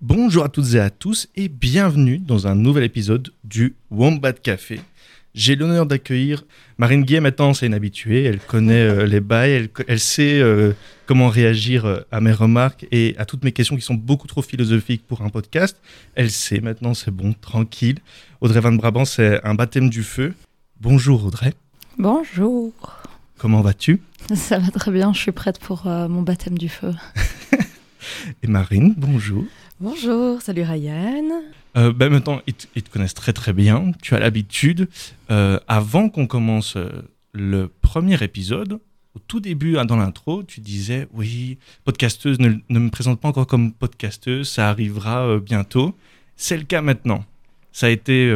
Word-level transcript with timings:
Bonjour 0.00 0.44
à 0.44 0.48
toutes 0.48 0.74
et 0.74 0.78
à 0.78 0.90
tous 0.90 1.26
et 1.34 1.48
bienvenue 1.48 2.18
dans 2.18 2.46
un 2.46 2.54
nouvel 2.54 2.84
épisode 2.84 3.32
du 3.42 3.74
Wombat 3.90 4.32
Café. 4.32 4.80
J'ai 5.34 5.56
l'honneur 5.56 5.86
d'accueillir 5.86 6.44
Marine 6.78 7.02
Guillet, 7.02 7.18
maintenant 7.18 7.52
c'est 7.52 7.66
une 7.66 7.74
habituée, 7.74 8.22
elle 8.22 8.38
connaît 8.38 8.74
euh, 8.74 9.06
les 9.06 9.18
bails, 9.18 9.68
elle, 9.88 9.98
sait 9.98 10.38
euh, 10.38 10.72
comment 11.06 11.26
réagir 11.26 11.84
euh, 11.84 12.06
à 12.12 12.20
mes 12.20 12.30
remarques 12.30 12.86
et 12.92 13.16
à 13.18 13.24
toutes 13.24 13.42
mes 13.42 13.50
questions 13.50 13.74
qui 13.74 13.82
sont 13.82 13.94
beaucoup 13.94 14.28
trop 14.28 14.40
philosophiques 14.40 15.04
pour 15.04 15.22
un 15.22 15.30
podcast. 15.30 15.76
Elle 16.14 16.30
sait 16.30 16.60
maintenant, 16.60 16.94
c'est 16.94 17.10
bon, 17.10 17.32
tranquille. 17.32 17.98
Audrey 18.40 18.60
Van 18.60 18.70
Brabant, 18.70 19.04
c'est 19.04 19.44
un 19.44 19.56
baptême 19.56 19.90
du 19.90 20.04
feu. 20.04 20.32
Bonjour 20.80 21.24
Audrey. 21.24 21.54
Bonjour. 21.98 22.70
Comment 23.36 23.62
vas-tu? 23.62 24.00
Ça 24.32 24.60
va 24.60 24.70
très 24.70 24.92
bien, 24.92 25.12
je 25.12 25.18
suis 25.18 25.32
prête 25.32 25.58
pour 25.58 25.86
mon 25.86 26.22
baptême 26.22 26.56
du 26.56 26.68
feu. 26.68 26.94
et 28.42 28.46
Marine, 28.46 28.94
bonjour. 28.96 29.44
Bonjour, 29.80 30.42
salut 30.42 30.62
Ryan. 30.62 31.42
Euh, 31.76 31.92
ben 31.92 32.10
maintenant, 32.10 32.40
ils, 32.46 32.54
te 32.54 32.90
connaissent 32.90 33.14
très 33.14 33.32
très 33.32 33.52
bien. 33.52 33.92
Tu 34.02 34.14
as 34.14 34.18
l'habitude. 34.18 34.88
Euh, 35.30 35.60
avant 35.68 36.08
qu'on 36.08 36.26
commence 36.26 36.76
euh, 36.76 36.88
le 37.32 37.68
premier 37.68 38.20
épisode, 38.22 38.80
au 39.14 39.20
tout 39.28 39.38
début, 39.38 39.78
hein, 39.78 39.84
dans 39.84 39.96
l'intro, 39.96 40.42
tu 40.42 40.60
disais 40.60 41.06
oui, 41.12 41.58
podcasteuse, 41.84 42.40
ne, 42.40 42.58
me 42.68 42.90
présente 42.90 43.20
pas 43.20 43.28
encore 43.28 43.46
comme 43.46 43.72
podcasteuse, 43.72 44.48
ça 44.48 44.68
arrivera 44.68 45.38
bientôt. 45.38 45.94
C'est 46.34 46.56
le 46.56 46.64
cas 46.64 46.82
maintenant. 46.82 47.24
Ça 47.70 47.86
a 47.86 47.90
été, 47.90 48.28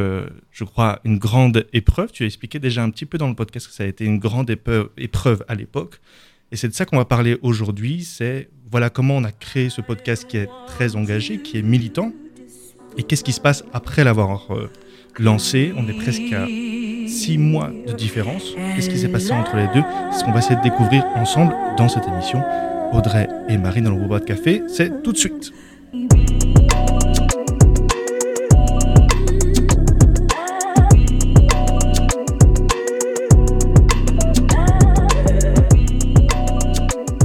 je 0.53 0.65
crois, 0.65 1.01
une 1.05 1.19
grande 1.19 1.67
épreuve. 1.73 2.13
Tu 2.13 2.23
as 2.23 2.27
expliqué 2.27 2.61
déjà 2.61 2.85
un 2.85 2.91
petit 2.91 3.07
peu 3.07 3.19
dans 3.19 3.29
le 3.29 3.35
podcast 3.35 3.67
que 3.67 3.73
ça 3.73 3.83
a 3.83 3.87
été 3.87 4.05
une 4.05 4.21
grande 4.21 4.51
épreuve 4.51 5.45
à 5.49 5.57
l'époque. 5.57 6.01
Et 6.53 6.57
c'est 6.57 6.69
de 6.69 6.75
ça 6.75 6.85
qu'on 6.85 6.99
va 6.99 7.07
parler 7.07 7.39
aujourd'hui. 7.41 8.05
C'est 8.05 8.51
voilà 8.71 8.91
comment 8.91 9.17
on 9.17 9.25
a 9.25 9.33
créé 9.33 9.71
ce 9.71 9.81
podcast 9.81 10.27
qui 10.27 10.37
est 10.37 10.49
très 10.67 10.97
engagé, 10.97 11.39
qui 11.39 11.59
est 11.59 11.63
militant. 11.63 12.13
Et 12.99 13.03
qu'est-ce 13.03 13.25
qui 13.25 13.33
se 13.33 13.41
passe 13.41 13.65
après 13.73 14.05
l'avoir 14.05 14.55
euh, 14.55 14.71
lancé 15.19 15.73
On 15.79 15.89
est 15.89 15.95
presque 15.99 16.31
à 16.33 16.47
six 17.09 17.39
mois 17.39 17.71
de 17.87 17.95
différence. 17.95 18.55
Qu'est-ce 18.77 18.91
qui 18.91 18.99
s'est 18.99 19.09
passé 19.09 19.33
entre 19.33 19.57
les 19.57 19.67
deux? 19.69 19.83
C'est 20.13 20.21
ce 20.21 20.25
qu'on 20.25 20.33
va 20.33 20.41
essayer 20.41 20.57
de 20.57 20.63
découvrir 20.63 21.05
ensemble 21.15 21.55
dans 21.79 21.89
cette 21.89 22.07
émission. 22.07 22.43
Audrey 22.93 23.29
et 23.49 23.57
Marie 23.57 23.81
dans 23.81 23.91
le 23.91 24.01
robot 24.01 24.19
de 24.19 24.25
café, 24.25 24.63
c'est 24.69 25.03
tout 25.03 25.13
de 25.13 25.19
suite. 25.19 25.53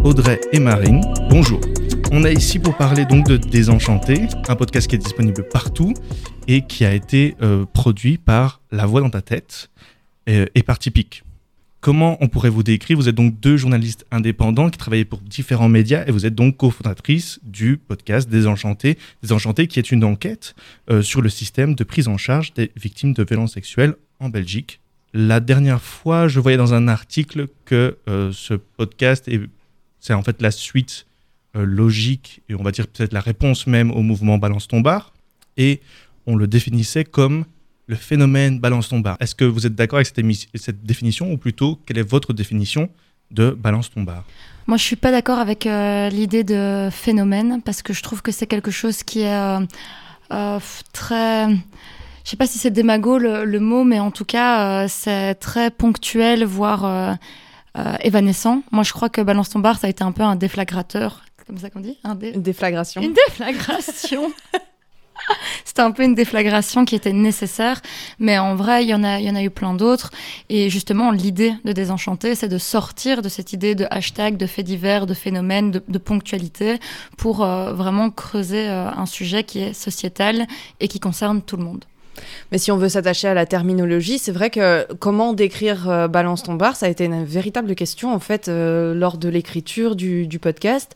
Audrey 0.08 0.40
et 0.54 0.60
Marine, 0.60 1.02
bonjour. 1.30 1.60
On 2.14 2.24
est 2.24 2.32
ici 2.32 2.60
pour 2.60 2.78
parler 2.78 3.04
donc 3.04 3.28
de 3.28 3.36
Désenchanté, 3.36 4.22
un 4.48 4.56
podcast 4.56 4.88
qui 4.88 4.96
est 4.96 5.00
disponible 5.00 5.46
partout 5.50 5.94
et 6.48 6.62
qui 6.62 6.86
a 6.86 6.94
été 6.94 7.36
euh, 7.42 7.66
produit 7.66 8.18
par 8.18 8.62
La 8.72 8.86
Voix 8.86 9.02
dans 9.02 9.10
ta 9.10 9.22
tête 9.22 9.70
euh, 10.30 10.46
et, 10.56 10.64
par 10.64 10.80
Typique. 10.80 11.26
Comment 11.82 12.18
on 12.22 12.30
pourrait 12.30 12.50
vous 12.50 12.64
décrire? 12.64 12.96
Vous 12.96 13.10
êtes 13.10 13.16
donc 13.16 13.38
deux 13.42 13.58
journalistes 13.58 14.06
indépendants 14.10 14.70
qui 14.70 14.78
travaillent 14.78 15.04
pour 15.04 15.20
différents 15.20 15.68
médias 15.68 16.06
et 16.08 16.12
vous 16.12 16.26
êtes 16.26 16.36
donc 16.36 16.56
cofondatrice 16.56 17.42
du 17.44 17.76
podcast 17.76 18.30
Désenchanté. 18.30 18.98
Désenchanté 19.22 19.68
qui 19.68 19.78
est 19.78 19.92
une 19.92 20.06
enquête 20.06 20.56
euh, 20.90 21.02
sur 21.02 21.22
le 21.22 21.28
système 21.28 21.76
de 21.76 21.84
prise 21.84 22.08
en 22.08 22.16
charge 22.16 22.54
des 22.54 22.72
victimes 22.78 23.12
de 23.12 23.26
violences 23.26 23.56
sexuelles 23.56 23.96
en 24.22 24.30
Belgique. 24.30 24.80
La 25.14 25.42
dernière 25.42 25.82
fois, 25.82 26.30
je 26.30 26.40
voyais 26.40 26.58
dans 26.58 26.74
un 26.74 26.88
article 26.88 27.48
que 27.66 27.98
ce 28.32 28.54
podcast 28.54 29.28
est 29.28 29.42
c'est 30.00 30.14
en 30.14 30.24
fait 30.24 30.42
la 30.42 30.52
suite 30.52 31.06
euh, 31.56 31.66
logique 31.66 32.42
et 32.50 32.56
on 32.56 32.64
va 32.64 32.72
dire 32.72 32.88
peut-être 32.88 33.14
la 33.14 33.22
réponse 33.22 33.68
même 33.68 33.92
au 33.92 34.02
mouvement 34.02 34.38
Balance 34.38 34.68
ton 34.68 34.82
bar. 34.82 35.14
Et 35.56 35.82
on 36.26 36.36
le 36.36 36.46
définissait 36.46 37.04
comme 37.04 37.46
le 37.88 37.96
phénomène 37.96 38.60
Balance 38.60 38.90
ton 38.90 39.00
bar. 39.00 39.18
Est-ce 39.20 39.34
que 39.34 39.46
vous 39.46 39.66
êtes 39.66 39.74
d'accord 39.74 39.98
avec 39.98 40.08
cette, 40.56 40.84
définition 40.84 41.32
ou 41.32 41.38
plutôt 41.38 41.80
quelle 41.86 41.98
est 41.98 42.08
votre 42.08 42.34
définition 42.34 42.90
de 43.32 43.52
Balance 43.52 43.90
ton 43.90 44.04
bar? 44.04 44.26
Moi, 44.68 44.78
je 44.78 44.84
suis 44.84 44.98
pas 44.98 45.12
d'accord 45.12 45.40
avec 45.40 45.66
euh, 45.66 46.10
l'idée 46.10 46.44
de 46.44 46.90
phénomène 46.92 47.62
parce 47.64 47.82
que 47.82 47.94
je 47.94 48.04
trouve 48.04 48.22
que 48.22 48.34
c'est 48.34 48.48
quelque 48.48 48.72
chose 48.72 49.04
qui 49.04 49.22
est 49.22 49.62
euh, 50.32 50.60
très. 50.92 51.48
Je 51.50 52.32
sais 52.32 52.38
pas 52.38 52.48
si 52.48 52.58
c'est 52.58 52.72
démago 52.72 53.18
le, 53.18 53.60
mot, 53.60 53.86
mais 53.86 54.02
en 54.02 54.12
tout 54.12 54.26
cas, 54.26 54.90
c'est 54.90 55.36
très 55.36 55.72
ponctuel, 55.72 56.44
voire 56.44 57.18
évanescent. 58.02 58.64
Moi, 58.72 58.84
je 58.84 58.94
crois 58.94 59.10
que 59.10 59.22
Balance 59.22 59.50
ton 59.50 59.60
bar, 59.60 59.80
ça 59.80 59.88
a 59.88 59.90
été 59.90 60.04
un 60.04 60.12
peu 60.12 60.24
un 60.24 60.36
déflagrateur. 60.36 61.22
C'est 61.38 61.46
comme 61.46 61.58
ça 61.58 61.70
qu'on 61.70 61.80
dit 61.80 61.98
Une 62.04 62.42
déflagration. 62.42 63.02
Une 63.02 63.14
déflagration 63.14 64.32
C'était 65.66 65.82
un 65.82 65.92
peu 65.92 66.04
une 66.04 66.16
déflagration 66.16 66.86
qui 66.86 66.96
était 66.96 67.14
nécessaire, 67.14 67.82
mais 68.20 68.38
en 68.38 68.56
vrai, 68.56 68.84
il 68.84 68.90
y 68.90 68.94
en 68.94 69.04
a, 69.04 69.20
il 69.20 69.26
y 69.26 69.30
en 69.30 69.36
a 69.36 69.44
eu 69.44 69.50
plein 69.50 69.74
d'autres. 69.74 70.12
Et 70.50 70.70
justement, 70.70 71.12
l'idée 71.12 71.54
de 71.66 71.72
Désenchanter, 71.72 72.36
c'est 72.36 72.48
de 72.48 72.58
sortir 72.58 73.22
de 73.22 73.30
cette 73.30 73.54
idée 73.54 73.76
de 73.76 73.86
hashtag, 73.90 74.38
de 74.38 74.46
faits 74.46 74.66
divers, 74.66 75.06
de 75.06 75.14
phénomènes, 75.14 75.72
de, 75.72 75.98
ponctualité, 75.98 76.80
pour 77.18 77.44
euh, 77.44 77.74
vraiment 77.74 78.10
creuser 78.10 78.68
euh, 78.68 78.90
un 78.90 79.06
sujet 79.06 79.44
qui 79.44 79.60
est 79.60 79.74
sociétal 79.74 80.48
et 80.80 80.88
qui 80.88 81.00
concerne 81.00 81.42
tout 81.42 81.58
le 81.58 81.64
monde. 81.64 81.86
Mais 82.52 82.58
si 82.58 82.72
on 82.72 82.78
veut 82.78 82.90
s'attacher 82.90 83.28
à 83.28 83.34
la 83.34 83.46
terminologie, 83.46 84.20
c'est 84.20 84.32
vrai 84.32 84.50
que 84.50 84.86
comment 85.00 85.34
décrire 85.34 85.90
euh, 85.90 86.08
Balance 86.08 86.44
ton 86.44 86.56
bar, 86.56 86.76
ça 86.76 86.86
a 86.86 86.90
été 86.90 87.06
une 87.06 87.24
véritable 87.24 87.76
question 87.76 88.14
en 88.14 88.20
fait 88.20 88.48
euh, 88.48 88.94
lors 88.94 89.18
de 89.18 89.30
l'écriture 89.30 89.96
du, 89.96 90.28
podcast. 90.40 90.96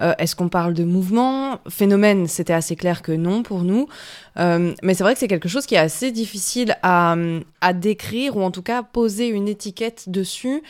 Euh, 0.00 0.12
est-ce 0.18 0.36
qu'on 0.36 0.48
parle 0.48 0.74
de 0.74 0.84
mouvement? 0.84 1.60
Phénomène, 1.68 2.26
c'était 2.26 2.52
assez 2.52 2.76
clair 2.76 3.02
que 3.02 3.12
non 3.12 3.42
pour 3.42 3.62
nous. 3.62 3.88
mais 4.36 4.94
c'est 4.94 5.02
vrai 5.02 5.14
que 5.14 5.20
c'est 5.20 5.28
quelque 5.28 5.48
chose 5.48 5.66
qui 5.66 5.74
est 5.74 5.78
assez 5.78 6.10
difficile 6.10 6.76
à, 6.82 7.16
à 7.60 7.72
décrire 7.72 8.36
ou 8.36 8.42
en 8.42 8.50
tout 8.50 8.62
cas 8.62 8.82
poser 8.82 9.28
une 9.28 9.48
étiquette 9.48 10.04
dessus 10.08 10.62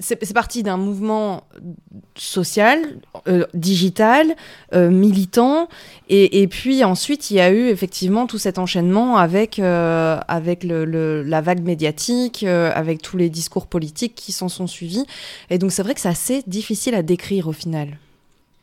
c'est 0.00 0.32
parti 0.32 0.62
d'un 0.62 0.76
mouvement 0.76 1.44
social, 2.14 2.78
euh, 3.28 3.44
digital, 3.54 4.34
euh, 4.74 4.90
militant, 4.90 5.68
et, 6.08 6.46
puis 6.48 6.84
ensuite 6.84 7.30
il 7.30 7.36
y 7.36 7.40
a 7.40 7.50
eu 7.50 7.68
effectivement 7.68 8.26
tout 8.26 8.38
cet 8.38 8.58
enchaînement 8.58 9.16
avec, 9.16 9.58
euh, 9.58 10.18
avec 10.28 10.64
la 10.64 11.40
vague 11.40 11.62
médiatique, 11.62 12.44
avec 12.44 13.00
tous 13.00 13.16
les 13.16 13.30
discours 13.30 13.66
politiques 13.66 14.14
qui 14.14 14.32
s'en 14.32 14.48
sont 14.48 14.66
suivis. 14.66 15.04
Et 15.50 15.58
donc 15.58 15.72
c'est 15.72 15.82
vrai 15.82 15.94
que 15.94 16.00
c'est 16.00 16.08
assez 16.08 16.42
difficile 16.46 16.94
à 16.94 17.02
décrire 17.02 17.48
au 17.48 17.52
final. 17.52 17.98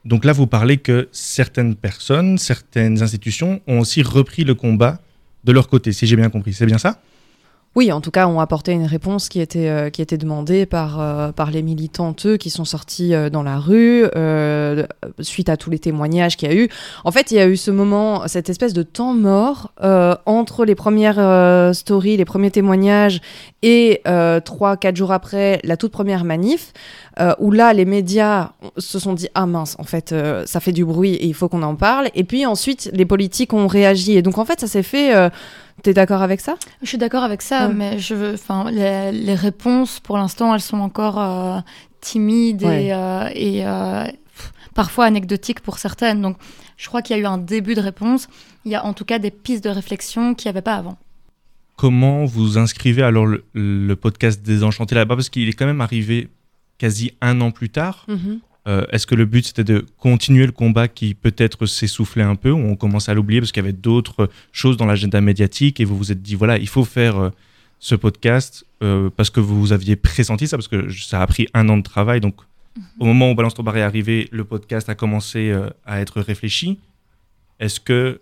Donc 0.05 0.25
là, 0.25 0.31
vous 0.31 0.47
parlez 0.47 0.77
que 0.77 1.09
certaines 1.11 1.75
personnes, 1.75 2.37
certaines 2.37 3.01
institutions 3.01 3.61
ont 3.67 3.79
aussi 3.79 4.01
repris 4.01 4.43
le 4.43 4.55
combat 4.55 4.99
de 5.43 5.51
leur 5.51 5.67
côté, 5.67 5.91
si 5.91 6.07
j'ai 6.07 6.15
bien 6.15 6.29
compris. 6.29 6.53
C'est 6.53 6.65
bien 6.65 6.77
ça? 6.77 7.01
Oui, 7.75 7.91
en 7.91 8.01
tout 8.01 8.09
cas, 8.09 8.27
ont 8.27 8.39
apporté 8.39 8.71
une 8.71 8.85
réponse 8.85 9.29
qui 9.29 9.39
était, 9.39 9.69
euh, 9.69 9.89
qui 9.91 10.01
était 10.01 10.17
demandée 10.17 10.65
par, 10.65 10.99
euh, 10.99 11.31
par 11.31 11.51
les 11.51 11.61
militantes 11.61 12.37
qui 12.37 12.49
sont 12.49 12.65
sortis 12.65 13.13
euh, 13.13 13.29
dans 13.29 13.43
la 13.43 13.59
rue 13.59 14.05
suite 15.19 15.49
à 15.49 15.57
tous 15.57 15.69
les 15.69 15.77
témoignages 15.77 16.35
qu'il 16.35 16.49
y 16.49 16.51
a 16.51 16.55
eu. 16.55 16.67
En 17.03 17.11
fait, 17.11 17.31
il 17.31 17.37
y 17.37 17.39
a 17.39 17.47
eu 17.47 17.57
ce 17.57 17.69
moment, 17.69 18.27
cette 18.27 18.49
espèce 18.49 18.73
de 18.73 18.83
temps 18.83 19.13
mort 19.13 19.71
entre 20.25 20.65
les 20.65 20.75
premières 20.75 21.73
stories, 21.75 22.17
les 22.17 22.25
premiers 22.25 22.51
témoignages 22.51 23.21
et 23.61 24.01
trois, 24.45 24.77
quatre 24.77 24.95
jours 24.95 25.11
après, 25.11 25.59
la 25.63 25.77
toute 25.77 25.91
première 25.91 26.23
manif, 26.23 26.73
où 27.39 27.51
là, 27.51 27.73
les 27.73 27.85
médias 27.85 28.51
se 28.77 28.99
sont 28.99 29.13
dit 29.13 29.27
ah 29.35 29.45
mince, 29.45 29.75
en 29.79 29.83
fait, 29.83 30.15
ça 30.45 30.59
fait 30.59 30.71
du 30.71 30.85
bruit 30.85 31.15
et 31.15 31.25
il 31.25 31.33
faut 31.33 31.49
qu'on 31.49 31.63
en 31.63 31.75
parle. 31.75 32.09
Et 32.15 32.23
puis 32.23 32.45
ensuite, 32.45 32.89
les 32.93 33.05
politiques 33.05 33.53
ont 33.53 33.67
réagi. 33.67 34.17
Et 34.17 34.21
donc 34.21 34.37
en 34.37 34.45
fait, 34.45 34.59
ça 34.59 34.67
s'est 34.67 34.83
fait 34.83 35.13
T'es 35.83 35.93
d'accord 35.93 36.21
avec 36.21 36.41
ça? 36.41 36.57
Je 36.81 36.87
suis 36.87 36.97
d'accord 36.97 37.23
avec 37.23 37.41
ça, 37.41 37.69
mais 37.69 37.99
je 37.99 38.15
veux, 38.15 38.33
enfin, 38.33 38.69
les, 38.71 39.35
réponses 39.35 39.99
pour 39.99 40.17
l'instant, 40.17 40.53
elles 40.53 40.61
sont 40.61 40.79
encore 40.79 41.19
euh, 41.19 41.59
timides 42.01 42.63
et, 42.63 42.93
euh, 42.93 43.29
euh, 43.35 44.05
parfois 44.73 45.05
anecdotiques 45.05 45.61
pour 45.61 45.77
certaines. 45.77 46.21
Donc, 46.21 46.37
je 46.77 46.87
crois 46.87 47.01
qu'il 47.01 47.15
y 47.15 47.19
a 47.19 47.21
eu 47.21 47.25
un 47.25 47.37
début 47.37 47.75
de 47.75 47.81
réponse. 47.81 48.27
Il 48.65 48.71
y 48.71 48.75
a 48.75 48.85
en 48.85 48.93
tout 48.93 49.05
cas 49.05 49.19
des 49.19 49.31
pistes 49.31 49.63
de 49.63 49.69
réflexion 49.69 50.33
qu'il 50.33 50.47
n'y 50.47 50.51
avait 50.51 50.61
pas 50.61 50.75
avant. 50.75 50.97
Comment 51.75 52.25
vous 52.25 52.57
inscrivez 52.57 53.03
alors 53.03 53.25
le, 53.25 53.95
podcast 53.95 54.41
Désenchanté 54.41 54.95
là-bas? 54.95 55.15
Parce 55.15 55.29
qu'il 55.29 55.47
est 55.47 55.53
quand 55.53 55.65
même 55.65 55.81
arrivé 55.81 56.29
quasi 56.77 57.13
un 57.21 57.39
an 57.41 57.51
plus 57.51 57.69
tard. 57.69 58.05
Mm-hmm. 58.09 58.39
Euh, 58.69 58.85
est-ce 58.91 59.07
que 59.07 59.15
le 59.15 59.25
but 59.25 59.47
c'était 59.47 59.63
de 59.63 59.85
continuer 59.97 60.45
le 60.45 60.51
combat 60.51 60.87
qui 60.87 61.15
peut-être 61.15 61.65
s'essoufflait 61.65 62.23
un 62.23 62.35
peu, 62.35 62.51
on 62.51 62.75
commence 62.75 63.09
à 63.09 63.15
l'oublier 63.15 63.41
parce 63.41 63.51
qu'il 63.51 63.63
y 63.63 63.65
avait 63.65 63.73
d'autres 63.73 64.29
choses 64.51 64.77
dans 64.77 64.85
l'agenda 64.85 65.21
médiatique 65.21 65.79
et 65.79 65.85
vous 65.85 65.97
vous 65.97 66.11
êtes 66.11 66.21
dit 66.21 66.35
voilà, 66.35 66.57
il 66.59 66.67
faut 66.67 66.85
faire 66.85 67.17
euh, 67.17 67.29
ce 67.79 67.95
podcast 67.95 68.65
euh, 68.83 69.09
parce 69.15 69.31
que 69.31 69.39
vous 69.39 69.73
aviez 69.73 69.95
pressenti 69.95 70.47
ça, 70.47 70.55
parce 70.55 70.67
que 70.67 70.87
ça 70.91 71.21
a 71.21 71.27
pris 71.27 71.47
un 71.55 71.67
an 71.67 71.77
de 71.77 71.83
travail. 71.83 72.21
Donc 72.21 72.35
mhm. 72.75 72.83
au 72.99 73.05
moment 73.05 73.31
où 73.31 73.35
Balance 73.35 73.55
ton 73.55 73.63
bar 73.63 73.75
est 73.75 73.81
arrivé, 73.81 74.29
le 74.31 74.43
podcast 74.43 74.87
a 74.87 74.93
commencé 74.93 75.51
à 75.85 75.99
être 75.99 76.21
réfléchi. 76.21 76.77
Est-ce 77.59 77.79
que 77.79 78.19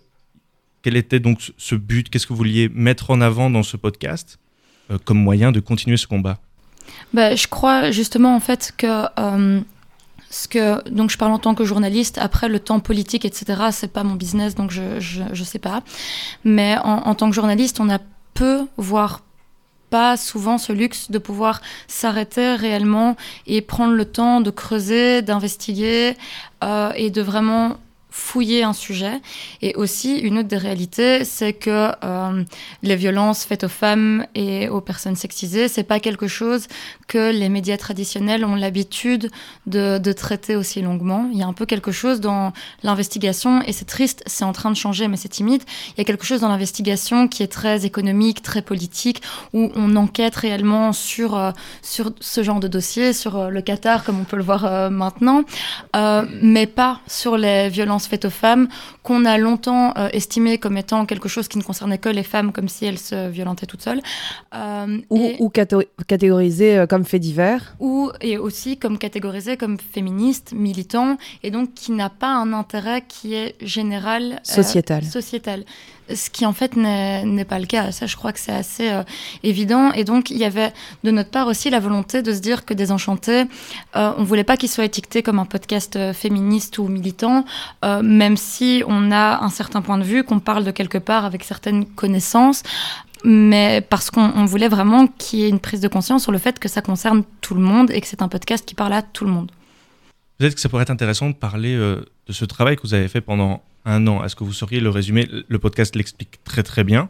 quel 0.80 0.96
était 0.96 1.20
donc 1.20 1.52
ce 1.58 1.74
but? 1.74 2.08
Qu'est-ce 2.08 2.26
que 2.26 2.32
vous 2.32 2.38
vouliez 2.38 2.70
mettre 2.72 3.10
en 3.10 3.20
avant 3.20 3.50
dans 3.50 3.62
ce 3.62 3.76
podcast 3.76 4.38
comme 5.04 5.18
moyen 5.18 5.52
de 5.52 5.60
continuer 5.60 5.98
ce 5.98 6.06
combat? 6.06 6.38
Bah, 7.12 7.34
Je 7.34 7.46
crois 7.48 7.90
justement 7.90 8.34
en 8.34 8.40
fait 8.40 8.72
que 8.78 9.04
donc 10.90 11.10
je 11.10 11.18
parle 11.18 11.32
en 11.32 11.38
tant 11.38 11.54
que 11.54 11.64
journaliste. 11.64 12.18
Après 12.18 12.48
le 12.48 12.60
temps 12.60 12.80
politique, 12.80 13.24
etc. 13.24 13.68
C'est 13.72 13.92
pas 13.92 14.04
mon 14.04 14.14
business, 14.14 14.54
donc 14.54 14.70
je 14.70 15.00
je, 15.00 15.44
sais 15.44 15.58
pas. 15.58 15.82
Mais 16.44 16.76
en, 16.84 17.06
en, 17.06 17.14
tant 17.14 17.28
que 17.28 17.34
journaliste, 17.34 17.80
on 17.80 17.88
a 17.88 17.98
peu, 18.34 18.66
voire 18.76 19.22
pas 19.90 20.16
souvent 20.16 20.58
ce 20.58 20.72
luxe 20.72 21.10
de 21.10 21.18
pouvoir 21.18 21.60
s'arrêter 21.86 22.54
réellement 22.54 23.16
et 23.46 23.62
prendre 23.62 23.94
le 23.94 24.04
temps 24.04 24.40
de 24.40 24.50
creuser, 24.50 25.22
d'investiguer 25.22 26.16
euh, 26.62 26.92
et 26.94 27.10
de 27.10 27.22
vraiment 27.22 27.76
fouiller 28.10 28.62
un 28.62 28.72
sujet. 28.72 29.20
Et 29.60 29.74
aussi, 29.74 30.18
une 30.18 30.38
autre 30.38 30.48
des 30.48 30.56
réalités, 30.56 31.24
c'est 31.24 31.52
que 31.52 31.90
euh, 32.04 32.42
les 32.82 32.96
violences 32.96 33.44
faites 33.44 33.64
aux 33.64 33.68
femmes 33.68 34.26
et 34.34 34.68
aux 34.68 34.80
personnes 34.80 35.16
sexisées, 35.16 35.68
c'est 35.68 35.82
pas 35.82 36.00
quelque 36.00 36.26
chose 36.26 36.66
que 37.06 37.32
les 37.32 37.48
médias 37.48 37.76
traditionnels 37.76 38.44
ont 38.44 38.54
l'habitude 38.54 39.30
de, 39.66 39.98
traiter 40.12 40.56
aussi 40.56 40.80
longuement. 40.80 41.28
Il 41.32 41.38
y 41.38 41.42
a 41.42 41.46
un 41.46 41.52
peu 41.52 41.66
quelque 41.66 41.92
chose 41.92 42.20
dans 42.20 42.52
l'investigation, 42.82 43.62
et 43.62 43.72
c'est 43.72 43.84
triste, 43.84 44.22
c'est 44.26 44.44
en 44.44 44.52
train 44.52 44.70
de 44.70 44.76
changer, 44.76 45.06
mais 45.06 45.16
c'est 45.16 45.28
timide. 45.28 45.62
Il 45.90 45.98
y 45.98 46.00
a 46.00 46.04
quelque 46.04 46.24
chose 46.24 46.40
dans 46.40 46.48
l'investigation 46.48 47.28
qui 47.28 47.42
est 47.42 47.52
très 47.52 47.84
économique, 47.84 48.42
très 48.42 48.62
politique, 48.62 49.22
où 49.52 49.70
on 49.76 49.96
enquête 49.96 50.34
réellement 50.34 50.92
sur, 50.92 51.36
euh, 51.36 51.52
sur 51.82 52.10
ce 52.20 52.42
genre 52.42 52.58
de 52.58 52.68
dossier, 52.68 53.12
sur 53.12 53.36
euh, 53.36 53.48
le 53.50 53.60
Qatar, 53.60 54.02
comme 54.02 54.18
on 54.18 54.24
peut 54.24 54.36
le 54.36 54.42
voir 54.42 54.90
maintenant, 54.90 55.44
mais 56.42 56.66
pas 56.66 57.00
sur 57.06 57.36
les 57.36 57.68
violences 57.68 57.97
faites 58.06 58.24
aux 58.24 58.30
femmes, 58.30 58.68
qu'on 59.02 59.24
a 59.24 59.38
longtemps 59.38 59.92
euh, 59.96 60.08
estimé 60.12 60.58
comme 60.58 60.76
étant 60.76 61.06
quelque 61.06 61.28
chose 61.28 61.48
qui 61.48 61.58
ne 61.58 61.62
concernait 61.62 61.98
que 61.98 62.08
les 62.08 62.22
femmes, 62.22 62.52
comme 62.52 62.68
si 62.68 62.84
elles 62.84 62.98
se 62.98 63.28
violentaient 63.28 63.66
toutes 63.66 63.82
seules. 63.82 64.02
Euh, 64.54 64.98
ou, 65.10 65.24
et, 65.24 65.36
ou 65.40 65.50
catégorisé 66.06 66.84
comme 66.88 67.04
fait 67.04 67.18
divers. 67.18 67.74
Ou, 67.80 68.10
et 68.20 68.38
aussi 68.38 68.76
comme 68.76 68.98
catégorisé 68.98 69.56
comme 69.56 69.78
féministe, 69.78 70.52
militant, 70.54 71.16
et 71.42 71.50
donc 71.50 71.74
qui 71.74 71.92
n'a 71.92 72.10
pas 72.10 72.32
un 72.32 72.52
intérêt 72.52 73.02
qui 73.06 73.34
est 73.34 73.54
général. 73.60 74.40
Sociétal. 74.42 75.04
Euh, 75.04 75.10
sociétal 75.10 75.64
ce 76.14 76.30
qui 76.30 76.46
en 76.46 76.52
fait 76.52 76.76
n'est 76.76 77.44
pas 77.44 77.58
le 77.58 77.66
cas. 77.66 77.92
Ça, 77.92 78.06
je 78.06 78.16
crois 78.16 78.32
que 78.32 78.40
c'est 78.40 78.52
assez 78.52 78.90
euh, 78.90 79.02
évident. 79.42 79.92
Et 79.92 80.04
donc, 80.04 80.30
il 80.30 80.38
y 80.38 80.44
avait 80.44 80.72
de 81.04 81.10
notre 81.10 81.30
part 81.30 81.46
aussi 81.46 81.70
la 81.70 81.80
volonté 81.80 82.22
de 82.22 82.32
se 82.32 82.40
dire 82.40 82.64
que 82.64 82.74
Désenchanté, 82.74 83.44
euh, 83.96 84.12
on 84.16 84.24
voulait 84.24 84.44
pas 84.44 84.56
qu'il 84.56 84.68
soit 84.68 84.84
étiqueté 84.84 85.22
comme 85.22 85.38
un 85.38 85.44
podcast 85.44 85.96
euh, 85.96 86.12
féministe 86.12 86.78
ou 86.78 86.88
militant, 86.88 87.44
euh, 87.84 88.02
même 88.02 88.36
si 88.36 88.82
on 88.86 89.10
a 89.10 89.42
un 89.42 89.50
certain 89.50 89.82
point 89.82 89.98
de 89.98 90.04
vue, 90.04 90.24
qu'on 90.24 90.40
parle 90.40 90.64
de 90.64 90.70
quelque 90.70 90.98
part 90.98 91.24
avec 91.24 91.44
certaines 91.44 91.86
connaissances 91.86 92.62
mais 93.24 93.80
parce 93.80 94.12
qu'on 94.12 94.44
voulait 94.44 94.68
vraiment 94.68 95.08
qu'il 95.08 95.40
y 95.40 95.44
ait 95.44 95.48
une 95.48 95.58
prise 95.58 95.80
de 95.80 95.88
conscience 95.88 96.22
sur 96.22 96.30
le 96.30 96.38
fait 96.38 96.60
que 96.60 96.68
ça 96.68 96.82
concerne 96.82 97.24
tout 97.40 97.54
le 97.54 97.60
monde 97.60 97.90
et 97.90 98.00
que 98.00 98.06
c'est 98.06 98.22
un 98.22 98.28
podcast 98.28 98.64
qui 98.64 98.76
parle 98.76 98.92
à 98.92 99.02
tout 99.02 99.24
le 99.24 99.32
monde. 99.32 99.50
Peut-être 100.38 100.54
que 100.54 100.60
ça 100.60 100.68
pourrait 100.68 100.84
être 100.84 100.90
intéressant 100.90 101.28
de 101.28 101.34
parler 101.34 101.74
de 101.76 102.32
ce 102.32 102.44
travail 102.44 102.76
que 102.76 102.82
vous 102.82 102.94
avez 102.94 103.08
fait 103.08 103.20
pendant 103.20 103.60
un 103.88 104.06
an. 104.06 104.22
Est-ce 104.24 104.36
que 104.36 104.44
vous 104.44 104.52
sauriez 104.52 104.80
le 104.80 104.90
résumer? 104.90 105.28
Le 105.48 105.58
podcast 105.58 105.96
l'explique 105.96 106.38
très 106.44 106.62
très 106.62 106.84
bien, 106.84 107.08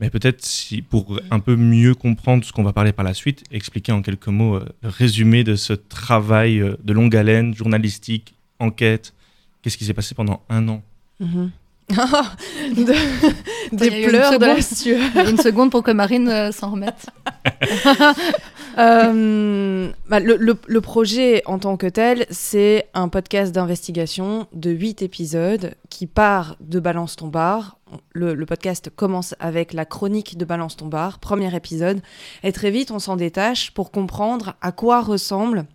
mais 0.00 0.10
peut-être 0.10 0.44
si, 0.44 0.82
pour 0.82 1.20
un 1.30 1.40
peu 1.40 1.56
mieux 1.56 1.94
comprendre 1.94 2.44
ce 2.44 2.52
qu'on 2.52 2.64
va 2.64 2.72
parler 2.72 2.92
par 2.92 3.04
la 3.04 3.14
suite, 3.14 3.44
expliquer 3.50 3.92
en 3.92 4.02
quelques 4.02 4.28
mots 4.28 4.56
euh, 4.56 4.66
le 4.82 4.88
résumé 4.88 5.44
de 5.44 5.54
ce 5.54 5.72
travail 5.72 6.60
euh, 6.60 6.76
de 6.82 6.92
longue 6.92 7.16
haleine, 7.16 7.54
journalistique, 7.54 8.34
enquête. 8.58 9.14
Qu'est-ce 9.62 9.78
qui 9.78 9.84
s'est 9.84 9.94
passé 9.94 10.14
pendant 10.14 10.42
un 10.48 10.68
an? 10.68 10.82
Mm 11.20 11.26
-hmm. 11.26 11.50
De, 11.88 13.76
des 13.76 14.06
pleurs 14.08 14.38
de 14.38 14.44
la 14.44 14.60
sueur. 14.60 15.00
Une 15.28 15.38
seconde 15.38 15.70
pour 15.70 15.84
que 15.84 15.92
Marine 15.92 16.28
euh, 16.28 16.50
s'en 16.50 16.72
remette. 16.72 17.06
euh, 18.78 19.88
bah, 20.08 20.18
le, 20.18 20.36
le, 20.36 20.56
le, 20.66 20.80
projet 20.80 21.42
en 21.46 21.60
tant 21.60 21.76
que 21.76 21.86
tel, 21.86 22.26
c'est 22.30 22.88
un 22.94 23.08
podcast 23.08 23.52
d'investigation 23.52 24.48
de 24.52 24.70
8 24.70 25.02
épisodes 25.02 25.74
qui 25.88 26.08
part 26.08 26.56
de 26.60 26.80
Balance 26.80 27.14
ton 27.14 27.28
bar. 27.28 27.78
Le, 28.12 28.34
le, 28.34 28.46
podcast 28.46 28.90
commence 28.94 29.36
avec 29.38 29.72
la 29.72 29.84
chronique 29.84 30.36
de 30.36 30.44
Balance 30.44 30.76
ton 30.76 30.86
bar, 30.86 31.20
premier 31.20 31.54
épisode, 31.54 32.00
et 32.42 32.50
très 32.50 32.72
vite 32.72 32.90
on 32.90 32.98
s'en 32.98 33.14
détache 33.14 33.70
pour 33.70 33.92
comprendre 33.92 34.54
à 34.60 34.72
quoi 34.72 35.02
ressemble 35.02 35.66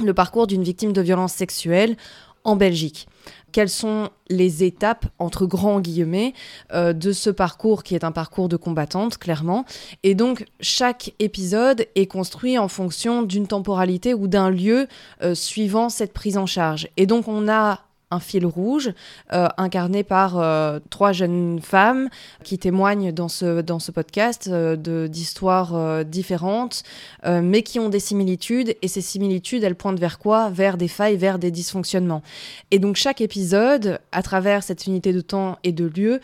le 0.00 0.12
parcours 0.12 0.48
d'une 0.48 0.64
victime 0.64 0.92
de 0.92 1.00
violence 1.00 1.32
sexuelle 1.32 1.96
en 2.42 2.56
Belgique 2.56 3.06
quelles 3.54 3.70
sont 3.70 4.10
les 4.30 4.64
étapes, 4.64 5.06
entre 5.20 5.46
grands 5.46 5.78
guillemets, 5.78 6.34
euh, 6.72 6.92
de 6.92 7.12
ce 7.12 7.30
parcours 7.30 7.84
qui 7.84 7.94
est 7.94 8.02
un 8.02 8.10
parcours 8.10 8.48
de 8.48 8.56
combattante, 8.56 9.16
clairement. 9.16 9.64
Et 10.02 10.16
donc, 10.16 10.44
chaque 10.58 11.14
épisode 11.20 11.86
est 11.94 12.06
construit 12.06 12.58
en 12.58 12.66
fonction 12.66 13.22
d'une 13.22 13.46
temporalité 13.46 14.12
ou 14.12 14.26
d'un 14.26 14.50
lieu 14.50 14.88
euh, 15.22 15.36
suivant 15.36 15.88
cette 15.88 16.12
prise 16.12 16.36
en 16.36 16.46
charge. 16.46 16.88
Et 16.96 17.06
donc, 17.06 17.28
on 17.28 17.48
a 17.48 17.84
un 18.14 18.20
fil 18.20 18.46
rouge 18.46 18.92
euh, 19.32 19.48
incarné 19.58 20.04
par 20.04 20.38
euh, 20.38 20.78
trois 20.90 21.12
jeunes 21.12 21.60
femmes 21.60 22.08
qui 22.42 22.58
témoignent 22.58 23.12
dans 23.12 23.28
ce, 23.28 23.60
dans 23.60 23.78
ce 23.78 23.90
podcast 23.90 24.48
euh, 24.50 24.76
d'histoires 25.08 25.74
euh, 25.74 26.04
différentes, 26.04 26.82
mais 27.26 27.62
qui 27.62 27.78
ont 27.78 27.88
des 27.88 28.00
similitudes. 28.00 28.74
Et 28.82 28.88
ces 28.88 29.00
similitudes, 29.00 29.64
elles 29.64 29.74
pointent 29.74 29.98
vers 29.98 30.18
quoi? 30.18 30.50
Vers 30.50 30.76
des 30.76 30.88
failles, 30.88 31.16
vers 31.16 31.38
des 31.38 31.50
dysfonctionnements. 31.50 32.22
Et 32.70 32.78
donc 32.78 32.96
chaque 32.96 33.20
épisode, 33.20 33.98
à 34.12 34.22
travers 34.22 34.62
cette 34.62 34.86
unité 34.86 35.12
de 35.12 35.20
temps 35.20 35.58
et 35.64 35.72
de 35.72 35.86
lieu, 35.86 36.20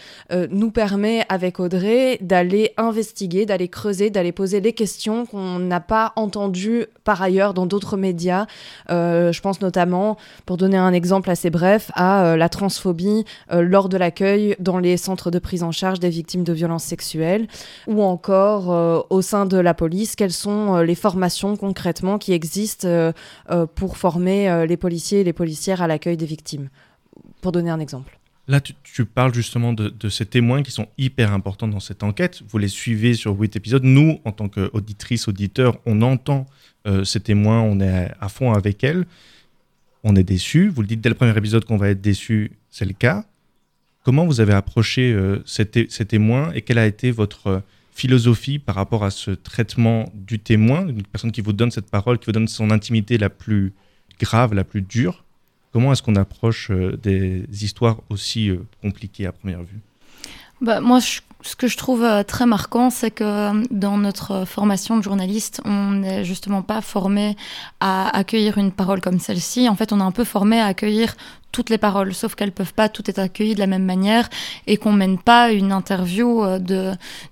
nous 0.51 0.71
permet 0.71 1.25
avec 1.29 1.59
Audrey 1.59 2.19
d'aller 2.21 2.73
investiguer, 2.77 3.47
d'aller 3.47 3.69
creuser, 3.69 4.11
d'aller 4.11 4.33
poser 4.33 4.61
des 4.61 4.73
questions 4.73 5.27
qu'on 5.27 5.59
n'a 5.59 5.81
pas 5.81 6.13
entendues 6.17 6.87
par 7.05 7.23
ailleurs 7.23 7.55
dans 7.55 7.67
d'autres 7.67 7.97
médias. 7.97 8.47
je 8.89 9.41
pense 9.41 9.61
notamment, 9.61 10.17
pour 10.47 10.57
donner 10.57 10.77
un 10.77 10.93
exemple 10.93 11.31
assez 11.31 11.51
bref, 11.51 11.80
à 11.95 12.25
euh, 12.25 12.37
la 12.37 12.49
transphobie 12.49 13.25
euh, 13.51 13.63
lors 13.63 13.89
de 13.89 13.97
l'accueil 13.97 14.57
dans 14.59 14.79
les 14.79 14.97
centres 14.97 15.31
de 15.31 15.39
prise 15.39 15.63
en 15.63 15.73
charge 15.73 16.01
des 16.01 16.11
victimes 16.11 16.45
de 16.45 16.53
violences 16.53 16.85
sexuelles 16.85 17.47
ou 17.87 18.03
encore 18.03 18.73
euh, 18.73 19.01
au 19.11 19.23
sein 19.23 19.47
de 19.47 19.57
la 19.57 19.75
police, 19.75 20.17
quelles 20.17 20.33
sont 20.33 20.79
les 20.79 20.95
formations 20.95 21.57
concrètement 21.57 22.19
qui 22.19 22.33
existent 22.33 23.13
pour 23.75 23.97
former 23.97 24.67
les 24.67 24.77
policiers 24.77 25.21
et 25.21 25.25
les 25.25 25.33
policières 25.33 25.83
à 25.83 25.87
l'accueil 25.87 26.17
des 26.17 26.27
victimes, 26.27 26.69
pour 27.41 27.53
donner 27.53 27.71
un 27.71 27.81
exemple. 27.81 28.19
Là, 28.49 28.61
tu, 28.61 29.05
parles 29.05 29.33
justement 29.35 29.73
de, 29.73 30.09
ces 30.09 30.27
témoins 30.27 30.63
qui 30.63 30.71
sont 30.71 30.89
hyper 30.99 31.33
importants 31.33 31.69
dans 31.69 31.81
cette 31.81 32.03
enquête. 32.03 32.43
Vous 32.49 32.59
les 32.59 32.69
suivez 32.69 33.15
sur 33.15 33.39
huit 33.39 33.55
épisodes. 33.57 33.85
Nous, 33.85 34.21
en 34.25 34.33
tant 34.33 34.49
qu'auditrices, 34.49 35.29
auditeurs, 35.29 35.79
on 35.87 36.03
entend 36.03 36.47
ces 37.05 37.21
témoins, 37.21 37.61
on 37.61 37.81
est 37.81 38.11
à 38.21 38.29
fond 38.29 38.53
avec 38.53 38.83
elles 38.85 39.07
on 40.05 40.17
est 40.17 40.25
déçu. 40.25 40.69
Vous 40.69 40.83
le 40.83 40.87
dites 40.87 41.01
dès 41.01 41.09
le 41.09 41.15
premier 41.15 41.37
épisode 41.37 41.65
qu'on 41.65 41.77
va 41.77 41.91
être 41.91 42.01
déçu, 42.01 42.53
c'est 42.71 42.85
le 42.85 42.93
cas. 42.93 43.25
Comment 44.05 44.27
vous 44.27 44.41
avez 44.41 44.55
approché 44.55 45.13
euh, 45.13 45.43
ces, 45.45 45.67
té 45.67 45.87
ces, 45.91 46.07
témoins 46.07 46.53
et 46.53 46.63
quelle 46.63 46.79
a 46.79 46.87
été 46.87 47.11
votre 47.11 47.47
euh, 47.49 47.61
philosophie 47.93 48.59
par 48.59 48.75
rapport 48.75 49.05
à 49.05 49.11
ce 49.11 49.31
traitement 49.31 50.11
du 50.15 50.39
témoin, 50.39 50.89
une 50.89 51.03
personne 51.03 51.33
qui 51.33 51.43
vous 51.43 51.53
donne 51.53 51.71
cette 51.71 51.91
parole, 51.91 52.19
qui 52.19 52.27
vous 52.27 52.33
donne 52.33 52.49
son 52.49 52.71
intimité 52.71 53.19
la 53.19 53.29
plus 53.29 53.75
grave, 54.19 54.55
la 54.55 54.65
plus 54.65 54.81
dure? 54.81 55.25
Comment 55.73 55.93
est-ce 55.93 56.03
qu'on 56.03 56.17
approche 56.17 56.71
euh, 56.71 56.97
des 56.97 57.45
histoires 57.63 58.01
aussi 58.09 58.51
compliquées 58.81 59.27
à 59.27 59.33
première 59.33 59.63
vue? 59.63 59.81
Bah, 60.63 60.81
Moi, 60.81 61.01
ce 61.43 61.57
que 61.57 61.67
je 61.69 61.77
trouve 61.77 62.05
euh, 62.05 62.23
très 62.23 62.47
marquant, 62.47 62.91
c'est 62.91 63.11
que 63.11 63.25
euh, 63.25 63.63
dans 63.71 63.97
notre 63.97 64.45
formation 64.45 64.97
de 64.97 65.03
journaliste, 65.03 65.61
on 65.65 65.93
n'est 65.93 66.25
justement 66.25 66.63
pas 66.63 66.81
formé 66.81 67.37
à 67.81 68.15
accueillir 68.17 68.59
une 68.59 68.73
parole 68.73 69.01
comme 69.01 69.19
celle-ci. 69.19 69.69
En 69.69 69.75
fait, 69.75 69.93
on 69.93 70.01
est 70.01 70.05
un 70.05 70.13
peu 70.13 70.25
formé 70.25 70.61
à 70.61 70.67
accueillir 70.67 71.15
toutes 71.53 71.71
les 71.71 71.79
paroles, 71.79 72.15
sauf 72.15 72.35
qu'elles 72.35 72.53
peuvent 72.53 72.75
pas 72.75 72.89
toutes 72.89 73.09
être 73.09 73.19
accueillies 73.19 73.55
de 73.55 73.61
la 73.61 73.67
même 73.67 73.85
manière 73.85 74.29
et 74.67 74.77
qu'on 74.77 74.93
mène 74.93 75.19
pas 75.19 75.51
une 75.51 75.73
interview 75.73 76.45
euh, 76.45 76.59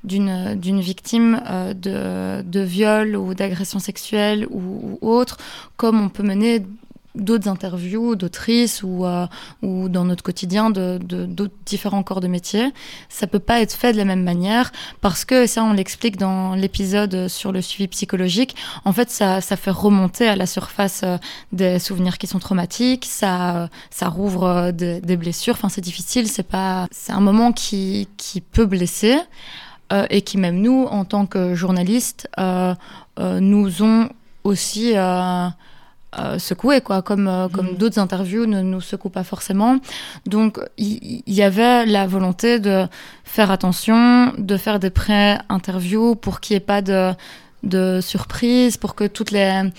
d'une 0.05 0.81
victime 0.81 1.41
de 1.75 2.61
viol 2.61 3.15
ou 3.15 3.35
d'agression 3.35 3.79
sexuelle 3.79 4.47
ou 4.51 4.99
autre 5.03 5.37
comme 5.77 6.01
on 6.01 6.09
peut 6.09 6.25
mener 6.25 6.65
d'autres 7.19 7.49
interviews 7.49 8.17
d'autrices 8.17 8.83
ou, 8.83 9.05
euh, 9.05 9.27
ou 9.63 9.89
dans 9.89 10.05
notre 10.05 10.23
quotidien 10.23 10.71
de, 10.71 10.99
de, 11.03 11.27
d'autres 11.27 11.55
différents 11.67 12.03
corps 12.03 12.21
de 12.21 12.29
métier. 12.29 12.73
Ça 13.09 13.27
peut 13.27 13.39
pas 13.39 13.61
être 13.61 13.73
fait 13.73 13.93
de 13.93 13.99
la 13.99 14.05
même 14.05 14.23
manière 14.23 14.73
parce 15.01 15.25
que, 15.25 15.47
ça 15.47 15.63
on 15.65 15.73
l'explique 15.73 16.17
dans 16.17 16.55
l'épisode 16.55 17.29
sur 17.29 17.53
le 17.53 17.61
suivi 17.63 17.89
psychologique, 17.89 18.57
en 18.85 18.93
fait 18.93 19.11
ça, 19.11 19.41
ça 19.41 19.57
fait 19.57 19.71
remonter 19.71 20.29
à 20.29 20.37
la 20.37 20.47
surface 20.47 21.03
euh, 21.05 21.19
des 21.53 21.79
souvenirs 21.79 22.19
qui 22.19 22.27
sont 22.27 22.39
traumatiques, 22.39 23.05
ça, 23.05 23.69
ça 23.91 24.09
rouvre 24.09 24.45
euh, 24.45 24.73
des, 24.73 25.17
blessures, 25.17 25.55
enfin 25.55 25.69
c'est 25.69 25.81
difficile, 25.81 26.29
c'est 26.29 26.43
pas, 26.43 26.87
c'est 26.91 27.13
un 27.13 27.21
moment 27.21 27.53
qui, 27.53 28.09
qui 28.17 28.41
peut 28.41 28.67
blesser. 28.67 29.19
Euh, 29.91 30.07
et 30.11 30.21
qui 30.21 30.37
même 30.37 30.61
nous, 30.61 30.85
en 30.85 31.07
tant 31.07 31.25
que 31.25 31.55
journalistes, 31.55 32.29
euh, 32.39 32.75
euh, 33.19 33.41
nous 33.41 33.83
ont 33.83 34.11
aussi 34.45 34.93
euh, 36.17 36.37
euh, 36.37 36.39
secoué 36.39 36.81
quoi 36.81 37.03
comme 37.03 37.29
euh, 37.29 37.49
comme 37.49 37.73
mmh. 37.73 37.77
d'autres 37.77 37.99
interviews 37.99 38.47
ne 38.47 38.63
nous 38.63 38.81
secouent 38.81 39.11
pas 39.11 39.25
forcément 39.25 39.79
donc 40.25 40.59
il 40.79 41.23
y, 41.27 41.35
y, 41.35 41.43
avait 41.43 41.85
la 41.85 42.07
volonté 42.07 42.59
de 42.59 42.87
faire 43.25 43.51
attention 43.51 44.33
de 44.39 44.57
faire 44.57 44.79
des 44.79 44.89
pré 44.89 45.37
interviews 45.51 46.15
pour 46.15 46.41
qu'il 46.41 46.55
n'y 46.55 46.59
ait 46.59 46.61
pas 46.61 46.81
de 46.81 47.13
de 47.63 48.01
surprise 48.01 48.79
pour 48.79 48.95
que 48.95 49.05
toutes 49.05 49.33
les 49.33 49.71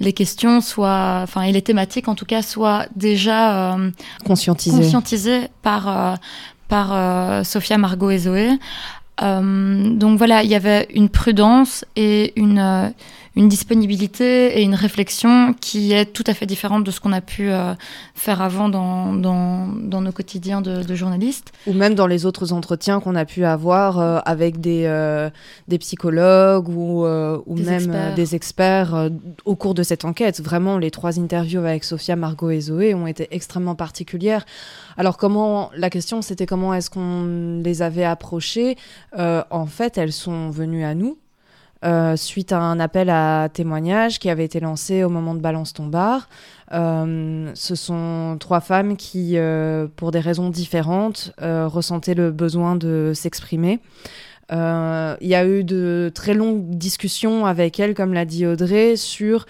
les 0.00 0.12
questions 0.12 0.60
soient, 0.60 1.20
enfin, 1.22 1.42
et 1.42 1.52
les 1.52 1.62
thématiques 1.62 2.08
en 2.08 2.14
tout 2.14 2.24
cas 2.24 2.42
soient 2.42 2.86
déjà 2.94 3.76
conscientisées. 4.24 4.76
conscientisées 4.76 5.48
par 5.62 6.18
par 6.68 7.44
Sophia, 7.44 7.78
Margot 7.78 8.10
et 8.10 8.18
Zoé. 8.18 8.50
donc 9.20 10.18
voilà, 10.18 10.44
il 10.44 10.50
y 10.50 10.54
avait 10.54 10.86
une 10.94 11.08
prudence 11.08 11.84
et 11.96 12.32
une 12.36 12.92
une 13.38 13.48
disponibilité 13.48 14.58
et 14.58 14.62
une 14.62 14.74
réflexion 14.74 15.54
qui 15.60 15.92
est 15.92 16.06
tout 16.06 16.24
à 16.26 16.34
fait 16.34 16.44
différente 16.44 16.82
de 16.82 16.90
ce 16.90 16.98
qu'on 16.98 17.12
a 17.12 17.20
pu 17.20 17.50
euh, 17.50 17.74
faire 18.16 18.42
avant 18.42 18.68
dans, 18.68 19.12
dans, 19.12 19.68
dans, 19.68 20.00
nos 20.00 20.10
quotidiens 20.10 20.60
de, 20.60 20.82
de, 20.82 20.94
journalistes. 20.96 21.52
Ou 21.68 21.72
même 21.72 21.94
dans 21.94 22.08
les 22.08 22.26
autres 22.26 22.52
entretiens 22.52 22.98
qu'on 22.98 23.14
a 23.14 23.24
pu 23.24 23.44
avoir 23.44 24.00
euh, 24.00 24.18
avec 24.24 24.60
des, 24.60 24.86
euh, 24.86 25.30
des 25.68 25.78
psychologues 25.78 26.68
ou, 26.68 27.06
ou 27.06 27.56
même 27.56 28.14
des 28.16 28.34
experts 28.34 29.08
au 29.44 29.54
cours 29.54 29.74
de 29.74 29.84
cette 29.84 30.04
enquête. 30.04 30.40
Vraiment, 30.40 30.76
les 30.76 30.90
trois 30.90 31.20
interviews 31.20 31.60
avec 31.60 31.84
Sophia, 31.84 32.16
Margot 32.16 32.50
et 32.50 32.60
Zoé 32.60 32.92
ont 32.94 33.06
été 33.06 33.28
extrêmement 33.30 33.76
particulières. 33.76 34.44
Alors 34.96 35.16
comment 35.16 35.70
la 35.76 35.90
question 35.90 36.22
c'était 36.22 36.46
comment 36.46 36.74
est-ce 36.74 36.90
qu'on 36.90 37.60
les 37.62 37.82
avait 37.82 38.04
approchées? 38.04 38.76
En 39.16 39.66
fait, 39.66 39.96
elles 39.96 40.12
sont 40.12 40.50
venues 40.50 40.84
à 40.84 40.96
nous 40.96 41.18
euh, 41.84 42.16
suite 42.16 42.50
à 42.50 42.58
un 42.58 42.80
appel 42.80 43.08
à 43.08 43.48
témoignage 43.52 44.18
qui 44.18 44.30
avait 44.30 44.44
été 44.44 44.58
lancé 44.58 45.04
au 45.04 45.08
moment 45.08 45.34
de 45.34 45.40
Balance 45.40 45.72
ton. 45.72 45.88
Euh, 46.72 47.50
ce 47.54 47.74
sont 47.76 48.36
trois 48.40 48.60
femmes 48.60 48.96
qui, 48.96 49.34
euh, 49.36 49.86
pour 49.94 50.10
des 50.10 50.18
raisons 50.18 50.50
différentes, 50.50 51.32
ressentaient 51.40 52.14
le 52.14 52.32
besoin 52.32 52.74
de 52.74 53.12
s'exprimer. 53.14 53.78
Il 54.50 55.16
y 55.20 55.34
a 55.34 55.46
eu 55.46 55.62
de 55.62 56.10
très 56.14 56.34
longues 56.34 56.70
discussions 56.70 57.46
avec 57.46 57.78
elles, 57.78 57.94
comme 57.94 58.12
l'a 58.12 58.24
dit 58.24 58.46
Audrey, 58.46 58.96
sur 58.96 59.46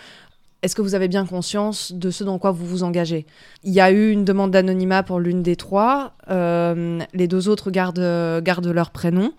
est-ce 0.63 0.75
que 0.75 0.83
vous 0.83 0.97
avez 0.97 1.07
bien 1.07 1.25
conscience 1.25 1.93
de 1.93 2.11
ce 2.11 2.25
dans 2.25 2.39
quoi 2.39 2.51
vous 2.51 2.67
vous 2.67 2.83
engagez 2.83 3.25
Il 3.63 3.73
y 3.73 3.81
a 3.81 3.93
eu 3.93 4.11
une 4.11 4.25
demande 4.25 4.51
d'anonymat 4.51 5.05
pour 5.05 5.21
l'une 5.21 5.43
des 5.43 5.57
trois. 5.57 6.13
les 6.29 7.27
deux 7.27 7.49
autres 7.49 7.71
gardent, 7.71 8.43
gardent 8.43 8.67
leur 8.67 8.91
prénom. 8.91 9.33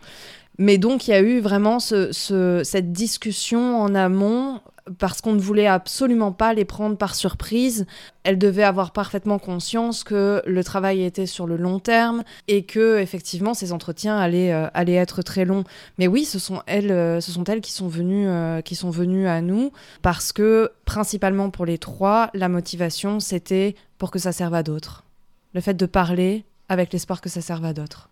Mais 0.59 0.77
donc, 0.77 1.07
il 1.07 1.11
y 1.11 1.13
a 1.13 1.21
eu 1.21 1.39
vraiment 1.39 1.79
cette 1.79 2.91
discussion 2.91 3.81
en 3.81 3.95
amont 3.95 4.59
parce 4.97 5.21
qu'on 5.21 5.31
ne 5.31 5.39
voulait 5.39 5.67
absolument 5.67 6.33
pas 6.33 6.53
les 6.53 6.65
prendre 6.65 6.97
par 6.97 7.15
surprise. 7.15 7.85
Elles 8.23 8.37
devaient 8.37 8.63
avoir 8.63 8.91
parfaitement 8.91 9.39
conscience 9.39 10.03
que 10.03 10.41
le 10.45 10.63
travail 10.65 11.03
était 11.03 11.27
sur 11.27 11.47
le 11.47 11.55
long 11.55 11.79
terme 11.79 12.23
et 12.49 12.63
que 12.63 12.99
effectivement 12.99 13.53
ces 13.53 13.71
entretiens 13.71 14.17
allaient, 14.17 14.51
euh, 14.51 14.67
être 14.75 15.21
très 15.21 15.45
longs. 15.45 15.63
Mais 15.97 16.07
oui, 16.07 16.25
ce 16.25 16.39
sont 16.39 16.61
elles, 16.65 16.91
euh, 16.91 17.21
ce 17.21 17.31
sont 17.31 17.45
elles 17.45 17.61
qui 17.61 17.71
sont 17.71 17.87
venues, 17.87 18.27
euh, 18.27 18.61
qui 18.61 18.75
sont 18.75 18.89
venues 18.89 19.27
à 19.27 19.41
nous 19.41 19.71
parce 20.01 20.33
que 20.33 20.71
principalement 20.83 21.51
pour 21.51 21.65
les 21.65 21.77
trois, 21.77 22.31
la 22.33 22.49
motivation 22.49 23.21
c'était 23.21 23.75
pour 23.97 24.11
que 24.11 24.19
ça 24.19 24.33
serve 24.33 24.55
à 24.55 24.63
d'autres. 24.63 25.05
Le 25.53 25.61
fait 25.61 25.75
de 25.75 25.85
parler 25.85 26.43
avec 26.67 26.91
l'espoir 26.91 27.21
que 27.21 27.29
ça 27.29 27.41
serve 27.41 27.63
à 27.63 27.73
d'autres 27.73 28.09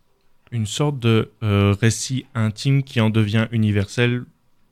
une 0.52 0.66
sorte 0.66 1.00
de 1.00 1.32
euh, 1.44 1.76
récit 1.80 2.26
intime 2.36 2.84
qui 2.84 3.02
en 3.02 3.10
devient 3.10 3.48
universel 3.52 4.24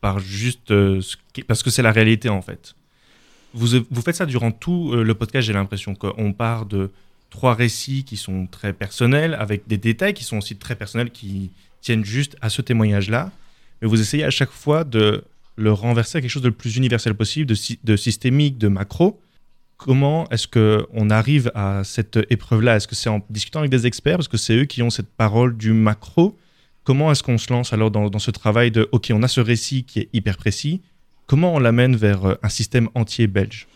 par 0.01 0.19
juste 0.19 0.71
euh, 0.71 1.01
parce 1.47 1.63
que 1.63 1.69
c'est 1.69 1.81
la 1.81 1.91
réalité 1.91 2.29
en 2.29 2.41
fait. 2.41 2.75
Vous, 3.53 3.67
vous 3.89 4.01
faites 4.01 4.15
ça 4.15 4.25
durant 4.25 4.51
tout 4.51 4.91
euh, 4.93 5.03
le 5.03 5.13
podcast, 5.13 5.47
j'ai 5.47 5.53
l'impression 5.53 5.95
qu'on 5.95 6.33
part 6.33 6.65
de 6.65 6.91
trois 7.29 7.53
récits 7.53 8.03
qui 8.03 8.17
sont 8.17 8.47
très 8.47 8.73
personnels, 8.73 9.33
avec 9.33 9.67
des 9.67 9.77
détails 9.77 10.13
qui 10.13 10.23
sont 10.23 10.37
aussi 10.37 10.55
très 10.57 10.75
personnels, 10.75 11.11
qui 11.11 11.51
tiennent 11.81 12.05
juste 12.05 12.37
à 12.41 12.49
ce 12.49 12.61
témoignage-là, 12.61 13.31
mais 13.81 13.87
vous 13.87 13.99
essayez 13.99 14.23
à 14.23 14.29
chaque 14.29 14.51
fois 14.51 14.83
de 14.83 15.23
le 15.57 15.71
renverser 15.71 16.17
à 16.17 16.21
quelque 16.21 16.29
chose 16.29 16.43
de 16.43 16.49
plus 16.49 16.75
universel 16.75 17.13
possible, 17.13 17.45
de, 17.45 17.55
de 17.83 17.95
systémique, 17.95 18.57
de 18.57 18.67
macro, 18.67 19.19
Comment 19.77 20.27
est-ce 20.29 20.47
qu'on 20.47 21.09
arrive 21.09 21.51
à 21.53 21.83
cette 21.83 22.17
épreuve-là? 22.29 22.77
Est-ce 22.77 22.87
que 22.87 22.95
c'est 22.95 23.09
en 23.09 23.21
discutant 23.29 23.59
avec 23.59 23.71
des 23.71 23.85
experts? 23.85 24.17
Parce 24.17 24.27
que 24.27 24.37
c'est 24.37 24.55
eux 24.55 24.65
qui 24.65 24.81
ont 24.81 24.89
cette 24.89 25.09
parole 25.09 25.57
du 25.57 25.73
macro. 25.73 26.37
Comment 26.83 27.11
est-ce 27.11 27.23
qu'on 27.23 27.37
se 27.37 27.51
lance 27.51 27.73
alors 27.73 27.91
dans, 27.91 28.19
ce 28.19 28.31
travail 28.31 28.71
de, 28.71 28.87
OK, 28.91 29.11
on 29.13 29.23
a 29.23 29.27
ce 29.27 29.41
récit 29.41 29.83
qui 29.83 29.99
est 29.99 30.09
hyper 30.13 30.37
précis. 30.37 30.81
Comment 31.25 31.55
on 31.55 31.59
l'amène 31.59 31.95
vers 31.95 32.25
euh, 32.25 32.35
un 32.43 32.49
système 32.49 32.89
entier 32.93 33.27
belge? 33.27 33.67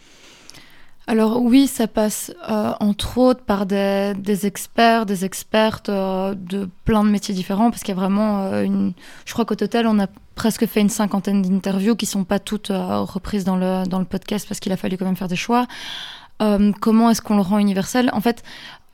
Alors 1.10 1.42
oui, 1.42 1.66
ça 1.66 1.88
passe 1.88 2.32
euh, 2.50 2.72
entre 2.80 3.18
autres 3.18 3.42
par 3.42 3.66
des, 3.66 4.14
experts, 4.44 5.08
des 5.08 5.26
expertes 5.26 5.90
euh, 5.90 6.36
de 6.36 6.70
plein 6.86 7.04
de 7.04 7.10
métiers 7.10 7.34
différents, 7.34 7.72
parce 7.72 7.82
qu'il 7.82 7.96
y 7.96 7.98
a 7.98 8.00
vraiment 8.00 8.62
une... 8.62 8.94
Je 9.26 9.34
crois 9.34 9.44
qu'au 9.44 9.56
total, 9.56 9.88
on 9.88 10.00
a 10.00 10.08
presque 10.40 10.66
fait 10.68 10.80
une 10.80 10.90
cinquantaine 10.90 11.42
d'interviews 11.42 11.98
qui 11.98 12.06
sont 12.06 12.24
pas 12.24 12.40
toutes 12.40 12.72
euh, 12.72 13.02
reprises 13.02 13.44
dans 13.44 13.58
le, 13.58 13.86
dans 13.86 14.00
le 14.00 14.06
podcast 14.06 14.48
parce 14.48 14.62
qu'il 14.62 14.72
a 14.72 14.78
fallu 14.78 14.98
quand 14.98 15.06
même 15.06 15.18
faire 15.18 15.28
des 15.28 15.36
choix. 15.36 15.68
Euh, 16.42 16.72
comment 16.80 17.10
est-ce 17.10 17.22
qu'on 17.22 17.36
le 17.36 17.42
rend 17.42 17.58
universel? 17.58 18.10
En 18.14 18.22
fait, 18.22 18.42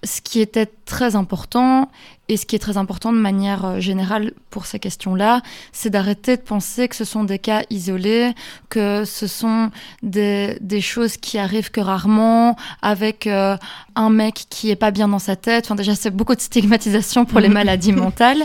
ce 0.06 0.22
qui 0.22 0.40
était 0.40 0.68
très 0.86 1.16
important, 1.16 1.90
et 2.28 2.38
ce 2.38 2.46
qui 2.46 2.56
est 2.56 2.60
très 2.60 2.78
important 2.78 3.14
de 3.14 3.20
manière 3.20 3.66
euh, 3.66 3.80
générale 3.80 4.32
pour 4.50 4.66
ces 4.66 4.80
questions-là, 4.80 5.42
c'est 5.72 5.92
d'arrêter 5.92 6.38
de 6.38 6.42
penser 6.42 6.88
que 6.88 6.96
ce 6.96 7.06
sont 7.06 7.24
des 7.24 7.38
cas 7.38 7.62
isolés, 7.70 8.34
que 8.70 9.06
ce 9.06 9.28
sont 9.28 9.70
des, 10.02 10.58
des 10.60 10.82
choses 10.82 11.18
qui 11.18 11.38
arrivent 11.38 11.70
que 11.70 11.82
rarement, 11.82 12.56
avec 12.82 13.28
euh, 13.28 13.58
un 13.96 14.10
mec 14.10 14.46
qui 14.50 14.72
est 14.72 14.76
pas 14.76 14.90
bien 14.90 15.08
dans 15.08 15.20
sa 15.20 15.36
tête. 15.36 15.66
Enfin, 15.66 15.76
déjà, 15.76 15.94
c'est 15.94 16.10
beaucoup 16.10 16.36
de 16.36 16.42
stigmatisation 16.42 17.26
pour 17.26 17.40
les 17.40 17.50
maladies 17.60 17.94
mentales. 17.94 18.44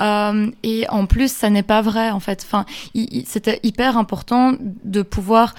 Euh, 0.00 0.50
et 0.62 0.88
en 0.88 1.04
plus, 1.04 1.30
ça 1.30 1.50
n'est 1.50 1.62
pas 1.62 1.82
vrai, 1.82 2.10
en 2.10 2.20
fait. 2.20 2.46
Enfin, 2.46 2.64
c'était 3.26 3.60
hyper 3.62 3.98
important 3.98 4.54
de 4.84 5.02
pouvoir 5.02 5.54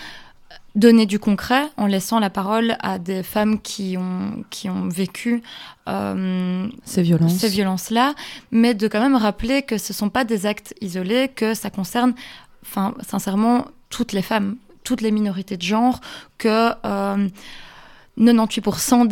donner 0.76 1.06
du 1.06 1.20
concret 1.20 1.64
en 1.78 1.88
laissant 1.88 2.20
la 2.20 2.30
parole 2.30 2.78
à 2.80 3.00
des 3.00 3.24
femmes 3.24 3.60
qui 3.60 3.98
ont, 3.98 4.44
qui 4.50 4.70
ont 4.70 4.88
vécu 4.88 5.42
euh, 5.88 6.68
ces 6.84 7.02
violences. 7.02 7.36
Ces 7.36 7.50
violences-là, 7.50 8.14
mais 8.52 8.74
de 8.74 8.88
quand 8.88 9.02
même 9.02 9.16
rappeler 9.16 9.62
que 9.64 9.78
ce 9.78 9.94
ne 9.94 9.96
sont 9.96 10.10
pas 10.10 10.24
des 10.24 10.46
actes 10.46 10.74
isolés, 10.82 11.30
que 11.34 11.54
ça 11.54 11.70
concerne, 11.70 12.14
enfin, 12.64 12.94
sincèrement, 13.08 13.66
toutes 13.90 14.14
les 14.14 14.22
femmes, 14.22 14.58
toutes 14.84 15.02
les 15.02 15.12
minorités 15.12 15.58
de 15.58 15.64
genre, 15.64 16.00
que... 16.38 16.72
Euh, 16.86 17.28
98% 18.20 19.08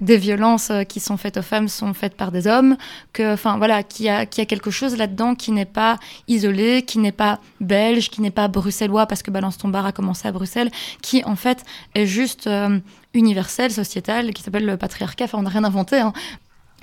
des, 0.00 0.16
violences 0.16 0.70
euh, 0.70 0.82
qui 0.84 1.00
sont 1.00 1.16
faites 1.16 1.38
aux 1.38 1.42
femmes 1.42 1.68
sont 1.68 1.94
faites 1.94 2.14
par 2.14 2.30
des 2.30 2.46
hommes, 2.46 2.76
que, 3.12 3.32
enfin 3.32 3.56
voilà, 3.56 3.82
qu'il 3.82 4.06
y 4.06 4.08
a, 4.08 4.26
quelque 4.26 4.70
chose 4.70 4.96
là-dedans 4.96 5.34
qui 5.34 5.52
n'est 5.52 5.64
pas 5.64 5.98
isolé, 6.28 6.82
qui 6.82 6.98
n'est 6.98 7.12
pas 7.12 7.40
belge, 7.60 8.10
qui 8.10 8.20
n'est 8.20 8.30
pas 8.30 8.48
bruxellois 8.48 9.06
parce 9.06 9.22
que 9.22 9.30
Balance 9.30 9.58
ton 9.58 9.72
a 9.72 9.92
commencé 9.92 10.28
à 10.28 10.32
Bruxelles, 10.32 10.70
qui 11.00 11.24
en 11.24 11.36
fait 11.36 11.64
est 11.94 12.06
juste 12.06 12.46
euh, 12.46 12.78
universel, 13.14 13.70
sociétal, 13.70 14.32
qui 14.32 14.42
s'appelle 14.42 14.66
le 14.66 14.76
patriarcat. 14.76 15.24
Enfin, 15.24 15.38
on 15.38 15.42
n'a 15.42 15.50
rien 15.50 15.64
inventé, 15.64 15.98
hein, 15.98 16.12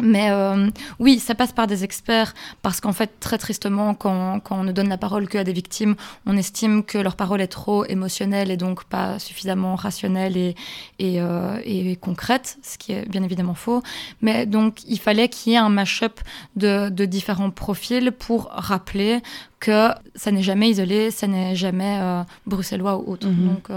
mais 0.01 0.31
euh, 0.31 0.69
oui, 0.99 1.19
ça 1.19 1.35
passe 1.35 1.51
par 1.51 1.67
des 1.67 1.83
experts 1.83 2.33
parce 2.61 2.81
qu'en 2.81 2.93
fait, 2.93 3.19
très 3.19 3.37
tristement, 3.37 3.93
quand, 3.93 4.39
quand 4.39 4.59
on 4.59 4.63
ne 4.63 4.71
donne 4.71 4.89
la 4.89 4.97
parole 4.97 5.27
qu'à 5.27 5.43
des 5.43 5.53
victimes, 5.53 5.95
on 6.25 6.37
estime 6.37 6.83
que 6.83 6.97
leur 6.97 7.15
parole 7.15 7.41
est 7.41 7.47
trop 7.47 7.85
émotionnelle 7.85 8.51
et 8.51 8.57
donc 8.57 8.83
pas 8.85 9.19
suffisamment 9.19 9.75
rationnelle 9.75 10.37
et, 10.37 10.55
et, 10.99 11.21
euh, 11.21 11.59
et 11.63 11.95
concrète, 11.95 12.57
ce 12.63 12.77
qui 12.77 12.93
est 12.93 13.07
bien 13.09 13.23
évidemment 13.23 13.55
faux. 13.55 13.81
Mais 14.21 14.45
donc, 14.45 14.83
il 14.87 14.99
fallait 14.99 15.29
qu'il 15.29 15.53
y 15.53 15.55
ait 15.55 15.59
un 15.59 15.69
mash-up 15.69 16.19
de, 16.55 16.89
de, 16.89 17.05
différents 17.05 17.49
profils 17.51 18.11
pour 18.11 18.49
rappeler 18.51 19.21
que 19.59 19.89
ça 20.15 20.31
n'est 20.31 20.41
jamais 20.43 20.69
isolé, 20.69 21.11
ça 21.11 21.27
n'est 21.27 21.55
jamais 21.55 21.99
euh, 22.01 22.21
bruxellois 22.45 22.97
ou 22.97 23.11
autre. 23.11 23.27
Mhm. 23.27 23.47
Donc, 23.47 23.69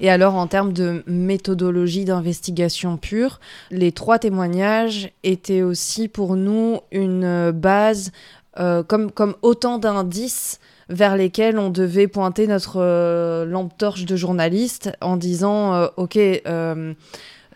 et 0.00 0.10
alors, 0.10 0.34
en 0.34 0.46
termes 0.46 0.72
de 0.72 1.02
méthodologie 1.06 2.04
d'investigation 2.04 2.96
pure, 2.96 3.40
les 3.70 3.92
trois 3.92 4.18
témoignages 4.18 5.10
étaient 5.22 5.62
aussi 5.62 6.08
pour 6.08 6.36
nous 6.36 6.80
une 6.92 7.50
base, 7.50 8.12
euh, 8.58 8.82
comme, 8.82 9.10
comme 9.10 9.34
autant 9.42 9.78
d'indices 9.78 10.60
vers 10.88 11.16
lesquels 11.16 11.58
on 11.58 11.70
devait 11.70 12.08
pointer 12.08 12.46
notre 12.46 12.80
euh, 12.80 13.44
lampe 13.44 13.76
torche 13.78 14.06
de 14.06 14.16
journaliste 14.16 14.90
en 15.00 15.16
disant, 15.16 15.74
euh, 15.74 15.86
OK, 15.96 16.18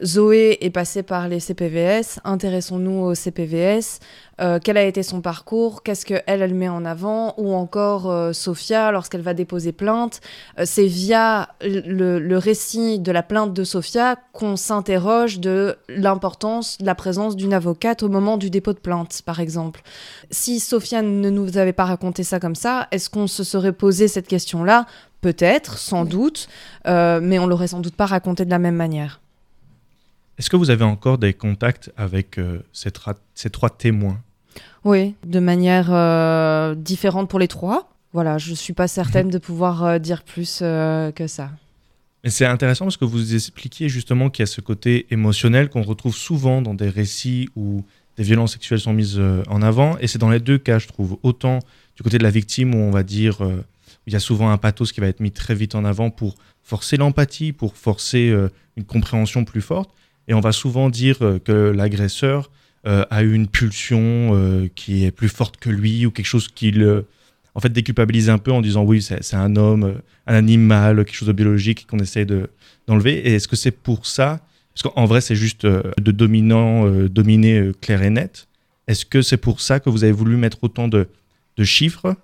Zoé 0.03 0.59
est 0.61 0.71
passée 0.71 1.05
par 1.05 1.29
les 1.29 1.39
CPVS, 1.39 2.19
intéressons-nous 2.25 3.01
aux 3.01 3.15
CPVS, 3.15 4.01
euh, 4.41 4.59
quel 4.63 4.77
a 4.77 4.83
été 4.83 5.05
son 5.05 5.21
parcours, 5.21 5.85
qu'est-ce 5.85 6.05
qu'elle, 6.05 6.23
elle 6.27 6.55
met 6.55 6.69
en 6.69 6.85
avant, 6.85 7.35
ou 7.37 7.55
encore 7.55 8.11
euh, 8.11 8.33
Sophia, 8.33 8.91
lorsqu'elle 8.91 9.21
va 9.21 9.35
déposer 9.35 9.71
plainte. 9.71 10.21
Euh, 10.59 10.65
c'est 10.67 10.87
via 10.87 11.51
le, 11.63 12.37
récit 12.37 12.99
de 12.99 13.13
la 13.13 13.23
plainte 13.23 13.53
de 13.53 13.63
Sophia 13.63 14.17
qu'on 14.33 14.57
s'interroge 14.57 15.39
de 15.39 15.77
l'importance 15.89 16.79
de 16.79 16.87
la 16.87 16.97
présence 16.97 17.37
d'une 17.37 17.55
avocate 17.55 18.03
au 18.03 18.09
moment 18.09 18.37
du 18.37 18.51
dépôt 18.51 18.73
de 18.73 18.81
plainte, 18.81 19.23
par 19.25 19.39
exemple. 19.39 19.83
Si 20.33 20.59
Sophia 20.59 21.03
ne 21.03 21.31
nous 21.31 21.57
avait 21.57 21.73
pas 21.73 21.85
raconté 21.85 22.25
ça 22.25 22.41
comme 22.41 22.57
ça, 22.57 22.89
est-ce 22.91 23.09
qu'on 23.09 23.29
se 23.29 23.45
serait 23.45 23.73
posé 23.73 24.09
cette 24.09 24.27
question-là? 24.27 24.87
Peut-être, 25.21 25.79
sans 25.79 26.05
doute, 26.05 26.49
mais 26.85 27.39
on 27.39 27.47
l'aurait 27.47 27.69
sans 27.69 27.81
doute 27.81 27.97
pas 27.97 28.05
raconté 28.05 28.45
de 28.45 28.51
la 28.51 28.59
même 28.59 28.77
manière. 28.77 29.21
Est-ce 30.39 30.51
que 30.51 30.57
vous 30.57 30.71
avez 30.71 30.85
encore 30.85 31.19
des 31.19 31.33
contacts 31.33 31.93
avec 31.97 32.39
euh, 32.39 32.61
ces, 32.73 32.91
ces, 33.35 33.51
trois 33.51 33.71
témoins? 33.71 34.21
Oui, 34.85 35.15
de 35.25 35.41
manière 35.41 35.93
euh, 35.93 36.75
différente 36.75 37.29
pour 37.29 37.39
les 37.39 37.49
trois. 37.49 37.91
Voilà, 38.13 38.39
je 38.39 38.51
ne 38.51 38.57
suis 38.57 38.73
pas 38.73 38.89
certaine 38.89 39.29
de 39.29 39.39
pouvoir 39.39 39.85
euh, 39.85 39.99
dire 39.99 40.23
plus 40.23 40.59
que 40.61 41.27
ça. 41.27 41.51
Mais 42.23 42.31
c'est 42.31 42.47
intéressant 42.47 42.87
parce 42.87 42.97
que 42.97 43.05
vous 43.05 43.35
expliquiez 43.35 43.89
justement 43.89 44.31
qu'il 44.31 44.43
y 44.43 44.45
a 44.45 44.47
ce 44.47 44.61
côté 44.61 45.07
émotionnel 45.11 45.69
qu'on 45.69 45.83
retrouve 45.83 46.17
souvent 46.17 46.63
dans 46.63 46.75
des 46.75 46.89
récits 46.89 47.49
où 47.55 47.85
des 48.17 48.23
violences 48.23 48.53
sexuelles 48.55 48.81
sont 48.81 48.93
mises 48.93 49.21
en 49.49 49.61
avant. 49.61 49.99
Et 49.99 50.07
c'est 50.07 50.19
dans 50.19 50.31
les 50.31 50.41
deux 50.41 50.57
cas, 50.57 50.79
je 50.79 50.87
trouve. 50.87 51.19
Autant 51.23 51.59
du 51.97 52.03
côté 52.03 52.17
de 52.17 52.23
la 52.23 52.31
victime 52.31 52.75
où 52.75 52.79
on 52.79 52.91
va 52.91 53.03
dire, 53.03 53.43
il 54.07 54.13
y 54.13 54.17
a 54.17 54.21
souvent 54.21 54.51
un 54.51 54.59
pathos 54.59 54.93
qui 54.93 55.01
va 55.01 55.07
être 55.07 55.21
mis 55.21 55.33
très 55.33 55.55
vite 55.55 55.75
en 55.75 55.85
avant 55.85 56.11
pour 56.11 56.37
forcer 56.63 56.97
l'empathie, 56.97 57.53
pour 57.53 57.77
forcer 57.77 58.31
euh, 58.31 58.49
une 58.77 58.85
compréhension 58.85 59.45
plus 59.45 59.61
forte. 59.61 59.91
Et 60.29 60.35
on 60.35 60.41
va 60.41 60.53
souvent 60.53 60.91
dire 60.91 61.19
que 61.45 61.53
l'agresseur 61.53 62.51
a 62.85 63.23
eu 63.23 63.33
une 63.33 63.47
pulsion 63.47 64.69
qui 64.75 65.05
est 65.05 65.11
plus 65.11 65.29
forte 65.29 65.59
que 65.59 65.71
lui 65.71 66.07
ou 66.07 66.11
quelque 66.11 66.27
chose 66.27 66.49
qui 66.49 66.71
le 66.71 67.07
en 67.55 67.61
fait 67.61 67.69
déculpabilise 67.69 68.31
un 68.31 68.39
peu 68.39 68.53
en 68.53 68.61
disant 68.61 68.83
oui 68.85 69.03
c'est 69.03 69.35
un 69.35 69.57
homme, 69.57 70.01
un 70.27 70.35
animal, 70.35 71.05
quelque 71.05 71.15
chose 71.15 71.29
de 71.29 71.33
biologique 71.33 71.87
qu'on 71.87 71.99
essaie 71.99 72.27
d'enlever. 72.87 73.19
et 73.19 73.35
est-ce 73.35 73.49
que 73.49 73.57
c'est 73.57 73.71
pour 73.71 74.07
ça? 74.07 74.41
Parce 74.75 74.93
qu'en 74.93 75.05
vrai, 75.05 75.21
c'est 75.21 75.37
juste 75.37 75.65
euh, 75.65 75.83
de 75.99 76.11
dominant, 76.11 76.87
euh, 76.87 77.09
euh, 77.09 77.73
clair 77.81 78.03
et 78.03 78.11
net. 78.11 78.49
Est-ce 78.89 79.07
que 79.07 79.23
c'est 79.23 79.37
pour 79.37 79.61
ça 79.61 79.79
que 79.79 79.89
vous 79.89 80.03
avez 80.03 80.13
voulu 80.13 80.37
mettre 80.37 80.59
autant 80.63 80.89
de, 80.89 81.09
chiffres? 81.63 82.17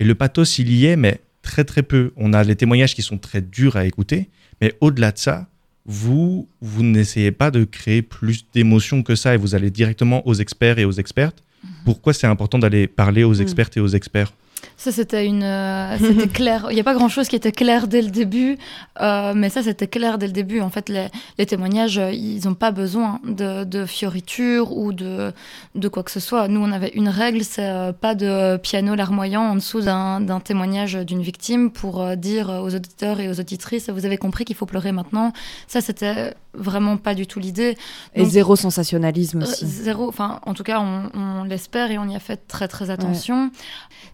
Et 0.00 0.04
le 0.04 0.14
pathos, 0.14 0.58
il 0.58 0.72
y 0.72 0.86
est, 0.86 0.96
mais 0.96 1.20
très 1.42 1.64
très 1.64 1.82
peu. 1.82 2.12
On 2.16 2.32
a 2.32 2.42
les 2.44 2.56
témoignages 2.56 2.94
qui 2.94 3.02
sont 3.02 3.18
très 3.18 3.42
durs 3.42 3.76
à 3.76 3.84
écouter, 3.84 4.30
mais 4.60 4.74
au-delà 4.80 5.12
de 5.12 5.18
ça, 5.18 5.48
vous, 5.88 6.46
vous 6.60 6.82
n'essayez 6.82 7.32
pas 7.32 7.50
de 7.50 7.64
créer 7.64 8.02
plus 8.02 8.44
d'émotions 8.52 9.02
que 9.02 9.14
ça 9.14 9.34
et 9.34 9.38
vous 9.38 9.54
allez 9.54 9.70
directement 9.70 10.24
aux 10.28 10.34
experts 10.34 10.78
et 10.78 10.84
aux 10.84 10.92
expertes. 10.92 11.42
Mhm. 11.64 11.70
Pourquoi 11.86 12.12
c'est 12.12 12.26
important 12.26 12.58
d'aller 12.58 12.86
parler 12.86 13.24
aux 13.24 13.34
mhm. 13.34 13.40
expertes 13.40 13.76
et 13.78 13.80
aux 13.80 13.88
experts? 13.88 14.34
Ça, 14.76 14.92
c'était 14.92 15.26
une, 15.26 15.42
euh, 15.42 15.98
c'était 16.00 16.28
clair. 16.28 16.66
Il 16.70 16.74
n'y 16.74 16.80
a 16.80 16.84
pas 16.84 16.94
grand 16.94 17.08
chose 17.08 17.28
qui 17.28 17.36
était 17.36 17.52
clair 17.52 17.88
dès 17.88 18.02
le 18.02 18.10
début, 18.10 18.58
euh, 19.00 19.32
mais 19.34 19.50
ça, 19.50 19.62
c'était 19.62 19.88
clair 19.88 20.18
dès 20.18 20.26
le 20.26 20.32
début. 20.32 20.60
En 20.60 20.70
fait, 20.70 20.88
les, 20.88 21.08
les 21.38 21.46
témoignages, 21.46 21.98
euh, 21.98 22.12
ils 22.12 22.44
n'ont 22.46 22.54
pas 22.54 22.70
besoin 22.70 23.20
de, 23.24 23.64
de 23.64 23.86
fioritures 23.86 24.76
ou 24.76 24.92
de, 24.92 25.32
de 25.74 25.88
quoi 25.88 26.02
que 26.02 26.10
ce 26.10 26.20
soit. 26.20 26.48
Nous, 26.48 26.60
on 26.60 26.72
avait 26.72 26.92
une 26.94 27.08
règle, 27.08 27.42
c'est 27.44 27.92
pas 28.00 28.14
de 28.14 28.56
piano 28.56 28.94
larmoyant 28.94 29.42
en 29.42 29.54
dessous 29.54 29.80
d'un 29.80 30.40
témoignage 30.44 30.94
d'une 30.94 31.22
victime 31.22 31.70
pour 31.70 32.16
dire 32.16 32.48
aux 32.50 32.74
auditeurs 32.74 33.20
et 33.20 33.28
aux 33.28 33.40
auditrices, 33.40 33.90
vous 33.90 34.06
avez 34.06 34.16
compris 34.16 34.44
qu'il 34.44 34.56
faut 34.56 34.66
pleurer 34.66 34.92
maintenant. 34.92 35.32
Ça, 35.66 35.80
c'était 35.80 36.34
vraiment 36.58 36.96
pas 36.96 37.14
du 37.14 37.26
tout 37.26 37.40
l'idée. 37.40 37.76
Et 38.14 38.24
zéro 38.24 38.56
sensationnalisme 38.56 39.42
aussi. 39.42 39.66
zéro, 39.66 40.08
enfin, 40.08 40.40
en 40.44 40.54
tout 40.54 40.64
cas, 40.64 40.80
on, 40.80 41.44
l'espère 41.44 41.90
et 41.90 41.98
on 41.98 42.08
y 42.08 42.16
a 42.16 42.20
fait 42.20 42.48
très 42.48 42.68
très 42.68 42.90
attention. 42.90 43.50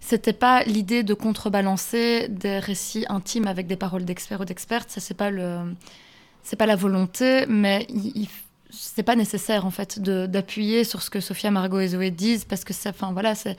C'était 0.00 0.32
pas 0.32 0.62
l'idée 0.64 1.02
de 1.02 1.14
contrebalancer 1.14 2.28
des 2.28 2.58
récits 2.58 3.06
intimes 3.08 3.46
avec 3.46 3.66
des 3.66 3.76
paroles 3.76 4.04
d'experts 4.04 4.42
ou 4.42 4.44
d'expertes, 4.44 4.90
ça 4.90 5.00
c'est 5.00 5.14
pas 5.14 5.30
le 5.30 5.74
c'est 6.42 6.56
pas 6.56 6.66
la 6.66 6.76
volonté, 6.76 7.46
mais 7.48 7.86
il, 7.88 8.28
c'est 8.71 9.02
pas 9.02 9.16
nécessaire 9.16 9.66
en 9.66 9.71
fait 9.71 10.00
d'appuyer 10.00 10.85
sur 10.85 11.02
ce 11.02 11.11
que 11.11 11.21
Sophia, 11.21 11.50
Margot 11.50 11.80
et 11.80 11.88
Zoé 11.88 12.11
disent 12.11 12.44
parce 12.44 12.64
que 12.64 12.73
ça, 12.73 12.90
enfin 12.90 13.12
voilà, 13.12 13.35
c'est 13.35 13.56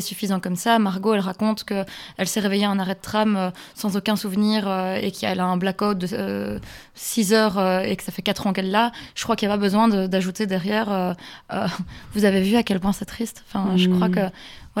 suffisant 0.00 0.40
comme 0.40 0.56
ça. 0.56 0.78
Margot, 0.78 1.14
elle 1.14 1.20
raconte 1.20 1.64
que 1.64 1.84
elle 2.16 2.28
s'est 2.28 2.40
réveillée 2.40 2.66
en 2.66 2.78
arrêt 2.78 2.94
de 2.94 3.00
tram 3.00 3.36
euh, 3.36 3.50
sans 3.74 3.96
aucun 3.96 4.16
souvenir 4.16 4.68
euh, 4.68 4.96
et 4.96 5.10
qu'elle 5.10 5.40
a 5.40 5.44
un 5.44 5.56
blackout 5.56 5.96
de 5.96 6.60
6 6.94 7.32
euh, 7.32 7.36
heures 7.36 7.82
et 7.82 7.96
que 7.96 8.02
ça 8.02 8.12
fait 8.12 8.22
4 8.22 8.46
ans 8.46 8.52
qu'elle 8.52 8.70
l'a. 8.70 8.92
Je 9.14 9.22
crois 9.22 9.36
qu'il 9.36 9.48
n'y 9.48 9.54
a 9.54 9.56
pas 9.56 9.62
besoin 9.62 9.88
d'ajouter 10.08 10.46
derrière. 10.46 11.16
vous 12.14 12.24
avez 12.24 12.42
vu 12.42 12.56
à 12.56 12.62
quel 12.62 12.80
point 12.80 12.92
c'est 12.92 13.04
triste. 13.04 13.44
Enfin, 13.48 13.76
je 13.76 13.88
crois 13.88 14.08
mmh. 14.08 14.14
que 14.14 14.20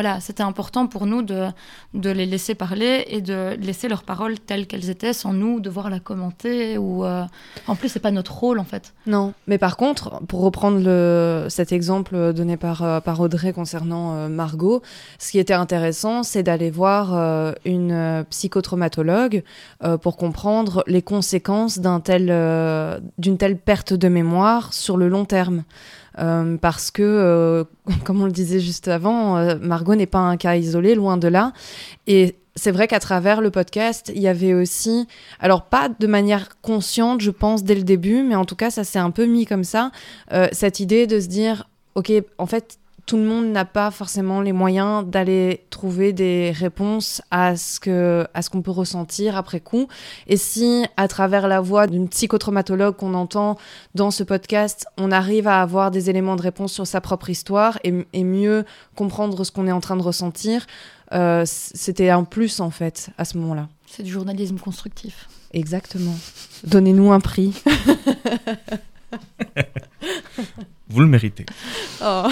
voilà, 0.02 0.18
c'était 0.18 0.42
important 0.42 0.86
pour 0.86 1.04
nous 1.04 1.20
de, 1.20 1.52
les 1.92 2.24
laisser 2.24 2.54
parler 2.54 3.04
et 3.08 3.20
de 3.20 3.54
laisser 3.60 3.86
leurs 3.86 4.02
paroles 4.02 4.40
telles 4.40 4.66
qu'elles 4.66 4.88
étaient 4.88 5.12
sans 5.12 5.34
nous 5.34 5.60
devoir 5.60 5.90
la 5.90 6.00
commenter. 6.00 6.78
Ou, 6.78 7.04
euh, 7.04 7.24
En 7.66 7.76
plus, 7.76 7.90
c'est 7.90 8.00
pas 8.00 8.10
notre 8.10 8.32
rôle 8.32 8.58
en 8.58 8.64
fait. 8.64 8.94
Non, 9.06 9.34
mais 9.46 9.58
par 9.58 9.76
contre, 9.76 10.22
pour 10.26 10.40
reprendre 10.40 10.80
cet 11.50 11.70
exemple 11.70 12.32
donné 12.32 12.56
par, 12.56 12.82
euh, 12.82 13.00
Audrey 13.18 13.52
concernant 13.52 14.14
euh, 14.14 14.28
Margot, 14.28 14.80
ce 15.18 15.32
qui 15.32 15.38
était 15.38 15.52
intéressant, 15.52 16.22
c'est 16.22 16.44
d'aller 16.44 16.70
voir 16.70 17.54
une 17.66 18.24
psychotraumatologue 18.30 19.42
pour 20.00 20.16
comprendre 20.16 20.82
les 20.86 21.02
conséquences 21.02 21.78
d'une 21.78 23.36
telle 23.36 23.58
perte 23.58 23.92
de 23.92 24.08
mémoire 24.08 24.72
sur 24.72 24.96
le 24.96 25.10
long 25.10 25.26
terme. 25.26 25.64
Euh, 26.18 26.56
parce 26.56 26.90
que, 26.90 27.02
euh, 27.02 27.64
comme 28.04 28.20
on 28.20 28.26
le 28.26 28.32
disait 28.32 28.60
juste 28.60 28.88
avant, 28.88 29.36
euh, 29.36 29.56
Margot 29.60 29.94
n'est 29.94 30.06
pas 30.06 30.18
un 30.18 30.36
cas 30.36 30.56
isolé, 30.56 30.94
loin 30.94 31.16
de 31.16 31.28
là. 31.28 31.52
Et 32.06 32.36
c'est 32.56 32.72
vrai 32.72 32.88
qu'à 32.88 33.00
travers 33.00 33.40
le 33.40 33.50
podcast, 33.50 34.10
il 34.14 34.20
y 34.20 34.28
avait 34.28 34.54
aussi, 34.54 35.06
alors 35.38 35.66
pas 35.66 35.88
de 35.88 36.06
manière 36.06 36.48
consciente, 36.62 37.20
je 37.20 37.30
pense, 37.30 37.64
dès 37.64 37.74
le 37.74 37.84
début, 37.84 38.22
mais 38.22 38.34
en 38.34 38.44
tout 38.44 38.56
cas, 38.56 38.70
ça 38.70 38.84
s'est 38.84 38.98
un 38.98 39.10
peu 39.12 39.24
mis 39.24 39.46
comme 39.46 39.64
ça, 39.64 39.92
cette 40.52 40.80
idée 40.80 41.06
de 41.06 41.20
se 41.20 41.28
dire, 41.28 41.68
ok, 41.94 42.12
en 42.38 42.46
fait, 42.46 42.78
tout 43.10 43.16
le 43.16 43.24
monde 43.24 43.50
n'a 43.50 43.64
pas 43.64 43.90
forcément 43.90 44.40
les 44.40 44.52
moyens 44.52 45.04
d'aller 45.04 45.66
trouver 45.70 46.12
des 46.12 46.52
réponses 46.52 47.20
à 47.32 47.56
ce 47.56 47.80
que 47.80 48.24
à 48.34 48.42
ce 48.42 48.50
qu'on 48.50 48.62
peut 48.62 48.70
ressentir 48.70 49.36
après 49.36 49.58
coup. 49.58 49.88
Et 50.28 50.36
si 50.36 50.84
à 50.96 51.08
travers 51.08 51.48
la 51.48 51.60
voix 51.60 51.88
d'une 51.88 52.08
psychotraumatologue 52.08 52.94
qu'on 52.94 53.14
entend 53.14 53.58
dans 53.96 54.12
ce 54.12 54.22
podcast, 54.22 54.86
on 54.96 55.10
arrive 55.10 55.48
à 55.48 55.60
avoir 55.60 55.90
des 55.90 56.08
éléments 56.08 56.36
de 56.36 56.42
réponse 56.42 56.72
sur 56.72 56.86
sa 56.86 57.00
propre 57.00 57.30
histoire 57.30 57.80
et, 57.82 58.22
mieux 58.22 58.64
comprendre 58.94 59.42
ce 59.42 59.50
qu'on 59.50 59.66
est 59.66 59.72
en 59.72 59.80
train 59.80 59.96
de 59.96 60.02
ressentir, 60.02 60.68
euh, 61.12 61.42
c'était 61.46 62.10
un 62.10 62.22
plus 62.22 62.60
en 62.60 62.70
fait 62.70 63.10
à 63.18 63.24
ce 63.24 63.38
moment-là. 63.38 63.68
C'est 63.88 64.04
du 64.04 64.12
journalisme 64.12 64.58
constructif. 64.58 65.28
Exactement. 65.52 66.14
Donnez-nous 66.62 67.10
un 67.10 67.18
prix. 67.18 67.60
Vous 70.90 71.00
le 71.00 71.06
méritez. 71.06 71.46
Oh. 72.02 72.24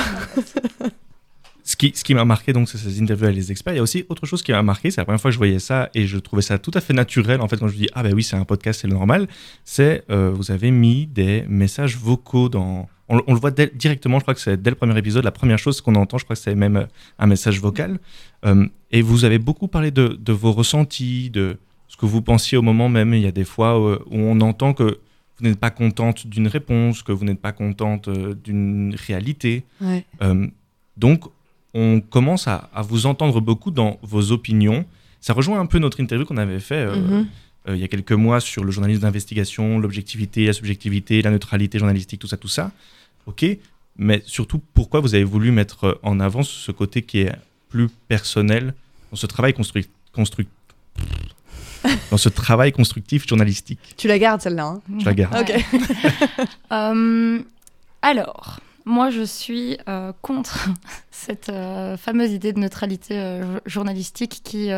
ce 1.63 1.77
qui, 1.77 1.93
ce 1.95 2.03
qui 2.03 2.15
m'a 2.15 2.25
marqué, 2.25 2.53
donc, 2.53 2.69
c'est 2.69 2.79
ces 2.79 3.01
interviews 3.01 3.27
avec 3.27 3.37
les 3.37 3.53
experts. 3.53 3.75
Il 3.75 3.77
y 3.77 3.81
a 3.81 3.83
aussi 3.83 4.05
autre 4.09 4.27
chose 4.27 4.43
qui 4.43 4.53
m'a 4.53 4.63
marqué, 4.63 4.91
c'est 4.91 5.01
la 5.01 5.05
première 5.05 5.21
fois 5.21 5.31
que 5.31 5.35
je 5.35 5.39
voyais 5.39 5.61
ça 5.61 5.91
et 5.95 6.07
je 6.07 6.19
trouvais 6.19 6.43
ça 6.43 6.59
tout 6.59 6.73
à 6.75 6.81
fait 6.81 6.93
naturel, 6.93 7.41
en 7.41 7.47
fait, 7.47 7.57
quand 7.57 7.69
je 7.69 7.77
dis, 7.77 7.89
ah 7.93 8.03
ben 8.03 8.13
oui, 8.15 8.25
c'est 8.25 8.37
un 8.37 8.45
podcast, 8.45 8.81
c'est 8.81 8.89
le 8.89 8.95
normal, 8.95 9.29
c'est, 9.65 10.05
euh, 10.11 10.31
vous 10.35 10.51
avez 10.51 10.71
mis 10.71 11.07
des 11.07 11.45
messages 11.49 11.97
vocaux 11.97 12.49
dans... 12.49 12.89
On, 13.11 13.17
le 13.33 13.41
voit 13.41 13.51
directement, 13.51 14.19
je 14.19 14.25
crois 14.25 14.35
que 14.35 14.41
c'est 14.41 14.61
dès 14.61 14.69
le 14.69 14.77
premier 14.77 14.99
épisode, 14.99 15.25
la 15.25 15.31
première 15.31 15.59
chose 15.59 15.81
qu'on 15.81 15.95
entend, 15.95 16.19
je 16.19 16.25
crois 16.25 16.37
que 16.37 16.43
c'est 16.43 16.55
même 16.55 16.77
euh, 16.77 16.87
un 17.19 17.27
message 17.27 17.59
vocal. 17.59 18.01
Euh, 18.45 18.67
et 18.91 19.01
vous 19.01 19.25
avez 19.25 19.39
beaucoup 19.39 19.67
parlé 19.67 19.91
de, 19.91 20.09
de, 20.09 20.33
vos 20.33 20.53
ressentis, 20.53 21.31
de 21.31 21.57
ce 21.87 21.97
que 21.97 22.05
vous 22.05 22.21
pensiez 22.21 22.59
au 22.59 22.63
moment 22.63 22.91
même. 22.91 23.15
Il 23.15 23.23
y 23.23 23.27
a 23.27 23.31
des 23.31 23.45
fois 23.45 23.81
où 23.81 23.99
on 24.11 24.41
entend 24.43 24.75
que 24.75 25.01
vous 25.39 25.47
n'êtes 25.47 25.61
pas 25.61 25.71
contente 25.71 26.27
d'une 26.27 26.49
réponse, 26.49 27.03
que 27.03 27.13
vous 27.13 27.25
n'êtes 27.25 27.41
pas 27.41 27.53
contente 27.53 28.09
euh, 28.09 28.35
d'une 28.35 28.95
réalité. 28.95 29.65
Euh, 30.23 30.47
donc, 30.97 31.25
on 31.75 32.01
commence 32.01 32.49
à, 32.49 32.71
vous 32.83 33.07
entendre 33.07 33.41
beaucoup 33.41 33.71
dans 33.71 33.99
vos 34.03 34.33
opinions. 34.33 34.85
Ça 35.21 35.33
rejoint 35.33 35.61
un 35.61 35.67
peu 35.67 35.79
notre 35.79 36.01
interview 36.01 36.27
qu'on 36.27 36.37
avait 36.37 36.61
fait 36.61 36.87
euh, 36.87 36.97
mhm. 36.97 37.27
il 37.69 37.77
y 37.77 37.85
a 37.85 37.89
quelques 37.89 38.13
mois 38.13 38.41
sur 38.41 38.65
le 38.65 38.71
journalisme 38.73 39.03
d'investigation, 39.03 39.79
l'objectivité, 39.79 40.47
la 40.47 40.53
subjectivité, 40.53 41.23
la 41.23 41.31
neutralité 41.31 41.79
journalistique, 41.79 42.21
tout 42.21 42.27
ça, 42.27 42.37
tout 42.37 42.49
ça. 42.49 42.73
Ok, 43.27 43.45
mais 43.97 44.23
surtout, 44.27 44.61
pourquoi 44.75 45.01
vous 45.01 45.15
avez 45.15 45.25
voulu 45.25 45.53
mettre 45.53 46.01
en 46.03 46.19
avant 46.19 46.43
ce 46.43 46.73
côté 46.73 47.03
qui 47.03 47.21
est 47.21 47.33
plus 47.69 47.89
personnel 48.09 48.75
dans 49.11 49.17
ce 49.17 49.27
travail 49.27 49.53
construit, 49.53 49.87
construit, 50.13 50.49
dans 52.11 52.17
ce 52.17 52.29
travail 52.29 52.73
constructif 52.73 53.27
journalistique. 53.27 53.95
Tu 53.97 54.09
la 54.09 54.19
gardes 54.19 54.41
celle-là 54.41 54.65
hein 54.65 54.81
Je 54.99 55.05
la 55.05 55.15
garde. 55.15 55.37
Ok. 55.37 55.55
Euh, 56.71 57.41
alors, 58.03 58.61
moi 58.85 59.11
je 59.11 59.23
suis 59.23 59.79
euh, 59.89 60.13
contre 60.21 60.69
cette 61.11 61.49
euh, 61.49 61.97
fameuse 61.97 62.33
idée 62.33 62.53
de 62.53 62.59
neutralité 62.59 63.41
journalistique 63.65 64.41
qui, 64.45 64.71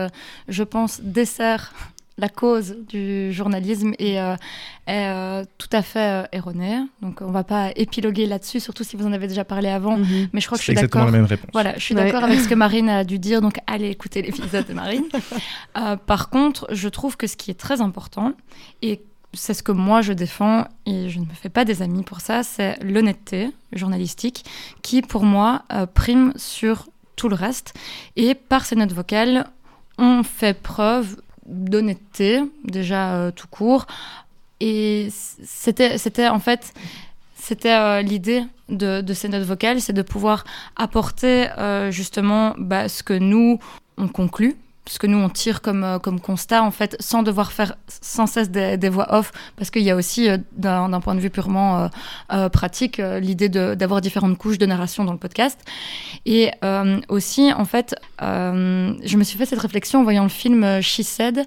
je 0.49 0.63
pense, 0.63 1.01
dessert 1.01 1.73
la 2.19 2.29
cause 2.29 2.77
du 2.89 3.33
journalisme 3.33 3.93
est, 3.99 4.21
euh, 4.21 4.35
est 4.87 5.09
euh, 5.09 5.45
tout 5.59 5.69
à 5.73 5.83
fait 5.83 6.25
euh, 6.25 6.27
erronée. 6.33 6.79
Donc 7.03 7.21
on 7.23 7.29
ne 7.29 7.33
va 7.33 7.45
pas 7.45 7.71
épiloguer 7.77 8.27
là-dessus, 8.27 8.61
surtout 8.61 8.85
si 8.85 8.97
vous 8.97 9.07
en 9.07 9.13
avez 9.13 9.27
déjà 9.27 9.45
parlé 9.45 9.69
avant. 9.69 9.97
Mhm. 9.97 10.29
Mais 10.33 10.41
je 10.41 10.47
crois 10.47 10.59
que 10.59 10.65
je 10.65 10.73
suis 10.73 10.75
d'accord. 10.75 11.07
la 11.07 11.11
même 11.11 11.25
réponse. 11.25 11.51
Voilà, 11.53 11.75
je 11.77 11.83
suis 11.83 11.95
d'accord 11.95 12.25
avec 12.25 12.41
ce 12.41 12.49
que 12.49 12.55
Marine 12.67 12.89
a 12.89 13.05
dû 13.05 13.19
dire. 13.19 13.41
Donc 13.41 13.59
allez 13.67 13.89
écouter 13.89 14.23
l'épisode 14.23 14.67
de 14.67 14.75
Marine. 14.75 15.05
par 16.07 16.31
contre, 16.31 16.67
je 16.71 16.89
trouve 16.89 17.17
que 17.17 17.27
ce 17.27 17.37
qui 17.37 17.51
est 17.51 17.59
très 17.59 17.81
important 17.81 18.33
et 18.83 19.01
c'est 19.33 19.55
ce 19.55 19.63
que 19.63 19.73
moi 19.73 20.03
je 20.03 20.13
défends 20.13 20.67
et 20.87 21.09
je 21.09 21.21
ne 21.21 21.25
me 21.25 21.35
fais 21.35 21.49
pas 21.49 21.65
des 21.65 21.83
amis 21.83 22.03
pour 22.03 22.21
ça, 22.21 22.43
c'est 22.43 22.77
l'honnêteté 22.83 23.51
journalistique 23.73 24.45
qui 24.83 25.03
pour 25.03 25.25
moi 25.25 25.63
prime 25.95 26.33
sur 26.37 26.89
tout 27.17 27.29
le 27.29 27.37
reste. 27.37 27.75
Et 28.17 28.35
par 28.35 28.65
ces 28.65 28.77
notes 28.77 28.93
vocales, 28.93 29.47
on 29.99 30.23
fait 30.23 30.61
preuve 30.61 31.17
d'honnêteté, 31.51 32.41
déjà 32.65 33.15
euh, 33.15 33.31
tout 33.31 33.49
court. 33.49 33.87
Et 34.61 35.09
c'était, 35.11 36.29
en 36.29 36.39
fait, 36.39 36.73
c'était 37.35 37.75
euh, 37.75 38.03
l'idée 38.03 38.45
de, 38.69 39.01
de, 39.01 39.15
ces 39.15 39.29
notes 39.29 39.45
vocales, 39.45 39.81
c'est 39.81 39.93
de 39.93 40.03
pouvoir 40.03 40.45
apporter 40.77 41.49
euh, 41.59 41.91
justement 41.91 42.55
bah, 42.59 42.89
ce 42.89 43.03
que 43.03 43.15
nous, 43.15 43.59
on 43.97 44.09
conclut 44.09 44.57
ce 44.87 44.99
que 44.99 45.07
nous 45.07 45.19
on 45.19 45.29
tire 45.29 45.61
comme, 45.61 45.85
euh, 45.85 45.99
comme 45.99 46.21
constat 46.21 46.63
en 46.63 46.71
fait 46.71 46.97
sans 47.01 47.23
devoir 47.23 47.53
faire 47.53 47.77
sans 47.89 48.27
cesse 48.27 48.51
des, 48.51 48.77
des 48.77 48.89
voix 48.89 49.15
off 49.15 49.31
parce 49.57 49.71
qu'il 49.71 49.83
y 49.83 49.91
a 49.91 49.97
aussi 49.97 50.29
euh, 50.29 50.39
d'un 50.53 51.01
point 51.01 51.15
de 51.15 51.21
vue 51.21 51.31
purement 51.31 51.79
euh, 51.79 51.89
euh 52.33 52.49
pratique 52.49 53.01
l'idée 53.21 53.49
d'avoir 53.49 54.01
différentes 54.01 54.37
couches 54.39 54.59
de 54.59 54.67
narration 54.67 55.05
dans 55.05 55.13
le 55.13 55.19
podcast 55.19 55.59
et 56.27 56.51
aussi 57.09 57.53
en 57.53 57.65
fait 57.65 57.95
je 58.21 59.17
me 59.17 59.25
suis 59.25 59.39
fait 59.39 59.47
cette 59.47 59.61
réflexion 59.61 60.01
en 60.01 60.03
voyant 60.03 60.23
le 60.23 60.29
film 60.29 60.81
She 60.81 61.03
Said 61.03 61.47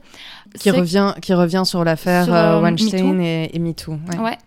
qui 0.58 0.72
revient 0.72 1.14
qui 1.22 1.34
revient 1.34 1.64
sur 1.66 1.84
l'affaire 1.84 2.30
Weinstein 2.62 3.20
et, 3.20 3.50
et 3.54 3.60
MeToo 3.60 3.98
ouais. 4.12 4.18
ouais. 4.20 4.38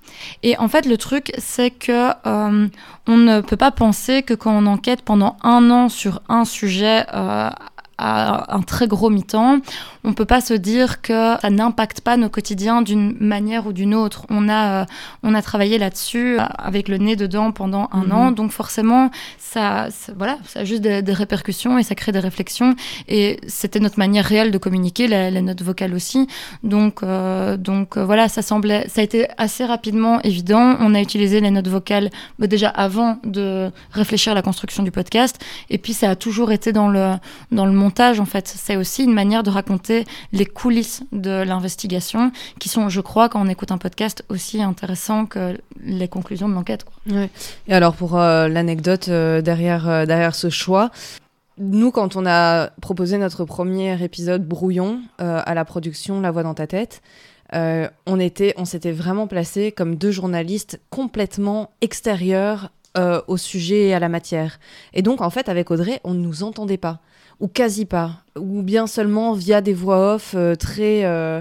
et 0.42 0.56
en 0.58 0.68
fait 0.68 0.86
le 0.86 0.96
truc 0.96 1.32
c'est 1.38 1.70
que 1.70 2.10
on 2.24 3.16
ne 3.16 3.40
peut 3.40 3.56
pas 3.56 3.70
penser 3.70 4.22
que 4.22 4.34
quand 4.34 4.56
on 4.56 4.66
enquête 4.66 5.02
pendant 5.02 5.36
un 5.42 5.70
an 5.70 5.88
sur 5.88 6.22
un 6.28 6.44
sujet 6.44 7.04
à 7.98 8.54
un 8.54 8.62
très 8.62 8.86
gros 8.88 9.10
mi-temps, 9.10 9.60
on 10.04 10.12
peut 10.12 10.24
pas 10.24 10.40
se 10.40 10.54
dire 10.54 11.00
que 11.00 11.36
ça 11.40 11.50
n'impacte 11.50 12.00
pas 12.00 12.16
nos 12.16 12.28
quotidiens 12.28 12.82
d'une 12.82 13.16
manière 13.18 13.66
ou 13.66 13.72
d'une 13.72 13.94
autre. 13.94 14.26
On 14.28 14.48
a, 14.48 14.82
euh, 14.82 14.84
on 15.22 15.34
a 15.34 15.42
travaillé 15.42 15.78
là-dessus 15.78 16.38
euh, 16.38 16.44
avec 16.58 16.88
le 16.88 16.98
nez 16.98 17.16
dedans 17.16 17.52
pendant 17.52 17.88
un 17.92 18.04
mhm. 18.04 18.12
an, 18.12 18.30
donc 18.32 18.52
forcément, 18.52 19.10
ça, 19.38 19.88
voilà, 20.16 20.38
ça 20.46 20.60
a 20.60 20.64
juste 20.64 20.82
des, 20.82 21.02
répercussions 21.12 21.78
et 21.78 21.82
ça 21.82 21.94
crée 21.94 22.12
des 22.12 22.18
réflexions. 22.18 22.74
Et 23.08 23.40
c'était 23.46 23.80
notre 23.80 23.98
manière 23.98 24.24
réelle 24.24 24.50
de 24.50 24.58
communiquer, 24.58 25.08
la, 25.08 25.30
note 25.40 25.62
vocale 25.62 25.94
aussi. 25.94 26.28
Donc, 26.62 27.02
euh, 27.02 27.56
donc 27.56 27.96
voilà, 27.96 28.28
ça 28.28 28.42
semblait, 28.42 28.86
ça 28.88 29.00
a 29.00 29.04
été 29.04 29.26
assez 29.38 29.64
rapidement 29.64 30.20
évident. 30.22 30.76
On 30.80 30.94
a 30.94 31.00
utilisé 31.00 31.40
les 31.40 31.50
notes 31.50 31.68
vocales 31.68 32.10
bah, 32.38 32.46
déjà 32.46 32.68
avant 32.68 33.18
de 33.24 33.70
réfléchir 33.92 34.32
à 34.32 34.34
la 34.34 34.42
construction 34.42 34.82
du 34.82 34.90
podcast, 34.90 35.42
et 35.70 35.78
puis 35.78 35.94
ça 35.94 36.10
a 36.10 36.16
toujours 36.16 36.52
été 36.52 36.72
dans 36.72 36.88
le 36.88 37.14
dans 37.50 37.64
le 37.64 37.72
montage 37.86 38.18
en 38.18 38.24
fait. 38.24 38.48
C'est 38.48 38.76
aussi 38.76 39.04
une 39.04 39.14
manière 39.14 39.44
de 39.44 39.50
raconter 39.50 40.04
les 40.32 40.46
coulisses 40.46 41.02
de 41.12 41.42
l'investigation, 41.42 42.32
qui 42.58 42.68
sont, 42.68 42.88
je 42.88 43.00
crois, 43.00 43.28
quand 43.28 43.40
on 43.40 43.48
écoute 43.48 43.70
un 43.70 43.78
podcast, 43.78 44.24
aussi 44.28 44.60
intéressants 44.60 45.26
que 45.26 45.56
les 45.84 46.08
conclusions 46.08 46.48
de 46.48 46.54
l'enquête. 46.54 46.84
Et 47.68 47.74
alors 47.74 47.94
pour 47.94 48.18
euh, 48.18 48.48
l'anecdote 48.48 49.08
euh, 49.08 49.40
derrière, 49.40 49.88
euh, 49.88 50.04
derrière 50.04 50.34
ce 50.34 50.50
choix, 50.50 50.90
nous, 51.58 51.90
quand 51.92 52.16
on 52.16 52.26
a 52.26 52.70
proposé 52.82 53.18
notre 53.18 53.44
premier 53.44 54.02
épisode 54.02 54.46
brouillon 54.46 55.00
à 55.18 55.54
la 55.54 55.64
production 55.64 56.20
La 56.20 56.30
Voix 56.30 56.42
dans 56.42 56.52
ta 56.52 56.66
tête, 56.66 57.00
on 57.54 58.20
était, 58.20 58.52
on 58.58 58.66
s'était 58.66 58.92
vraiment 58.92 59.26
placé 59.26 59.72
comme 59.72 59.96
deux 59.96 60.10
journalistes 60.10 60.78
complètement 60.90 61.70
extérieurs 61.80 62.72
au 63.26 63.38
sujet 63.38 63.88
et 63.88 63.94
à 63.94 64.00
la 64.00 64.10
matière. 64.10 64.60
Et 64.92 65.00
donc, 65.00 65.22
en 65.22 65.30
fait, 65.30 65.48
avec 65.48 65.70
Audrey, 65.70 65.98
on 66.04 66.12
ne 66.12 66.20
nous 66.20 66.42
entendait 66.42 66.76
pas 66.76 67.00
ou 67.40 67.48
quasi 67.48 67.84
pas, 67.84 68.22
ou 68.38 68.62
bien 68.62 68.86
seulement 68.86 69.32
via 69.32 69.60
des 69.60 69.74
voix 69.74 70.14
off 70.14 70.34
euh, 70.34 70.54
très, 70.54 71.04
euh, 71.04 71.40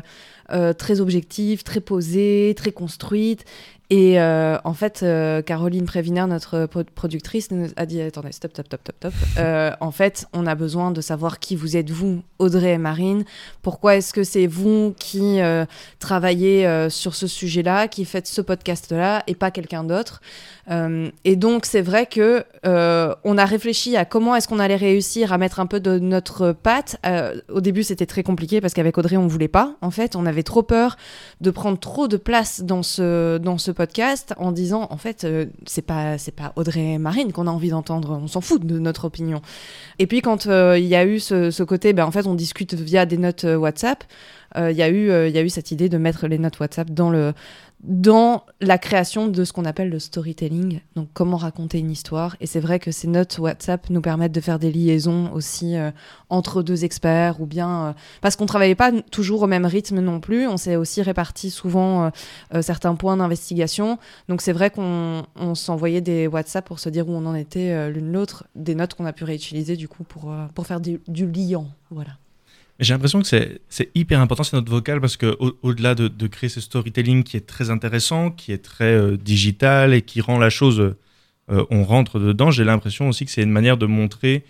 euh, 0.51 0.73
très 0.73 0.99
objectives, 0.99 1.63
très 1.63 1.79
posées, 1.79 2.53
très 2.57 2.71
construites. 2.71 3.45
Et 3.91 4.19
euh, 4.19 4.57
en 4.63 4.73
fait, 4.73 5.01
euh, 5.03 5.43
Caroline 5.43 5.85
Préviner, 5.85 6.25
notre 6.27 6.65
productrice, 6.65 7.51
nous 7.51 7.67
a 7.75 7.85
dit 7.85 8.01
attendez, 8.01 8.31
stop, 8.31 8.51
stop, 8.51 8.65
stop, 8.67 8.81
stop, 8.81 8.95
stop. 8.97 9.13
Euh, 9.37 9.71
en 9.81 9.91
fait, 9.91 10.27
on 10.33 10.47
a 10.47 10.55
besoin 10.55 10.91
de 10.91 11.01
savoir 11.01 11.39
qui 11.39 11.55
vous 11.55 11.75
êtes, 11.75 11.89
vous, 11.89 12.21
Audrey 12.39 12.73
et 12.73 12.77
Marine. 12.77 13.25
Pourquoi 13.61 13.97
est-ce 13.97 14.13
que 14.13 14.23
c'est 14.23 14.47
vous 14.47 14.95
qui 14.97 15.39
travaillez 15.99 16.89
sur 16.89 17.15
ce 17.15 17.27
sujet-là, 17.27 17.87
qui 17.87 18.05
faites 18.05 18.27
ce 18.27 18.41
podcast-là, 18.41 19.23
et 19.27 19.35
pas 19.35 19.51
quelqu'un 19.51 19.83
d'autre? 19.83 20.21
Et 20.69 21.35
donc, 21.35 21.65
c'est 21.65 21.81
vrai 21.81 22.05
que 22.05 22.45
on 22.63 23.37
a 23.37 23.45
réfléchi 23.45 23.97
à 23.97 24.05
comment 24.05 24.35
est-ce 24.35 24.47
qu'on 24.47 24.59
allait 24.59 24.75
réussir 24.77 25.33
à 25.33 25.37
mettre 25.37 25.59
un 25.59 25.67
peu 25.67 25.81
de 25.81 25.99
notre 25.99 26.53
patte. 26.53 26.97
au 27.49 27.61
début, 27.61 27.83
c'était 27.83 28.05
très 28.05 28.23
compliqué 28.23 28.61
parce 28.61 28.73
qu'avec 28.73 28.97
Audrey, 28.97 29.17
on 29.17 29.27
voulait 29.27 29.47
pas. 29.49 29.75
En 29.81 29.91
fait, 29.91 30.15
on 30.15 30.25
avait 30.25 30.43
trop 30.43 30.63
peur 30.63 30.95
de 31.41 31.51
prendre 31.51 31.77
trop 31.77 32.07
de 32.07 32.17
place 32.17 32.61
dans 32.61 32.83
ce 32.83 33.37
dans 33.37 33.57
ce 33.57 33.71
podcast 33.75 34.33
en 34.37 34.51
disant 34.51 34.87
en 34.89 34.97
fait 34.97 35.23
euh, 35.23 35.45
c'est 35.65 35.83
pas 35.83 36.17
c'est 36.17 36.31
pas 36.31 36.53
Audrey 36.55 36.97
Marine 36.97 37.31
qu'on 37.31 37.45
a 37.45 37.51
envie 37.51 37.69
d'entendre, 37.69 38.19
on 38.23 38.27
s'en 38.27 38.41
fout 38.41 38.65
de 38.65 38.79
notre 38.79 39.05
opinion. 39.05 39.41
Et 39.99 40.07
puis 40.07 40.21
quand 40.21 40.47
euh, 40.47 40.79
il 40.79 40.85
y 40.85 40.95
a 40.95 41.05
eu 41.05 41.19
ce, 41.19 41.63
côté, 41.63 41.93
ben 41.93 42.05
en 42.05 42.11
fait 42.11 42.25
on 42.25 42.33
discute 42.33 42.73
via 42.73 43.05
des 43.05 43.17
notes 43.17 43.43
euh, 43.43 43.55
WhatsApp. 43.55 44.03
Il 44.57 44.71
y 44.71 44.83
a 44.83 44.87
eu 44.87 45.27
il 45.27 45.35
y 45.35 45.37
a 45.37 45.41
eu 45.41 45.49
cette 45.49 45.71
idée 45.71 45.89
de 45.89 45.97
mettre 45.97 46.27
les 46.27 46.37
notes 46.37 46.61
WhatsApp 46.61 46.89
dans 46.89 47.09
le 47.09 47.33
dans 47.87 48.43
la 48.61 48.77
création 48.77 49.27
de 49.27 49.43
ce 49.43 49.53
qu'on 49.53 49.65
appelle 49.65 49.89
le 49.89 49.99
storytelling, 49.99 50.81
donc 50.95 51.07
comment 51.13 51.37
raconter 51.37 51.77
une 51.79 51.91
histoire. 51.91 52.35
Et 52.39 52.47
c'est 52.47 52.59
vrai 52.59 52.79
que 52.79 52.91
ces 52.91 53.07
notes 53.07 53.37
WhatsApp 53.37 53.89
nous 53.89 54.01
permettent 54.01 54.31
de 54.31 54.41
faire 54.41 54.57
des 54.59 54.71
liaisons 54.71 55.31
aussi 55.33 55.77
euh, 55.77 55.91
entre 56.29 56.63
deux 56.63 56.83
experts, 56.83 57.41
ou 57.41 57.45
bien 57.45 57.87
euh, 57.87 57.93
parce 58.21 58.35
qu'on 58.35 58.47
travaillait 58.47 58.75
pas 58.75 58.91
toujours 59.11 59.43
au 59.43 59.47
même 59.47 59.65
rythme 59.65 59.99
non 59.99 60.19
plus. 60.19 60.47
On 60.47 60.57
s'est 60.57 60.75
aussi 60.75 61.01
réparti 61.01 61.51
souvent 61.51 62.11
euh, 62.53 62.61
certains 62.61 62.95
points 62.95 63.17
d'investigation. 63.17 63.99
Donc 64.29 64.41
c'est 64.41 64.53
vrai 64.53 64.71
qu'on 64.71 65.23
s'envoyait 65.53 66.01
des 66.01 66.27
WhatsApp 66.27 66.65
pour 66.65 66.79
se 66.79 66.89
dire 66.89 67.07
où 67.07 67.11
on 67.11 67.25
en 67.25 67.35
était 67.35 67.91
l'une 67.91 68.11
l'autre, 68.11 68.45
des 68.55 68.73
notes 68.73 68.95
qu'on 68.95 69.05
a 69.05 69.13
pu 69.13 69.23
réutiliser 69.23 69.75
du 69.75 69.87
coup 69.87 70.03
pour, 70.03 70.33
pour 70.53 70.65
faire 70.65 70.79
du, 70.79 70.99
du 71.07 71.27
liant. 71.27 71.67
Voilà. 71.91 72.11
J'ai 72.79 72.93
l'impression 72.93 73.21
que 73.21 73.27
c'est 73.27 73.89
hyper 73.95 74.19
important, 74.19 74.43
c'est 74.43 74.57
notre 74.57 74.71
vocal, 74.71 74.99
parce 74.99 75.15
qu'au-delà 75.15 75.95
de, 75.95 76.27
créer 76.27 76.49
ce 76.49 76.59
storytelling 76.59 77.23
qui 77.23 77.37
est 77.37 77.47
très 77.47 77.69
intéressant, 77.69 78.31
qui 78.31 78.51
est 78.51 78.57
très 78.57 78.93
euh, 78.93 79.17
digital 79.17 79.93
et 79.93 80.01
qui 80.01 80.19
rend 80.19 80.37
la 80.37 80.49
chose, 80.49 80.95
euh, 81.51 81.65
on 81.69 81.83
rentre 81.85 82.19
dedans, 82.19 82.51
j'ai 82.51 82.65
l'impression 82.65 83.07
aussi 83.07 83.23
que 83.23 83.31
c'est 83.31 83.43
une 83.43 83.51
manière 83.51 83.77
de 83.77 83.85
montrer 83.85 84.43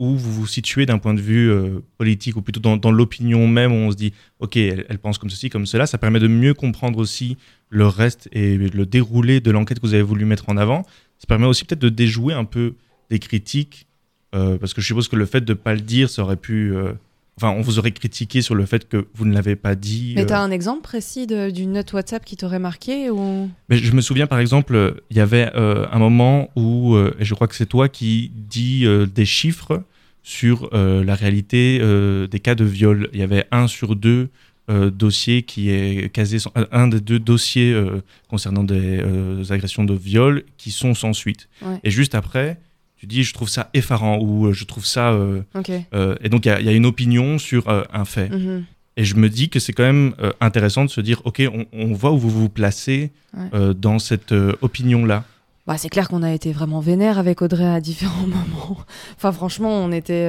où 0.00 0.16
vous 0.16 0.32
vous 0.32 0.46
situez 0.46 0.86
d'un 0.86 0.98
point 0.98 1.14
de 1.14 1.20
vue 1.20 1.50
euh, 1.50 1.80
politique, 1.98 2.36
ou 2.36 2.42
plutôt 2.42 2.60
dans, 2.60 2.90
l'opinion 2.90 3.46
même, 3.46 3.72
où 3.72 3.76
on 3.76 3.90
se 3.92 3.96
dit, 3.96 4.12
OK, 4.40 4.56
elle, 4.56 4.84
elle, 4.88 4.98
pense 4.98 5.18
comme 5.18 5.30
ceci, 5.30 5.48
comme 5.48 5.66
cela. 5.66 5.86
Ça 5.86 5.98
permet 5.98 6.20
de 6.20 6.28
mieux 6.28 6.54
comprendre 6.54 6.98
aussi 6.98 7.36
le 7.68 7.86
reste 7.86 8.28
et 8.32 8.56
le 8.56 8.86
déroulé 8.86 9.40
de 9.40 9.50
l'enquête 9.52 9.78
que 9.78 9.86
vous 9.86 9.94
avez 9.94 10.02
voulu 10.02 10.24
mettre 10.24 10.48
en 10.48 10.56
avant. 10.56 10.84
Ça 11.18 11.26
permet 11.28 11.46
aussi 11.46 11.64
peut-être 11.64 11.80
de 11.80 11.90
déjouer 11.90 12.34
un 12.34 12.44
peu 12.44 12.74
des 13.10 13.18
critiques, 13.18 13.86
parce 14.30 14.72
que 14.72 14.80
je 14.80 14.86
suppose 14.86 15.08
que 15.08 15.16
le 15.16 15.26
fait 15.26 15.40
de 15.40 15.52
ne 15.52 15.58
pas 15.58 15.74
le 15.74 15.80
dire, 15.80 16.10
ça 16.10 16.22
aurait 16.22 16.36
pu 16.36 16.72
Enfin, 17.40 17.54
on 17.56 17.60
vous 17.60 17.78
aurait 17.78 17.92
critiqué 17.92 18.42
sur 18.42 18.56
le 18.56 18.66
fait 18.66 18.88
que 18.88 19.06
vous 19.14 19.24
ne 19.24 19.32
l'avez 19.32 19.54
pas 19.54 19.76
dit. 19.76 20.14
Mais 20.16 20.26
tu 20.26 20.32
as 20.32 20.40
euh. 20.40 20.44
un 20.44 20.50
exemple 20.50 20.82
précis 20.82 21.28
d'une 21.28 21.74
note 21.74 21.92
WhatsApp 21.92 22.24
qui 22.24 22.36
t'aurait 22.36 22.58
marqué 22.58 23.10
ou... 23.10 23.48
Mais 23.68 23.76
Je 23.76 23.92
me 23.92 24.00
souviens 24.00 24.26
par 24.26 24.40
exemple, 24.40 24.96
il 25.10 25.16
y 25.16 25.20
avait 25.20 25.48
euh, 25.54 25.86
un 25.92 26.00
moment 26.00 26.50
où, 26.56 26.96
euh, 26.96 27.14
et 27.20 27.24
je 27.24 27.34
crois 27.34 27.46
que 27.46 27.54
c'est 27.54 27.66
toi 27.66 27.88
qui 27.88 28.32
dis 28.34 28.84
des 29.14 29.24
chiffres 29.24 29.84
sur 30.24 30.68
la 30.72 31.14
réalité 31.14 31.78
des 32.28 32.40
cas 32.40 32.56
de 32.56 32.64
viol. 32.64 33.08
Il 33.12 33.20
y 33.20 33.22
avait 33.22 33.46
un 33.52 33.68
sur 33.68 33.94
deux 33.94 34.30
dossiers 34.68 35.44
qui 35.44 35.70
est 35.70 36.12
casé, 36.12 36.38
un 36.72 36.88
des 36.88 37.00
deux 37.00 37.20
dossiers 37.20 37.80
concernant 38.28 38.64
des 38.64 39.00
agressions 39.50 39.84
de 39.84 39.94
viol 39.94 40.42
qui 40.56 40.72
sont 40.72 40.94
sans 40.94 41.12
suite. 41.12 41.48
Et 41.84 41.90
juste 41.90 42.16
après, 42.16 42.58
tu 42.98 43.06
dis 43.06 43.22
je 43.22 43.32
trouve 43.32 43.48
ça 43.48 43.70
effarant 43.74 44.18
ou 44.18 44.46
euh, 44.46 44.52
je 44.52 44.64
trouve 44.64 44.84
ça. 44.84 45.12
Euh, 45.12 45.42
euh, 45.94 46.16
et 46.22 46.28
donc 46.28 46.44
il 46.46 46.48
y, 46.48 46.68
a 46.68 46.72
une 46.72 46.86
opinion 46.86 47.38
sur 47.38 47.68
un 47.68 48.04
fait. 48.04 48.28
Mhm. 48.28 48.64
Et 48.96 49.04
je 49.04 49.14
me 49.14 49.28
dis 49.28 49.48
que 49.48 49.60
c'est 49.60 49.72
quand 49.72 49.84
même 49.84 50.14
intéressant 50.40 50.84
de 50.84 50.90
se 50.90 51.00
dire 51.00 51.22
ok, 51.24 51.42
on, 51.72 51.92
voit 51.92 52.10
où 52.10 52.18
vous 52.18 52.30
vous 52.30 52.48
placez 52.48 53.12
dans 53.76 54.00
cette 54.00 54.32
opinion-là. 54.32 55.22
Bah, 55.68 55.76
c'est 55.76 55.90
clair 55.90 56.08
qu'on 56.08 56.24
a 56.24 56.32
été 56.32 56.50
vraiment 56.50 56.80
vénère 56.80 57.18
avec 57.18 57.40
Audrey 57.40 57.66
à 57.66 57.80
différents 57.80 58.26
moments. 58.26 58.78
enfin, 59.16 59.30
franchement, 59.30 59.70
on 59.70 59.92
était, 59.92 60.28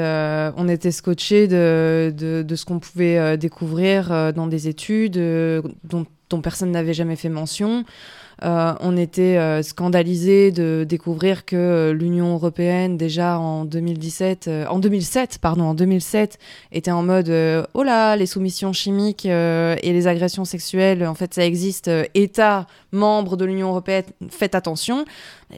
on 0.56 0.68
était 0.68 0.92
scotché 0.92 1.48
de, 1.48 2.14
de, 2.16 2.44
de 2.44 2.56
ce 2.56 2.66
qu'on 2.66 2.78
pouvait 2.78 3.38
découvrir 3.38 4.34
dans 4.34 4.46
des 4.46 4.68
études 4.68 5.20
dont, 5.84 6.06
dont 6.30 6.42
personne 6.42 6.70
n'avait 6.70 6.94
jamais 6.94 7.16
fait 7.16 7.30
mention. 7.30 7.86
Euh, 8.44 8.74
on 8.80 8.96
était 8.96 9.38
euh, 9.38 9.62
scandalisés 9.64 10.52
de 10.52 10.86
découvrir 10.88 11.46
que 11.46 11.56
euh, 11.56 11.94
l'Union 11.94 12.34
européenne, 12.34 12.98
déjà 12.98 13.38
en 13.38 13.66
2017, 13.66 14.50
en 14.70 14.80
2007, 14.80 15.40
pardon, 15.40 15.64
en 15.64 15.74
2007, 15.74 16.38
était 16.72 16.92
en 16.92 17.04
mode 17.04 17.30
oh 17.74 17.84
là, 17.84 18.16
les 18.16 18.26
soumissions 18.26 18.74
chimiques 18.74 19.26
et 19.26 19.80
les 19.84 20.08
agressions 20.08 20.46
sexuelles, 20.46 21.06
en 21.06 21.16
fait, 21.16 21.34
ça 21.34 21.46
existe. 21.46 21.90
États 22.14 22.68
membres 22.92 23.38
de 23.38 23.46
l'Union 23.46 23.70
européenne, 23.70 24.04
faites 24.30 24.56
attention. 24.56 25.06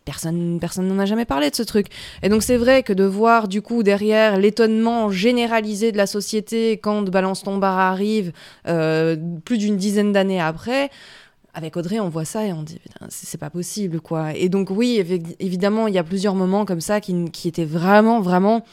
personne, 0.06 0.60
personne 0.60 0.88
n'en 0.88 1.00
a 1.00 1.06
jamais 1.06 1.26
parlé 1.26 1.50
de 1.50 1.56
ce 1.56 1.63
truc. 1.63 1.88
Et 2.24 2.30
donc 2.30 2.44
c'est 2.44 2.58
vrai 2.58 2.84
que 2.84 2.94
de 2.94 3.04
voir 3.04 3.48
du 3.48 3.62
coup 3.62 3.84
derrière 3.84 4.38
l'étonnement 4.38 5.10
généralisé 5.12 5.91
de 5.91 5.98
la 5.98 6.08
société 6.08 6.74
quand 6.74 7.04
Balance 7.10 7.44
ton 7.44 7.58
bar 7.58 7.80
arrive, 7.80 8.32
plus 8.65 9.58
d'une 9.58 9.78
dizaine 9.78 10.12
d'années 10.12 10.41
après 10.41 10.89
avec 11.53 11.75
Audrey, 11.75 11.99
on 11.99 12.09
voit 12.09 12.25
ça 12.25 12.45
et 12.45 12.53
on 12.53 12.63
dit, 12.63 12.79
c'est 13.09 13.39
pas 13.39 13.49
possible, 13.49 13.99
quoi. 13.99 14.33
Et 14.33 14.49
donc, 14.49 14.69
oui, 14.69 15.03
évidemment, 15.39 15.87
il 15.87 15.93
y 15.93 15.97
a 15.97 16.03
plusieurs 16.03 16.35
moments 16.35 16.65
comme 16.65 16.81
ça 16.81 17.01
qui, 17.01 17.29
étaient 17.45 17.65
vraiment, 17.65 18.21
vraiment 18.21 18.63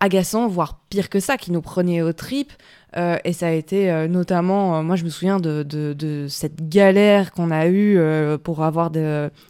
agaçants, 0.00 0.46
voire 0.46 0.80
pire 0.90 1.08
que 1.08 1.18
ça, 1.18 1.36
qui 1.36 1.50
nous 1.50 1.62
prenaient 1.62 2.02
aux 2.02 2.12
tripes. 2.12 2.52
Euh, 2.96 3.18
et 3.24 3.32
ça 3.32 3.48
a 3.48 3.50
été 3.50 3.90
euh, 3.90 4.06
notamment, 4.06 4.78
euh, 4.78 4.82
moi 4.82 4.94
je 4.94 5.02
me 5.02 5.08
souviens 5.08 5.40
de, 5.40 6.26
cette 6.28 6.68
galère 6.68 7.32
qu'on 7.32 7.50
a 7.50 7.66
eue 7.66 7.98
pour 8.44 8.62
avoir 8.62 8.92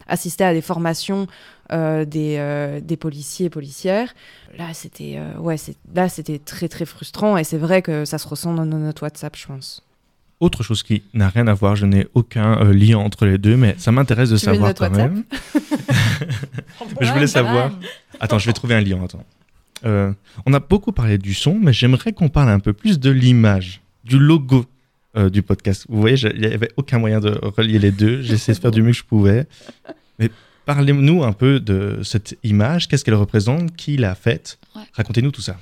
assisté 0.07 0.45
à 0.45 0.55
des 0.55 0.63
formations 0.63 1.27
des, 1.71 2.97
policiers 2.99 3.47
et 3.47 3.51
policières. 3.51 4.15
Là 4.57 4.73
c'était 4.73 5.21
ouais, 5.39 5.57
là 5.95 6.09
c'était 6.09 6.39
très 6.39 6.69
très 6.69 6.87
frustrant 6.87 7.37
et 7.37 7.45
c'est 7.45 7.59
vrai 7.59 7.83
que 7.83 8.05
ça 8.05 8.19
se 8.19 8.27
ressent 8.27 8.55
dans 8.55 8.65
notre 8.65 9.03
WhatsApp, 9.03 9.37
je 9.37 9.47
pense. 9.47 9.84
Autre 10.45 10.63
chose 10.63 10.83
qui 10.83 11.03
n'a 11.15 11.31
rien 11.31 11.47
à 11.47 11.55
voir, 11.55 11.75
je 11.75 11.87
n'ai 11.87 12.07
aucun 12.13 12.61
euh, 12.61 12.75
lien 12.75 12.99
entre 12.99 13.25
les 13.25 13.39
deux, 13.39 13.57
mais 13.57 13.77
ça 13.79 13.93
m'intéresse 13.93 14.29
de 14.29 14.37
Tu 14.37 14.45
savoir 14.45 14.75
quand 14.75 14.91
même. 14.91 15.25
je 17.01 17.11
voulais 17.11 17.27
savoir. 17.27 17.71
Attends, 18.21 18.39
je 18.39 18.45
vais 18.45 18.53
trouver 18.53 18.75
un 18.75 18.83
lien. 18.83 19.03
Attends. 19.03 19.25
Euh, 19.87 20.13
on 20.45 20.53
a 20.53 20.61
beaucoup 20.61 20.93
parlé 20.93 21.17
du 21.17 21.33
son, 21.33 21.59
mais 21.59 21.73
j'aimerais 21.73 22.13
qu'on 22.13 22.29
parle 22.29 22.51
un 22.51 22.59
peu 22.59 22.75
plus 22.75 23.01
de 23.01 23.09
l'image, 23.09 23.81
du 24.05 24.19
logo 24.19 24.67
euh, 25.17 25.31
du 25.31 25.41
podcast. 25.41 25.87
Vous 25.89 25.99
voyez, 25.99 26.19
il 26.35 26.41
n'y 26.41 26.47
avait 26.53 26.73
aucun 26.77 26.99
moyen 26.99 27.21
de 27.21 27.31
relier 27.57 27.79
les 27.79 27.91
deux. 27.91 28.21
Essayé 28.31 28.55
de 28.55 28.61
faire 28.61 28.71
du 28.71 28.83
mieux 28.83 28.91
que 28.91 28.99
je 28.99 29.05
pouvais. 29.05 29.47
Mais 30.19 30.29
parlez-nous 30.67 31.25
un 31.25 31.33
peu 31.33 31.59
de 31.59 32.01
cette 32.03 32.37
image. 32.45 32.87
Qu'est-ce 32.89 33.03
qu'elle 33.03 33.15
représente? 33.15 33.75
Qui 33.77 33.97
l'a 33.97 34.15
faite? 34.15 34.59
Ouais. 34.77 34.83
Racontez-nous 34.93 35.31
tout 35.31 35.41
ça. 35.41 35.57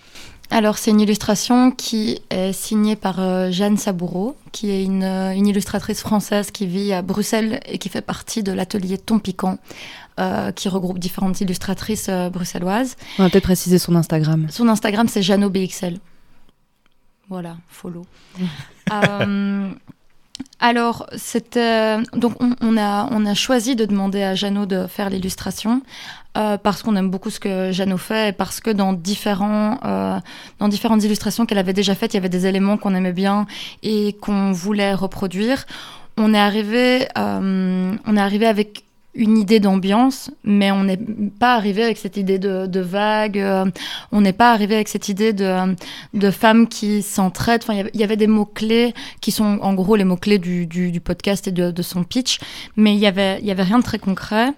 Alors, 0.52 0.76
c'est 0.76 0.90
une 0.90 1.00
illustration 1.00 1.70
qui 1.70 2.20
est 2.28 2.52
signée 2.52 2.94
par 2.94 3.20
euh, 3.20 3.50
Jeanne 3.50 3.78
Saboureau, 3.78 4.36
qui 4.52 4.70
est 4.70 4.84
une, 4.84 5.02
euh, 5.02 5.32
une 5.32 5.46
illustratrice 5.46 6.02
française 6.02 6.50
qui 6.50 6.66
vit 6.66 6.92
à 6.92 7.00
Bruxelles 7.00 7.60
et 7.64 7.78
qui 7.78 7.88
fait 7.88 8.02
partie 8.02 8.42
de 8.42 8.52
l'atelier 8.52 8.98
Ton 8.98 9.18
Piquant, 9.18 9.56
euh, 10.20 10.52
qui 10.52 10.68
regroupe 10.68 10.98
différentes 10.98 11.40
illustratrices 11.40 12.10
euh, 12.10 12.28
bruxelloises. 12.28 12.96
On 13.18 13.22
va 13.22 13.30
peut-être 13.30 13.44
préciser 13.44 13.78
son 13.78 13.96
Instagram. 13.96 14.46
Son 14.50 14.68
Instagram, 14.68 15.08
c'est 15.08 15.22
Jeannot 15.22 15.48
BXL. 15.48 15.96
Voilà, 17.30 17.56
follow. 17.68 18.04
Alors, 20.60 21.06
c'était 21.16 21.98
donc 22.14 22.34
on, 22.40 22.54
on 22.60 22.76
a 22.76 23.08
on 23.10 23.26
a 23.26 23.34
choisi 23.34 23.74
de 23.76 23.84
demander 23.84 24.22
à 24.22 24.34
Jeannot 24.34 24.66
de 24.66 24.86
faire 24.86 25.08
l'illustration 25.08 25.82
euh, 26.36 26.56
parce 26.56 26.82
qu'on 26.82 26.96
aime 26.96 27.10
beaucoup 27.10 27.28
ce 27.28 27.38
que 27.38 27.72
Jeannot 27.72 27.98
fait 27.98 28.30
et 28.30 28.32
parce 28.32 28.60
que 28.60 28.70
dans 28.70 28.94
différents 28.94 29.78
euh, 29.84 30.18
dans 30.60 30.68
différentes 30.68 31.04
illustrations 31.04 31.44
qu'elle 31.44 31.58
avait 31.58 31.74
déjà 31.74 31.94
faites, 31.94 32.14
il 32.14 32.16
y 32.16 32.18
avait 32.18 32.30
des 32.30 32.46
éléments 32.46 32.78
qu'on 32.78 32.94
aimait 32.94 33.12
bien 33.12 33.46
et 33.82 34.14
qu'on 34.14 34.50
voulait 34.50 34.94
reproduire. 34.94 35.66
On 36.16 36.32
est 36.32 36.38
arrivé 36.38 37.06
euh, 37.18 37.94
on 38.06 38.16
est 38.16 38.20
arrivé 38.20 38.46
avec 38.46 38.84
une 39.14 39.36
idée 39.36 39.60
d'ambiance, 39.60 40.30
mais 40.42 40.70
on 40.70 40.84
n'est 40.84 40.98
pas 41.38 41.54
arrivé 41.54 41.82
avec 41.84 41.98
cette 41.98 42.16
idée 42.16 42.38
de, 42.38 42.66
de 42.66 42.80
vague. 42.80 43.38
euh, 43.38 43.66
on 44.10 44.22
n'est 44.22 44.32
pas 44.32 44.52
arrivé 44.52 44.74
avec 44.74 44.88
cette 44.88 45.08
idée 45.08 45.34
de, 45.34 45.76
de 46.14 46.30
femmes 46.30 46.66
qui 46.66 47.02
s'entraident. 47.02 47.62
Enfin, 47.62 47.84
il 47.92 48.00
y 48.00 48.04
avait- 48.04 48.16
des 48.16 48.26
mots-clés 48.26 48.92
qui 49.22 49.30
sont 49.32 49.58
en 49.62 49.72
gros 49.74 49.96
les 49.96 50.04
mots-clés 50.04 50.38
du, 50.38 50.66
du, 50.66 51.00
podcast 51.00 51.48
et 51.48 51.52
de, 51.52 51.82
son 51.82 52.04
pitch, 52.04 52.38
mais 52.76 52.94
il 52.94 53.00
y 53.00 53.06
avait, 53.06 53.40
y 53.42 53.50
avait 53.50 53.62
rien 53.62 53.78
de 53.78 53.84
très 53.84 53.98
concret. 53.98 54.48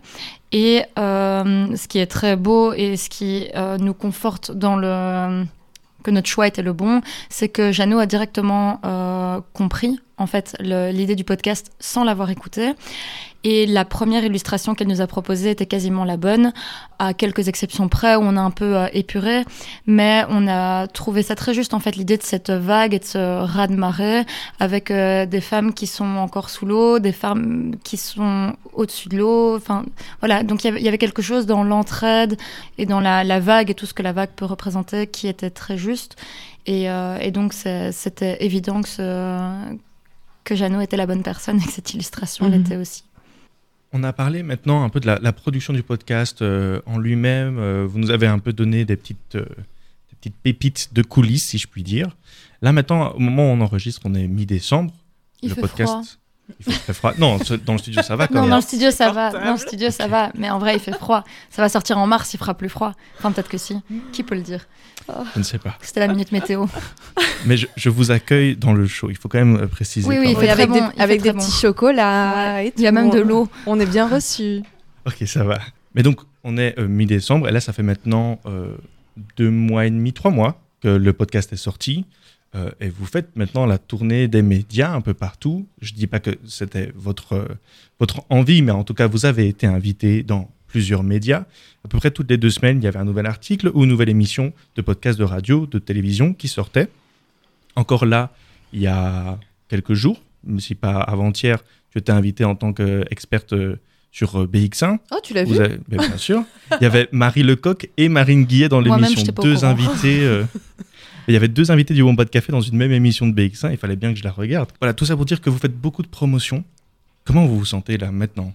Et 0.51 0.83
euh, 0.99 1.77
ce 1.77 1.89
qui 1.89 1.99
est 1.99 2.07
très 2.07 2.37
beau 2.37 2.73
et 2.73 2.97
ce 2.97 3.09
qui 3.09 3.49
euh, 3.55 3.79
nous 3.79 3.95
conforte 3.95 4.51
dans 4.53 4.77
le 4.77 5.45
que 6.03 6.11
notre 6.11 6.29
choix 6.29 6.47
était 6.47 6.63
le 6.63 6.75
bon, 6.75 7.01
c'est 7.31 7.49
que 7.49 7.73
Jeannot 7.73 7.99
a 7.99 8.05
directement 8.05 8.79
compris 9.55 9.99
en 10.19 10.27
fait 10.27 10.55
l'idée 10.61 11.17
du 11.17 11.25
podcast 11.25 11.73
sans 11.81 12.05
l'avoir 12.05 12.29
écouté. 12.31 12.75
Et 13.47 13.67
la 13.67 13.85
première 13.85 14.25
illustration 14.25 14.75
qu'elle 14.75 14.89
nous 14.89 15.03
a 15.03 15.07
proposée 15.07 15.51
était 15.51 15.67
quasiment 15.67 16.05
la 16.05 16.17
bonne, 16.17 16.53
à 16.99 17.13
quelques 17.13 17.47
exceptions 17.49 17.89
près 17.89 18.17
où 18.17 18.21
on 18.23 18.37
a 18.39 18.41
un 18.41 18.51
peu 18.51 18.77
euh, 18.77 18.87
épuré, 18.95 19.45
mais 19.87 20.25
on 20.31 20.49
a 20.49 20.87
trouvé 20.87 21.23
ça 21.23 21.35
très 21.35 21.53
juste 21.53 21.75
en 21.75 21.79
fait 21.81 21.95
l'idée 21.95 22.17
de 22.17 22.23
cette 22.23 22.51
vague 22.51 22.95
et 22.95 22.99
de 23.01 23.05
ce 23.05 23.19
raz 23.45 23.67
de 23.67 23.75
marée 23.77 24.23
avec 24.61 24.91
euh, 24.91 25.27
des 25.27 25.43
femmes 25.43 25.75
qui 25.75 25.87
sont 25.87 26.07
encore 26.17 26.49
sous 26.49 26.65
l'eau, 26.65 26.99
des 27.01 27.13
femmes 27.13 27.73
qui 27.85 27.99
sont 27.99 28.55
au-dessus 28.73 29.11
de 29.11 29.19
l'eau. 29.19 29.57
Enfin 29.57 29.85
voilà, 30.21 30.43
donc 30.43 30.65
il 30.65 30.69
y 30.69 30.71
avait- 30.71 30.81
il 30.81 30.85
y 30.85 30.89
avait 30.89 30.97
quelque 30.99 31.21
chose 31.23 31.45
dans 31.45 31.65
l'entraide 31.65 32.39
et 32.79 32.87
dans 32.87 33.01
la, 33.01 33.25
la 33.25 33.41
vague 33.41 33.71
et 33.71 33.75
tout 33.75 33.85
ce 33.87 33.93
que 33.93 34.03
la 34.03 34.13
vague 34.13 34.31
peut 34.35 34.47
représenter 34.47 35.07
qui 35.07 35.29
était 35.29 35.51
très 35.51 35.77
juste. 35.77 36.17
Et, 36.67 36.89
euh, 36.89 37.19
et 37.21 37.31
donc 37.31 37.53
c'était 37.53 38.43
évident 38.43 38.81
que, 38.81 38.89
ce- 38.89 39.77
que 40.45 40.55
Jeannot 40.55 40.81
était 40.81 40.97
la 40.97 41.07
bonne 41.07 41.23
personne 41.23 41.59
et 41.61 41.65
que 41.67 41.73
cette 41.73 41.93
illustration 41.93 42.47
Mhm. 42.47 42.53
l'était 42.53 42.77
aussi. 42.77 43.05
On 43.97 44.03
a 44.03 44.13
parlé 44.13 44.43
maintenant 44.43 44.83
un 44.83 44.89
peu 44.89 44.99
de 44.99 45.07
la, 45.07 45.21
la 45.21 45.33
production 45.33 45.73
du 45.73 45.85
podcast 45.85 46.43
euh, 46.43 46.81
en 46.85 46.99
lui-même. 46.99 47.59
Euh, 47.61 47.87
vous 47.89 48.01
nous 48.01 48.11
avez 48.11 48.27
un 48.27 48.41
peu 48.41 48.53
donné 48.53 48.85
des 48.85 48.97
petites, 48.97 49.37
euh, 49.37 49.45
des 49.45 50.17
petites 50.21 50.35
pépites 50.35 50.89
de 50.93 51.03
coulisses, 51.03 51.45
si 51.45 51.59
je 51.59 51.69
puis 51.69 51.85
dire. 51.85 52.17
Là 52.61 52.73
maintenant, 52.73 53.13
au 53.13 53.21
moment 53.21 53.45
où 53.45 53.55
on 53.55 53.61
enregistre, 53.61 54.01
on 54.05 54.15
est 54.15 54.27
mi-décembre. 54.27 54.93
Il 55.43 55.51
le 55.51 55.55
fait 55.55 55.61
podcast. 55.61 55.93
froid. 55.93 56.03
Il 56.67 56.73
fait 56.73 56.79
très 56.81 56.93
froid. 56.93 57.13
Non, 57.19 57.39
dans 57.65 57.73
le 57.73 57.79
studio 57.79 58.03
ça 58.03 58.17
va 58.17 58.29
quand 58.29 58.35
Non, 58.35 58.41
même. 58.43 58.51
dans 58.51 58.57
le 58.57 58.63
studio 58.63 58.91
ça 58.91 59.11
va. 59.13 59.31
Dans 59.31 59.53
le 59.53 59.59
studio 59.59 59.91
ça 59.91 60.07
va. 60.09 60.31
Mais 60.37 60.51
en 60.51 60.59
vrai, 60.59 60.75
il 60.75 60.81
fait 60.81 60.93
froid. 60.93 61.25
Ça 61.51 61.63
va 61.63 61.69
sortir 61.69 61.99
en 61.99 62.07
mars, 62.07 62.35
il 62.35 62.39
fera 62.39 62.55
plus 62.55 62.69
froid. 62.69 62.93
Enfin, 63.19 63.33
peut-être 63.33 63.49
que 63.49 63.59
si. 63.59 63.77
Qui 64.13 64.23
peut 64.23 64.35
le 64.35 64.43
dire 64.43 64.67
Je 65.35 65.39
ne 65.39 65.45
sais 65.45 65.59
pas. 65.59 65.77
C'était 65.81 66.01
la 66.01 66.09
minute 66.09 66.33
météo. 66.33 66.67
Mais 67.47 67.57
je, 67.57 67.67
je 67.77 67.89
vous 67.91 68.11
accueille 68.11 68.57
dans 68.57 68.73
le 68.73 68.87
show. 68.87 69.11
Il 69.11 69.17
faut 69.17 69.29
quand 69.29 69.39
même 69.39 69.57
euh, 69.57 69.67
préciser. 69.67 70.07
Oui, 70.09 70.17
oui, 70.19 70.29
il 70.31 70.37
même. 70.37 70.41
fait 70.45 70.51
avec 70.51 70.71
des, 70.71 70.81
bon, 70.81 70.87
il 70.93 70.97
fait 70.97 71.03
avec 71.03 71.21
très 71.21 71.29
des 71.31 71.39
bon. 71.39 71.45
petits 71.45 71.53
chocolats 71.61 72.63
et 72.63 72.71
tout. 72.71 72.77
Il 72.79 72.85
y 72.85 72.87
a 72.87 72.93
même 72.93 73.11
de 73.11 73.21
l'eau. 73.21 73.49
On 73.67 73.79
est 73.81 73.87
bien 73.87 74.07
reçus. 74.09 74.63
Ok, 75.07 75.27
ça 75.27 75.45
va. 75.45 75.59
Mais 75.95 76.03
donc, 76.03 76.21
on 76.45 76.57
est 76.57 76.79
euh, 76.79 76.89
mi-décembre 76.89 77.47
et 77.47 77.53
là, 77.53 77.61
ça 77.61 77.75
fait 77.75 77.83
maintenant 77.83 78.41
euh, 78.47 78.75
deux 79.37 79.51
mois 79.51 79.85
et 79.85 79.91
demi, 79.91 80.15
trois 80.15 80.31
mois 80.31 80.59
que 80.83 80.89
le 80.89 81.13
podcast 81.13 81.53
est 81.53 81.57
sorti. 81.57 82.07
Euh, 82.55 82.71
et 82.81 82.89
vous 82.89 83.05
faites 83.07 83.35
maintenant 83.37 83.67
la 83.67 83.79
tournée 83.79 84.29
des 84.29 84.43
médias 84.43 84.93
un 84.93 85.01
peu 85.01 85.13
partout. 85.15 85.67
Je 85.81 85.93
dis 85.93 86.07
pas 86.07 86.21
que 86.21 86.31
c'était 86.47 86.93
votre, 86.95 87.33
euh, 87.33 87.49
votre 87.99 88.23
envie, 88.31 88.63
mais 88.63 88.71
en 88.73 88.85
tout 88.85 88.95
cas, 88.95 89.07
vous 89.09 89.27
avez 89.27 89.49
été 89.49 89.67
invité 89.67 90.23
dans 90.23 90.51
plusieurs 90.69 91.03
médias. 91.03 91.45
À 91.85 91.89
peu 91.89 91.99
près 91.99 92.11
toutes 92.11 92.31
les 92.31 92.37
deux 92.37 92.51
semaines, 92.51 92.79
il 92.79 92.85
y 92.85 92.87
avait 92.87 92.99
un 92.99 93.05
nouvel 93.05 93.27
article 93.27 93.71
ou 93.75 93.85
une 93.85 93.91
nouvelle 93.91 94.09
émission 94.09 94.53
de 94.77 94.83
podcast 94.83 95.19
de 95.19 95.25
radio, 95.25 95.67
de 95.67 95.79
télévision 95.79 96.33
qui 96.33 96.47
sortait. 96.49 96.89
Encore 97.77 98.07
là, 98.07 98.33
il 98.73 98.81
y 98.81 98.87
a 98.87 99.39
quelques 99.69 99.95
jours, 99.95 100.21
si 100.59 100.75
pas 100.75 101.01
avant-hier, 101.01 101.59
je 101.95 101.99
t'ai 102.01 102.13
invité 102.13 102.45
en 102.45 102.55
tant 102.55 102.73
qu'experte 102.73 103.53
euh, 103.53 103.77
sur 104.13 104.41
euh, 104.43 104.47
BX1. 104.47 104.99
Oh, 105.13 105.17
tu 105.23 105.35
l'as 105.35 105.45
vu 105.45 105.59
avez- 105.59 105.79
ben, 105.89 105.99
Bien 105.99 106.17
sûr. 106.17 106.45
Il 106.81 106.83
y 106.85 106.87
avait 106.87 107.09
Marie 107.13 107.43
Lecoq 107.43 107.89
et 107.97 108.09
Marine 108.09 108.45
Guillet 108.45 108.69
dans 108.69 108.81
l'émission. 108.81 109.23
Deux 109.43 109.65
invités. 109.65 110.21
euh, 110.23 110.45
Il 111.29 111.33
y 111.35 111.37
avait 111.37 111.49
deux 111.49 111.71
invités 111.71 111.95
du 111.95 112.03
Bon 112.03 112.15
Pas 112.17 112.25
de 112.25 112.31
Café 112.31 112.53
dans 112.53 112.61
une 112.61 112.77
même 112.77 112.93
émission 112.93 113.27
de 113.27 113.33
BX1. 113.33 113.71
Il 113.71 113.77
fallait 113.79 113.97
bien 113.97 114.13
que 114.13 114.19
je 114.19 114.25
la 114.25 114.31
regarde. 114.31 114.71
Voilà, 114.81 114.93
tout 114.93 115.07
ça 115.07 115.17
pour 115.17 115.25
dire 115.25 115.41
que 115.41 115.49
vous 115.51 115.59
faites 115.59 115.75
beaucoup 115.77 116.03
de 116.03 116.09
promotions. 116.09 116.65
Comment 117.25 117.47
vous 117.47 117.59
vous 117.59 117.65
sentez 117.65 117.97
là 117.97 118.11
maintenant? 118.13 118.53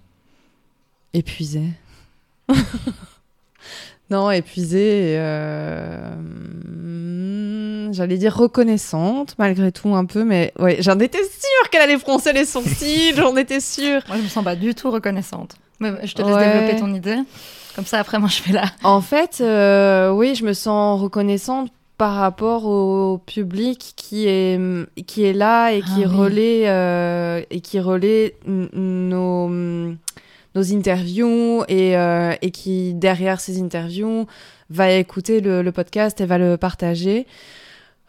Épuisée. 1.14 1.70
non, 4.12 4.30
épuisée. 4.32 5.14
et, 5.14 5.18
euh, 5.18 6.16
hmm, 6.16 7.94
J'allais 7.94 8.18
dire 8.20 8.36
reconnaissante, 8.36 9.36
malgré 9.40 9.72
tout, 9.72 9.96
un 9.96 10.06
peu, 10.06 10.24
mais 10.24 10.54
ouais, 10.60 10.78
j'en 10.80 11.00
étais 11.00 11.18
sûre 11.24 11.70
qu'elle 11.72 11.82
allait 11.82 11.98
froncer 11.98 12.34
les 12.34 12.46
sourcils, 12.46 13.14
j'en 13.16 13.36
étais 13.36 13.60
sûre. 13.60 14.02
Moi, 14.08 14.18
je 14.18 14.22
me 14.24 14.28
sens 14.28 14.44
pas 14.44 14.56
du 14.56 14.76
tout 14.76 14.92
reconnaissante. 14.92 15.56
Mais 15.80 15.94
je 16.06 16.14
te 16.14 16.22
laisse 16.22 16.36
Ouais. 16.36 16.54
développer 16.54 16.80
ton 16.80 16.94
idée. 16.94 17.18
Comme 17.76 17.86
ça, 17.86 17.98
après, 18.00 18.20
moi, 18.20 18.30
je 18.30 18.42
fais 18.42 18.54
là. 18.54 18.66
En 18.84 19.02
fait, 19.02 19.40
euh, 19.42 20.12
oui, 20.12 20.36
je 20.36 20.44
me 20.46 20.54
sens 20.54 21.02
reconnaissante 21.02 21.72
par 22.00 22.16
rapport 22.16 22.66
au 22.66 23.18
public 23.18 23.92
qui 23.98 24.26
est, 24.28 24.58
qui 25.06 25.26
est 25.26 25.34
là 25.34 25.72
et 25.74 25.82
Ah 25.84 25.86
qui 25.94 26.00
oui. 26.00 26.06
relaie, 26.06 26.64
euh, 26.70 27.42
et 27.52 27.60
qui 27.60 27.78
relaie 27.82 28.36
nos, 28.48 29.50
nos 29.50 30.74
interviews 30.74 31.64
et, 31.68 31.98
euh, 31.98 32.34
et 32.42 32.52
qui, 32.52 32.94
derrière 32.94 33.42
ces 33.42 33.62
interviews, 33.62 34.26
va 34.70 34.92
écouter 34.94 35.42
le, 35.42 35.62
le 35.62 35.72
podcast 35.74 36.22
et 36.22 36.26
va 36.26 36.38
le 36.38 36.56
partager. 36.56 37.28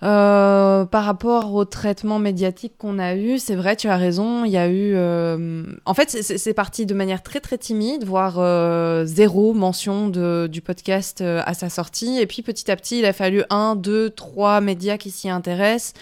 Euh, 0.02 0.86
par 0.86 1.04
rapport 1.04 1.52
au 1.54 1.66
traitement 1.66 2.18
médiatique 2.18 2.72
qu'on 2.78 2.98
a 2.98 3.14
eu, 3.16 3.38
c'est 3.38 3.54
vrai, 3.54 3.76
tu 3.76 3.86
as 3.88 3.96
raison, 3.98 4.46
il 4.46 4.50
y 4.50 4.56
a 4.56 4.66
eu... 4.66 4.92
euh, 4.94 5.62
En 5.84 5.92
fait, 5.92 6.08
c'est- 6.10 6.54
parti 6.54 6.86
de 6.86 6.94
manière 6.94 7.22
très 7.22 7.38
très 7.40 7.58
timide, 7.58 8.04
voire 8.04 8.36
euh, 8.38 9.04
zéro 9.04 9.52
mention 9.52 10.08
de, 10.08 10.48
du 10.50 10.62
podcast 10.62 11.20
à 11.20 11.52
sa 11.52 11.68
sortie. 11.68 12.18
Et 12.18 12.26
puis 12.26 12.40
petit 12.40 12.70
à 12.70 12.76
petit, 12.76 13.00
il 13.00 13.04
a 13.04 13.12
fallu 13.12 13.42
un, 13.50 13.76
deux, 13.76 14.08
trois 14.08 14.62
médias 14.62 14.96
qui 14.96 15.10
s'y 15.10 15.28
intéressent 15.28 15.92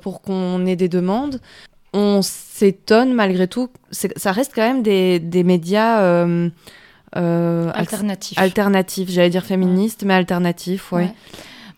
pour 0.00 0.22
qu'on 0.22 0.64
ait 0.64 0.76
des 0.76 0.88
demandes. 0.88 1.40
On 1.92 2.20
s'étonne 2.22 3.12
malgré 3.12 3.46
tout, 3.46 3.68
ça 3.90 4.32
reste 4.32 4.52
quand 4.54 4.66
même 4.66 4.82
des, 4.82 5.18
des 5.18 5.44
médias... 5.44 6.00
euh, 6.00 6.48
euh, 7.16 7.70
Alternatif. 7.74 8.38
alternatifs, 8.38 9.08
j'allais 9.10 9.30
dire 9.30 9.44
féministes, 9.44 10.02
mais 10.04 10.14
alternatifs, 10.14 10.92
ouais. 10.92 11.04
Ouais. 11.04 11.14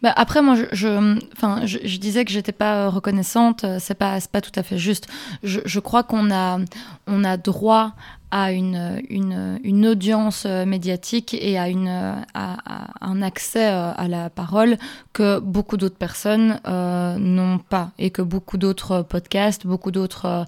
Bah, 0.02 0.12
après, 0.16 0.40
moi, 0.40 0.54
je, 0.54 0.64
je, 0.72 1.18
enfin, 1.36 1.66
je, 1.66 1.78
je 1.84 1.98
disais 1.98 2.24
que 2.24 2.32
j'étais 2.32 2.52
pas 2.52 2.86
euh, 2.86 2.88
reconnaissante. 2.88 3.64
euh, 3.64 3.76
C'est 3.80 3.94
pas, 3.94 4.18
c'est 4.20 4.30
pas 4.30 4.40
tout 4.40 4.52
à 4.58 4.62
fait 4.62 4.78
juste. 4.78 5.08
Je, 5.42 5.60
je 5.64 5.80
crois 5.80 6.02
qu'on 6.02 6.30
a, 6.30 6.58
on 7.06 7.24
a 7.24 7.36
droit 7.36 7.92
à 8.32 8.52
une, 8.52 9.02
une, 9.10 9.58
une, 9.64 9.86
audience 9.88 10.44
médiatique 10.44 11.34
et 11.34 11.58
à, 11.58 11.68
une, 11.68 11.88
à, 11.88 12.86
un 13.00 13.22
accès 13.22 13.64
à 13.64 14.06
la 14.06 14.30
parole 14.30 14.76
que 15.12 15.40
beaucoup 15.40 15.76
d'autres 15.76 15.96
personnes 15.96 16.60
n'ont 16.64 17.58
pas 17.58 17.90
et 17.98 18.10
que 18.10 18.22
beaucoup 18.22 18.56
d'autres 18.56 19.02
podcasts, 19.02 19.66
beaucoup 19.66 19.90
d'autres 19.90 20.46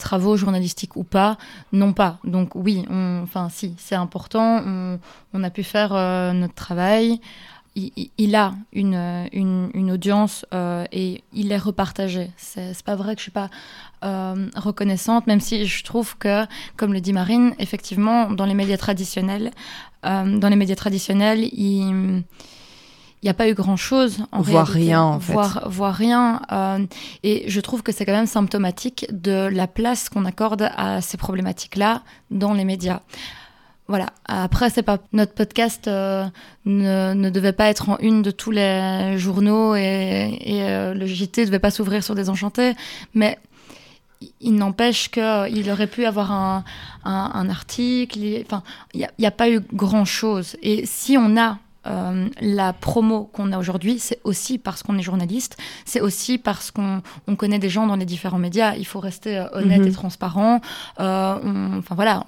travaux 0.00 0.36
journalistiques 0.36 0.96
ou 0.96 1.04
pas 1.04 1.38
n'ont 1.72 1.92
pas. 1.92 2.18
Donc 2.24 2.56
oui, 2.56 2.84
enfin 2.90 3.48
si, 3.48 3.76
c'est 3.78 3.94
important. 3.94 4.64
On, 4.66 4.98
on, 5.32 5.44
a 5.44 5.50
pu 5.50 5.62
faire 5.62 5.90
notre 6.34 6.54
travail 6.54 7.20
il, 8.18 8.34
a 8.34 8.54
une, 8.72 9.28
une, 9.32 9.90
audience 9.90 10.46
euh, 10.52 10.84
et 10.92 11.22
il 11.32 11.52
est 11.52 11.58
repartagé. 11.58 12.30
C'est 12.36 12.82
pas 12.82 12.96
vrai 12.96 13.14
que 13.14 13.20
je 13.20 13.24
suis 13.24 13.30
pas 13.30 13.50
euh, 14.04 14.48
reconnaissante, 14.56 15.26
même 15.26 15.40
si 15.40 15.66
je 15.66 15.84
trouve 15.84 16.16
que, 16.18 16.44
comme 16.76 16.92
le 16.92 17.00
dit 17.00 17.12
Marine, 17.12 17.54
effectivement, 17.58 18.30
dans 18.30 18.46
les 18.46 18.54
médias 18.54 18.76
traditionnels, 18.76 19.50
euh, 20.06 20.38
dans 20.38 20.48
les 20.48 20.56
médias 20.56 20.76
traditionnels, 20.76 21.48
il 21.52 22.22
il 23.22 23.26
n'y 23.26 23.30
a 23.30 23.34
pas 23.34 23.50
eu 23.50 23.54
grand 23.54 23.76
chose 23.76 24.24
en 24.32 24.40
voire 24.40 24.66
rien 24.66 25.02
en 25.02 25.20
fait. 25.20 25.34
Voir, 25.66 25.94
rien. 25.94 26.40
et 27.22 27.44
je 27.48 27.60
trouve 27.60 27.82
que 27.82 27.92
c'est 27.92 28.06
quand 28.06 28.14
même 28.14 28.24
symptomatique 28.24 29.06
de 29.10 29.46
la 29.52 29.66
place 29.66 30.08
qu'on 30.08 30.24
accorde 30.24 30.70
à 30.74 31.02
ces 31.02 31.18
problématiques-là 31.18 32.02
dans 32.30 32.54
les 32.54 32.64
médias. 32.64 33.02
Voilà. 33.90 34.06
Après, 34.24 34.70
c'est 34.70 34.84
pas 34.84 34.98
notre 35.12 35.34
podcast 35.34 35.88
euh, 35.88 36.24
ne, 36.64 37.28
devait 37.28 37.52
pas 37.52 37.66
être 37.66 37.88
en 37.88 37.98
une 37.98 38.22
de 38.22 38.30
tous 38.30 38.52
les 38.52 39.18
journaux 39.18 39.74
et, 39.74 40.38
euh, 40.48 40.94
le 40.94 41.06
JT 41.06 41.46
devait 41.46 41.58
pas 41.58 41.72
s'ouvrir 41.72 42.04
sur 42.04 42.14
des 42.14 42.30
enchantés, 42.30 42.74
mais 43.14 43.36
il 44.40 44.54
n'empêche 44.54 45.10
qu'il 45.10 45.68
aurait 45.72 45.88
pu 45.88 46.06
avoir 46.06 46.30
un, 46.30 47.48
article. 47.50 48.20
Enfin, 48.46 48.62
il 48.94 49.08
n'y 49.18 49.26
a, 49.26 49.30
pas 49.32 49.50
eu 49.50 49.58
grand 49.72 50.04
chose. 50.04 50.56
Et 50.62 50.86
si 50.86 51.18
on 51.18 51.36
a 51.36 51.58
euh, 51.86 52.28
la 52.42 52.74
promo 52.74 53.24
qu'on 53.32 53.52
a 53.52 53.58
aujourd'hui, 53.58 53.98
c'est 53.98 54.20
aussi 54.24 54.58
parce 54.58 54.82
qu'on 54.82 54.98
est 54.98 55.02
journaliste, 55.02 55.56
c'est 55.86 56.02
aussi 56.02 56.36
parce 56.36 56.70
qu'on 56.70 57.00
connaît 57.36 57.58
des 57.58 57.70
gens 57.70 57.86
dans 57.86 57.96
les 57.96 58.04
différents 58.04 58.38
médias. 58.38 58.74
Il 58.76 58.86
faut 58.86 59.00
rester 59.00 59.38
euh, 59.38 59.46
honnête 59.52 59.80
et 59.80 59.88
mhm. 59.88 59.92
transparent. 59.92 60.60
Euh, 61.00 61.78
enfin 61.78 61.94
voilà, 61.94 62.24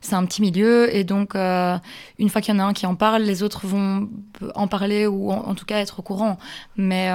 c'est 0.00 0.14
un 0.14 0.24
petit 0.24 0.40
milieu 0.40 0.94
et 0.94 1.04
donc 1.04 1.34
une 1.34 2.28
fois 2.28 2.40
qu'il 2.40 2.54
y 2.54 2.56
en 2.56 2.60
a 2.60 2.64
un 2.64 2.72
qui 2.72 2.86
en 2.86 2.94
parle, 2.94 3.22
les 3.22 3.42
autres 3.42 3.66
vont 3.66 4.08
en 4.54 4.66
parler 4.66 5.06
ou 5.06 5.30
en, 5.30 5.54
tout 5.54 5.66
cas 5.66 5.78
être 5.78 6.00
au 6.00 6.02
courant. 6.02 6.38
Mais 6.76 7.10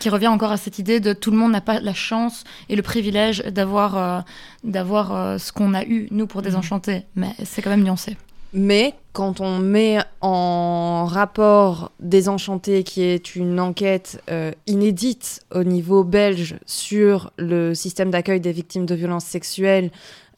qui 0.00 0.10
revient 0.10 0.28
encore 0.28 0.52
à 0.52 0.56
cette 0.56 0.78
idée 0.78 1.00
de 1.00 1.12
tout 1.12 1.30
le 1.30 1.38
monde 1.38 1.52
n'a 1.52 1.60
pas 1.60 1.80
la 1.80 1.94
chance 1.94 2.44
et 2.68 2.76
le 2.76 2.82
privilège 2.82 3.42
d'avoir 3.44 4.24
d'avoir 4.64 5.40
ce 5.40 5.52
qu'on 5.52 5.74
a 5.74 5.84
eu 5.84 6.08
nous 6.10 6.26
pour 6.26 6.42
désenchanter. 6.42 6.96
Mhm. 6.96 7.02
Mais 7.16 7.44
c'est 7.44 7.62
quand 7.62 7.70
même 7.70 7.84
nuancé. 7.84 8.16
Mais 8.54 8.94
quand 9.14 9.40
on 9.40 9.58
met 9.58 9.98
en 10.20 11.06
rapport 11.06 11.90
Désenchanté, 12.00 12.82
qui 12.84 13.02
est 13.02 13.34
une 13.34 13.58
enquête 13.58 14.22
euh, 14.30 14.52
inédite 14.66 15.40
au 15.54 15.64
niveau 15.64 16.04
belge 16.04 16.56
sur 16.66 17.32
le 17.38 17.74
système 17.74 18.10
d'accueil 18.10 18.40
des 18.40 18.52
victimes 18.52 18.84
de 18.84 18.94
violences 18.94 19.24
sexuelles, 19.24 19.90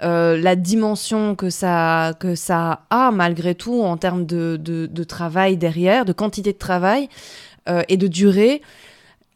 euh, 0.03 0.37
la 0.37 0.55
dimension 0.55 1.35
que 1.35 1.51
ça, 1.51 2.13
que 2.21 2.35
ça 2.35 2.83
a 2.91 3.11
malgré 3.11 3.55
tout 3.55 3.83
en 3.83 3.97
termes 3.97 4.27
de, 4.27 4.57
de, 4.57 5.05
travail 5.05 5.57
derrière, 5.57 6.05
de 6.05 6.13
quantité 6.13 6.53
de 6.53 6.59
travail 6.59 7.09
euh, 7.69 7.83
et 7.89 7.97
de 7.97 8.07
durée, 8.07 8.63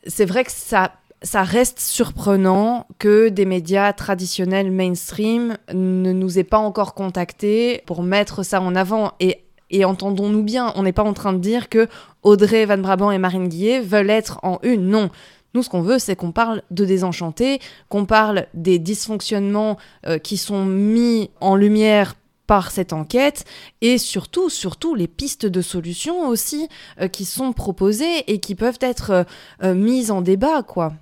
c'est 0.06 0.24
vrai 0.24 0.44
que 0.44 0.52
ça 0.52 0.92
ça 1.22 1.42
reste 1.42 1.81
surprenant 1.81 2.87
que 2.98 3.28
des 3.28 3.44
médias 3.44 3.92
traditionnels 3.92 4.70
mainstream 4.70 5.57
ne 5.72 6.12
nous 6.12 6.38
aient 6.38 6.44
pas 6.44 6.59
encore 6.59 6.94
contactés 6.94 7.83
pour 7.87 8.02
mettre 8.02 8.42
ça 8.44 8.61
en 8.61 8.74
avant. 8.74 9.12
Et, 9.20 9.44
entendons-nous 9.85 10.42
bien, 10.42 10.72
on 10.76 10.85
n'est 10.85 10.92
pas 10.92 11.02
en 11.02 11.14
train 11.14 11.33
de 11.33 11.38
dire 11.38 11.68
que 11.68 11.88
Audrey 12.22 12.64
Van 12.66 12.78
Brabant 12.78 13.11
et 13.11 13.18
Marine 13.18 13.48
Guillet 13.48 13.81
veulent 13.81 14.11
être 14.11 14.38
en 14.42 14.59
une. 14.62 14.87
Non. 14.87 15.11
Nous, 15.54 15.62
ce 15.62 15.70
qu'on 15.70 15.83
veut, 15.83 15.98
c'est 15.98 16.14
qu'on 16.14 16.31
parle 16.31 16.62
de 16.70 16.85
désenchantés, 16.85 17.59
qu'on 17.88 18.04
parle 18.04 18.46
des 18.54 18.78
dysfonctionnements 18.78 19.76
euh, 20.07 20.18
qui 20.18 20.37
sont 20.37 20.64
mis 20.64 21.31
en 21.40 21.57
lumière 21.57 22.14
par 22.46 22.70
cette 22.70 22.92
enquête 22.92 23.44
et 23.83 23.98
surtout, 23.98 24.50
surtout 24.50 24.94
les 24.94 25.07
pistes 25.07 25.46
de 25.46 25.61
solutions 25.61 26.28
aussi 26.28 26.68
euh, 27.00 27.09
qui 27.09 27.24
sont 27.24 27.52
proposées 27.52 28.24
et 28.26 28.40
qui 28.40 28.54
peuvent 28.54 28.78
être 28.81 29.26
euh, 29.62 29.74
mises 29.74 30.11
en 30.11 30.22
débat, 30.22 30.62
quoi. 30.62 30.92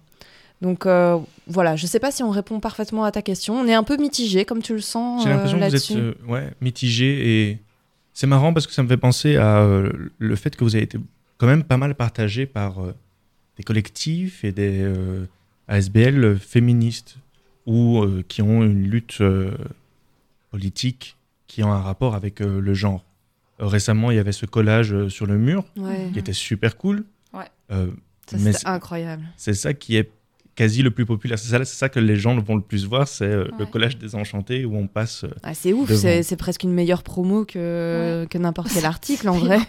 Donc 0.63 0.87
euh, 0.87 1.19
voilà, 1.47 1.77
je 1.77 1.85
ne 1.85 1.89
sais 1.89 2.01
pas 2.01 2.11
si 2.11 2.23
on 2.23 2.31
répond 2.31 2.61
parfaitement 2.61 3.05
à 3.05 3.13
ta 3.13 3.23
question. 3.23 3.59
On 3.59 3.67
est 3.67 3.75
un 3.75 3.83
peu 3.83 3.97
mitigé, 3.97 4.45
comme 4.45 4.63
tu 4.63 4.73
le 4.73 4.81
sens. 4.81 5.23
J'ai 5.23 5.29
l'impression 5.29 5.59
que 5.59 5.65
vous 5.65 5.75
êtes 5.75 5.91
euh, 5.93 6.15
ouais, 6.27 6.53
mitigé 6.61 7.49
et 7.51 7.59
c'est 8.15 8.27
marrant 8.27 8.53
parce 8.55 8.67
que 8.67 8.73
ça 8.73 8.83
me 8.83 8.89
fait 8.89 8.97
penser 8.97 9.37
à 9.37 9.59
euh, 9.59 9.93
le 10.19 10.37
fait 10.37 10.57
que 10.57 10.65
vous 10.65 10.75
avez 10.75 10.85
été 10.85 10.99
quand 11.37 11.47
même 11.47 11.65
pas 11.65 11.77
mal 11.77 11.95
partagé 11.95 12.47
par 12.47 12.79
des 13.59 13.63
collectifs 13.63 14.43
et 14.45 14.53
des 14.53 14.91
ASBL 15.69 16.39
féministes 16.39 17.19
ou 17.67 18.07
qui 18.27 18.41
ont 18.41 18.63
une 18.63 18.85
lutte 18.85 19.23
politique 20.51 21.19
qui 21.47 21.63
ont 21.63 21.73
un 21.73 21.83
rapport 21.83 22.15
avec 22.15 22.41
le 22.41 22.73
genre. 22.73 23.05
récemment, 23.59 24.11
il 24.11 24.17
y 24.17 24.21
avait 24.21 24.33
ce 24.33 24.47
collage 24.47 25.09
sur 25.09 25.27
le 25.27 25.37
mur 25.37 25.67
qui 26.15 26.19
était 26.19 26.33
super 26.33 26.79
cool. 26.79 27.05
Ouais. 27.35 27.51
C'était 28.27 28.67
incroyable. 28.67 29.25
C'est 29.37 29.53
ça 29.53 29.75
qui 29.75 29.97
est 29.97 30.11
quasi 30.57 30.83
le 30.83 30.91
plus 30.91 31.07
populaire. 31.07 31.39
C'est 31.39 31.51
ça, 31.51 31.65
ça, 31.65 31.89
que 31.89 32.01
les 32.01 32.17
gens 32.17 32.37
vont 32.41 32.57
le 32.57 32.63
plus 32.63 32.87
voir, 32.87 33.07
c'est 33.07 33.25
euh, 33.25 33.47
le 33.59 33.67
collège 33.67 33.99
des 33.99 34.17
enchantés 34.17 34.65
où 34.65 34.77
on 34.77 34.89
passe. 34.89 35.25
Euh, 35.25 35.31
ah, 35.43 35.55
c'est 35.55 35.73
ouf, 35.73 35.93
c'est 35.93 36.37
presque 36.37 36.65
une 36.65 36.73
meilleure 36.73 37.03
promo 37.03 37.45
que, 37.45 38.27
que 38.29 38.39
n'importe 38.39 38.71
quel 38.73 38.85
article 38.97 39.29
en 39.29 39.39
vrai. 39.39 39.61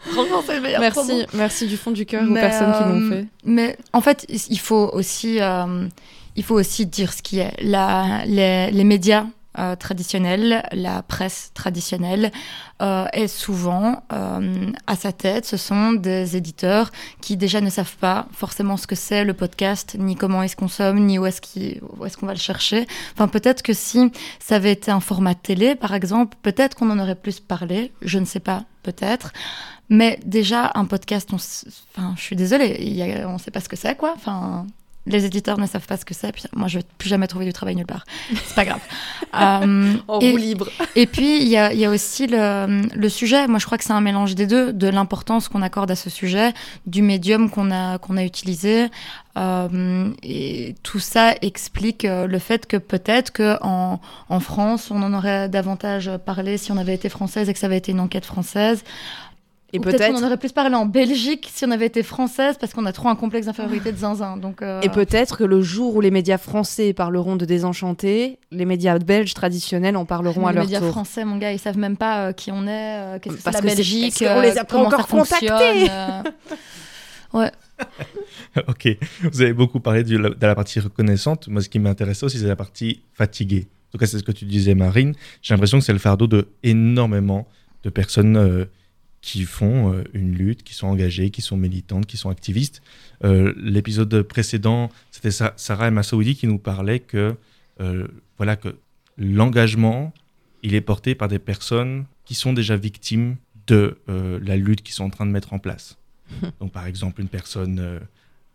Franchement, 0.00 0.42
c'est 0.44 0.56
le 0.56 0.62
meilleur 0.62 0.80
merci, 0.80 1.26
merci 1.34 1.66
du 1.66 1.76
fond 1.76 1.90
du 1.90 2.06
cœur 2.06 2.28
aux 2.28 2.34
personnes 2.34 2.72
qui 2.72 2.82
l'ont 2.88 3.00
euh, 3.00 3.10
fait. 3.10 3.26
Mais 3.44 3.76
en 3.92 4.00
fait, 4.00 4.24
il 4.28 4.58
faut 4.58 4.90
aussi, 4.92 5.38
il 6.34 6.42
faut 6.42 6.54
aussi 6.54 6.86
dire 6.86 7.12
ce 7.12 7.22
qui 7.22 7.38
est. 7.40 7.52
La, 7.60 8.24
les, 8.26 8.70
les 8.70 8.84
médias 8.84 9.26
euh, 9.58 9.76
traditionnelle, 9.76 10.62
la 10.72 11.02
presse 11.02 11.50
traditionnelle, 11.54 12.30
euh, 12.80 13.06
est 13.12 13.26
souvent 13.26 14.02
euh, 14.12 14.70
à 14.86 14.96
sa 14.96 15.12
tête. 15.12 15.46
Ce 15.46 15.56
sont 15.56 15.92
des 15.92 16.36
éditeurs 16.36 16.92
qui 17.20 17.36
déjà 17.36 17.60
ne 17.60 17.70
savent 17.70 17.96
pas 17.96 18.28
forcément 18.32 18.76
ce 18.76 18.86
que 18.86 18.94
c'est 18.94 19.24
le 19.24 19.34
podcast, 19.34 19.96
ni 19.98 20.14
comment 20.14 20.42
il 20.42 20.48
se 20.48 20.56
consomme, 20.56 21.00
ni 21.00 21.18
où 21.18 21.26
est-ce 21.26 21.40
qu'on 22.16 22.26
va 22.26 22.34
le 22.34 22.38
chercher. 22.38 22.86
Enfin, 23.14 23.26
peut-être 23.26 23.62
que 23.62 23.72
si 23.72 24.12
ça 24.38 24.56
avait 24.56 24.72
été 24.72 24.90
un 24.90 25.00
format 25.00 25.34
télé, 25.34 25.74
par 25.74 25.92
exemple, 25.92 26.36
peut-être 26.42 26.76
qu'on 26.76 26.90
en 26.90 26.98
aurait 26.98 27.14
plus 27.14 27.40
parlé. 27.40 27.92
Je 28.00 28.18
ne 28.18 28.24
sais 28.24 28.40
pas, 28.40 28.64
peut-être. 28.82 29.32
Mais 29.88 30.20
déjà, 30.24 30.70
un 30.74 30.84
podcast, 30.84 31.30
enfin, 31.32 32.14
je 32.16 32.22
suis 32.22 32.36
désolée, 32.36 33.24
on 33.26 33.34
ne 33.34 33.38
sait 33.38 33.50
pas 33.50 33.60
ce 33.60 33.68
que 33.68 33.76
c'est, 33.76 33.96
quoi. 33.96 34.12
Enfin, 34.14 34.66
les 35.08 35.24
éditeurs 35.24 35.58
ne 35.58 35.66
savent 35.66 35.86
pas 35.86 35.96
ce 35.96 36.04
que 36.04 36.14
c'est. 36.14 36.32
Moi, 36.54 36.68
je 36.68 36.78
vais 36.78 36.84
plus 36.98 37.08
jamais 37.08 37.26
trouver 37.26 37.44
du 37.44 37.52
travail 37.52 37.74
nulle 37.74 37.86
part. 37.86 38.04
C'est 38.46 38.54
pas 38.54 38.64
grave. 38.64 38.80
euh, 39.34 39.94
en 40.06 40.20
et, 40.20 40.36
libre. 40.36 40.68
et 40.94 41.06
puis, 41.06 41.40
il 41.40 41.48
y 41.48 41.56
a, 41.56 41.72
y 41.72 41.84
a, 41.84 41.90
aussi 41.90 42.26
le, 42.26 42.82
le, 42.94 43.08
sujet. 43.08 43.46
Moi, 43.48 43.58
je 43.58 43.66
crois 43.66 43.78
que 43.78 43.84
c'est 43.84 43.92
un 43.92 44.00
mélange 44.00 44.34
des 44.34 44.46
deux, 44.46 44.72
de 44.72 44.88
l'importance 44.88 45.48
qu'on 45.48 45.62
accorde 45.62 45.90
à 45.90 45.96
ce 45.96 46.10
sujet, 46.10 46.52
du 46.86 47.02
médium 47.02 47.50
qu'on 47.50 47.70
a, 47.70 47.98
qu'on 47.98 48.16
a 48.16 48.24
utilisé. 48.24 48.88
Euh, 49.38 50.10
et 50.22 50.74
tout 50.82 50.98
ça 50.98 51.34
explique 51.42 52.04
euh, 52.04 52.26
le 52.26 52.38
fait 52.40 52.66
que 52.66 52.76
peut-être 52.76 53.32
qu'en 53.32 54.00
en 54.28 54.40
France, 54.40 54.90
on 54.90 55.00
en 55.02 55.14
aurait 55.14 55.48
davantage 55.48 56.10
parlé 56.26 56.58
si 56.58 56.72
on 56.72 56.76
avait 56.76 56.94
été 56.94 57.08
française 57.08 57.48
et 57.48 57.52
que 57.52 57.58
ça 57.58 57.66
avait 57.66 57.78
été 57.78 57.92
une 57.92 58.00
enquête 58.00 58.26
française. 58.26 58.82
Et 59.72 59.80
peut-être 59.80 60.14
qu'on 60.14 60.24
aurait 60.24 60.38
plus 60.38 60.52
parlé 60.52 60.74
en 60.74 60.86
Belgique 60.86 61.50
si 61.52 61.64
on 61.66 61.70
avait 61.70 61.86
été 61.86 62.02
française 62.02 62.56
parce 62.58 62.72
qu'on 62.72 62.86
a 62.86 62.92
trop 62.92 63.08
un 63.08 63.16
complexe 63.16 63.46
d'infériorité 63.46 63.92
de 63.92 63.98
zinzin. 63.98 64.38
Donc 64.38 64.62
euh, 64.62 64.80
Et 64.80 64.88
peut-être 64.88 65.36
que 65.36 65.44
le 65.44 65.60
jour 65.60 65.94
où 65.94 66.00
les 66.00 66.10
médias 66.10 66.38
français 66.38 66.94
parleront 66.94 67.36
de 67.36 67.44
désenchantés, 67.44 68.38
les 68.50 68.64
médias 68.64 68.98
belges 68.98 69.34
traditionnels 69.34 69.98
en 69.98 70.06
parleront 70.06 70.46
à 70.46 70.52
leur 70.52 70.64
tour. 70.64 70.72
Les 70.72 70.78
médias 70.78 70.90
français, 70.90 71.24
mon 71.26 71.36
gars, 71.36 71.52
ils 71.52 71.58
savent 71.58 71.76
même 71.76 71.98
pas 71.98 72.28
euh, 72.28 72.32
qui 72.32 72.50
on 72.50 72.66
est, 72.66 72.70
euh, 72.70 73.18
qu'est-ce 73.18 73.36
que 73.36 73.42
c'est 73.42 73.50
la 73.50 73.60
Belgique, 73.60 74.24
on 74.26 74.40
les 74.40 74.56
a 74.56 74.64
pas 74.64 74.78
encore 74.78 75.06
contactés. 75.06 75.90
ouais. 77.34 77.52
ok, 78.68 78.88
vous 79.30 79.42
avez 79.42 79.52
beaucoup 79.52 79.80
parlé 79.80 80.02
de 80.02 80.16
la, 80.16 80.30
de 80.30 80.46
la 80.46 80.54
partie 80.54 80.80
reconnaissante. 80.80 81.46
Moi, 81.48 81.60
ce 81.60 81.68
qui 81.68 81.78
m'intéresse 81.78 82.22
aussi, 82.22 82.38
c'est 82.38 82.46
la 82.46 82.56
partie 82.56 83.02
fatiguée. 83.12 83.68
En 83.88 83.92
tout 83.92 83.98
cas, 83.98 84.06
c'est 84.06 84.18
ce 84.18 84.24
que 84.24 84.32
tu 84.32 84.46
disais, 84.46 84.74
Marine. 84.74 85.14
J'ai 85.42 85.52
l'impression 85.52 85.78
que 85.78 85.84
c'est 85.84 85.92
le 85.92 85.98
fardeau 85.98 86.26
de 86.26 86.48
énormément 86.62 87.46
de 87.84 87.90
personnes 87.90 88.66
qui 89.20 89.44
font 89.44 89.92
euh, 89.92 90.04
une 90.12 90.34
lutte, 90.34 90.62
qui 90.62 90.74
sont 90.74 90.86
engagées, 90.86 91.30
qui 91.30 91.42
sont 91.42 91.56
militantes, 91.56 92.06
qui 92.06 92.16
sont 92.16 92.30
activistes. 92.30 92.82
Euh, 93.24 93.52
l'épisode 93.56 94.22
précédent, 94.22 94.90
c'était 95.10 95.30
Sarah 95.30 95.90
Massaoudi 95.90 96.36
qui 96.36 96.46
nous 96.46 96.58
parlait 96.58 97.00
que, 97.00 97.34
euh, 97.80 98.06
voilà, 98.36 98.56
que 98.56 98.76
l'engagement, 99.16 100.12
il 100.62 100.74
est 100.74 100.80
porté 100.80 101.14
par 101.14 101.28
des 101.28 101.38
personnes 101.38 102.04
qui 102.24 102.34
sont 102.34 102.52
déjà 102.52 102.76
victimes 102.76 103.36
de 103.66 103.98
la 104.06 104.56
lutte 104.56 104.82
qu'ils 104.82 104.94
sont 104.94 105.04
en 105.04 105.10
train 105.10 105.26
de 105.26 105.30
mettre 105.30 105.52
en 105.52 105.58
place. 105.58 105.98
Donc, 106.60 106.72
par 106.72 106.86
exemple, 106.86 107.20
une 107.20 107.28
personne 107.28 108.00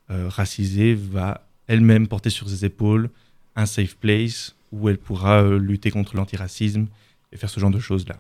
racisée 0.09 0.95
va 0.95 1.45
elle-même 1.67 2.07
porter 2.07 2.29
sur 2.31 2.49
ses 2.49 2.65
épaules 2.65 3.09
un 3.55 3.67
safe 3.67 3.95
place 3.95 4.55
où 4.71 4.89
elle 4.89 4.97
pourra 4.97 5.43
lutter 5.43 5.91
contre 5.91 6.15
l'antiracisme 6.15 6.87
et 7.31 7.37
faire 7.37 7.49
ce 7.49 7.59
genre 7.59 7.69
de 7.69 7.79
choses-là. 7.79 8.19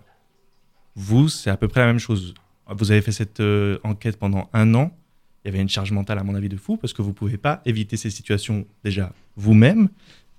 Vous, 0.95 1.29
c'est 1.29 1.49
à 1.49 1.57
peu 1.57 1.67
près 1.67 1.81
la 1.81 1.87
même 1.87 1.99
chose. 1.99 2.33
Vous 2.69 2.91
avez 2.91 3.01
fait 3.01 3.11
cette 3.11 3.39
euh, 3.39 3.79
enquête 3.83 4.17
pendant 4.17 4.49
un 4.53 4.73
an. 4.75 4.95
Il 5.43 5.47
y 5.47 5.53
avait 5.53 5.61
une 5.61 5.69
charge 5.69 5.91
mentale, 5.91 6.19
à 6.19 6.23
mon 6.23 6.35
avis, 6.35 6.49
de 6.49 6.57
fou, 6.57 6.77
parce 6.77 6.93
que 6.93 7.01
vous 7.01 7.09
ne 7.09 7.13
pouvez 7.13 7.37
pas 7.37 7.61
éviter 7.65 7.97
ces 7.97 8.09
situations 8.09 8.65
déjà 8.83 9.11
vous-même. 9.35 9.89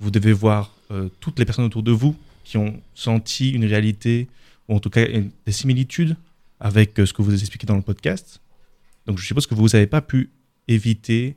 Vous 0.01 0.11
devez 0.11 0.33
voir 0.33 0.75
euh, 0.91 1.09
toutes 1.21 1.39
les 1.39 1.45
personnes 1.45 1.65
autour 1.65 1.83
de 1.83 1.93
vous 1.93 2.17
qui 2.45 2.57
ont 2.57 2.81
senti 2.95 3.51
une 3.51 3.65
réalité, 3.65 4.29
ou 4.69 4.77
en 4.77 4.81
tout 4.81 4.91
cas 4.91 5.07
des 5.07 5.53
similitudes 5.53 6.17
avec 6.61 6.93
ce 6.97 7.13
que 7.13 7.23
vous 7.23 7.31
avez 7.31 7.41
expliqué 7.41 7.67
dans 7.67 7.77
le 7.77 7.83
podcast. 7.83 8.41
Donc 9.07 9.19
je 9.19 9.27
suppose 9.27 9.47
que 9.47 9.55
vous 9.55 9.69
n'avez 9.69 9.87
pas 9.87 10.03
pu 10.03 10.31
éviter 10.69 11.37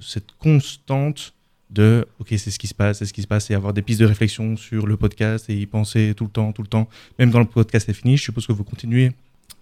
cette 0.00 0.32
constante 0.38 1.34
de 1.72 2.06
ok 2.20 2.28
c'est 2.30 2.50
ce 2.50 2.58
qui 2.58 2.66
se 2.66 2.74
passe 2.74 2.98
c'est 2.98 3.06
ce 3.06 3.12
qui 3.12 3.22
se 3.22 3.26
passe 3.26 3.50
et 3.50 3.54
avoir 3.54 3.72
des 3.72 3.82
pistes 3.82 4.00
de 4.00 4.06
réflexion 4.06 4.56
sur 4.56 4.86
le 4.86 4.96
podcast 4.96 5.48
et 5.48 5.56
y 5.56 5.66
penser 5.66 6.14
tout 6.16 6.24
le 6.24 6.30
temps 6.30 6.52
tout 6.52 6.62
le 6.62 6.68
temps. 6.68 6.88
Même 7.18 7.30
dans 7.30 7.38
le 7.40 7.46
podcast 7.46 7.88
est 7.88 7.94
fini 7.94 8.16
je 8.16 8.22
suppose 8.22 8.46
que 8.46 8.52
vous 8.52 8.64
continuez 8.64 9.12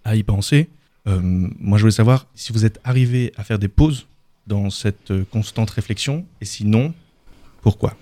à 0.03 0.15
y 0.15 0.23
penser. 0.23 0.69
Euh, 1.07 1.19
moi 1.21 1.77
je 1.77 1.83
voulais 1.83 1.91
savoir 1.91 2.27
si 2.35 2.51
vous 2.51 2.65
êtes 2.65 2.79
arrivé 2.83 3.31
à 3.37 3.43
faire 3.43 3.59
des 3.59 3.69
pauses 3.69 4.07
dans 4.45 4.69
cette 4.69 5.11
euh, 5.11 5.25
constante 5.31 5.69
réflexion 5.69 6.25
et 6.41 6.45
sinon 6.45 6.93
pourquoi? 7.61 7.95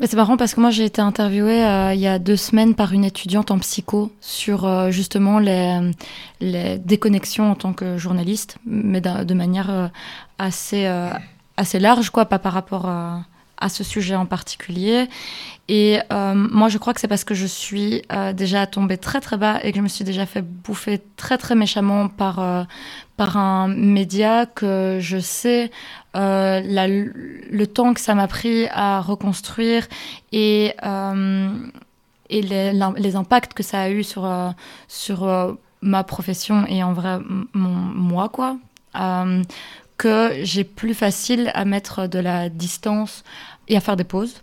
C'est 0.00 0.14
marrant 0.14 0.36
parce 0.36 0.54
que 0.54 0.60
moi 0.60 0.70
j'ai 0.70 0.84
été 0.84 1.00
interviewée 1.00 1.64
euh, 1.64 1.92
il 1.92 2.00
y 2.00 2.06
a 2.06 2.20
deux 2.20 2.36
semaines 2.36 2.76
par 2.76 2.92
une 2.92 3.04
étudiante 3.04 3.50
en 3.50 3.58
psycho 3.58 4.12
sur 4.20 4.92
justement 4.92 5.40
les, 5.40 5.90
déconnexions 6.78 7.50
en 7.50 7.56
tant 7.56 7.72
que 7.72 7.98
journaliste, 7.98 8.58
mais 8.64 9.00
de 9.00 9.34
manière 9.34 9.90
assez 10.38 10.86
assez 11.58 11.78
large, 11.78 12.10
quoi, 12.10 12.24
pas 12.24 12.38
par 12.38 12.52
rapport 12.52 12.86
à, 12.86 13.24
ce 13.68 13.82
sujet 13.82 14.14
en 14.14 14.24
particulier. 14.24 15.08
Et 15.66 15.98
euh, 16.12 16.32
moi, 16.34 16.68
je 16.68 16.78
crois 16.78 16.94
que 16.94 17.00
c'est 17.00 17.08
parce 17.08 17.24
que 17.24 17.34
je 17.34 17.44
suis 17.44 18.02
euh, 18.12 18.32
déjà 18.32 18.68
tombée 18.68 18.96
très 18.96 19.20
très 19.20 19.36
bas 19.36 19.58
et 19.64 19.72
que 19.72 19.78
je 19.78 19.82
me 19.82 19.88
suis 19.88 20.04
déjà 20.04 20.26
fait 20.26 20.42
bouffer 20.42 21.02
très 21.16 21.36
très 21.38 21.56
méchamment 21.56 22.08
par, 22.08 22.38
euh, 22.38 22.62
par 23.16 23.36
un 23.36 23.66
média 23.66 24.46
que 24.46 24.98
je 25.00 25.18
sais 25.18 25.70
le 26.14 27.64
temps 27.66 27.94
que 27.94 28.00
ça 28.00 28.14
m'a 28.14 28.28
pris 28.28 28.66
à 28.70 29.00
reconstruire 29.00 29.86
et, 30.32 30.74
et 32.30 32.42
les, 32.42 32.72
les, 32.96 33.16
impacts 33.16 33.54
que 33.54 33.62
ça 33.62 33.82
a 33.82 33.90
eu 33.90 34.02
sur, 34.02 34.28
sur 34.88 35.56
ma 35.80 36.04
profession 36.04 36.64
et 36.66 36.82
en 36.82 36.92
vrai 36.92 37.18
mon, 37.52 37.68
moi, 37.68 38.28
quoi 38.28 38.56
que 39.98 40.32
j'ai 40.42 40.64
plus 40.64 40.94
facile 40.94 41.50
à 41.54 41.64
mettre 41.64 42.06
de 42.06 42.18
la 42.18 42.48
distance 42.48 43.24
et 43.68 43.76
à 43.76 43.80
faire 43.80 43.96
des 43.96 44.04
pauses. 44.04 44.40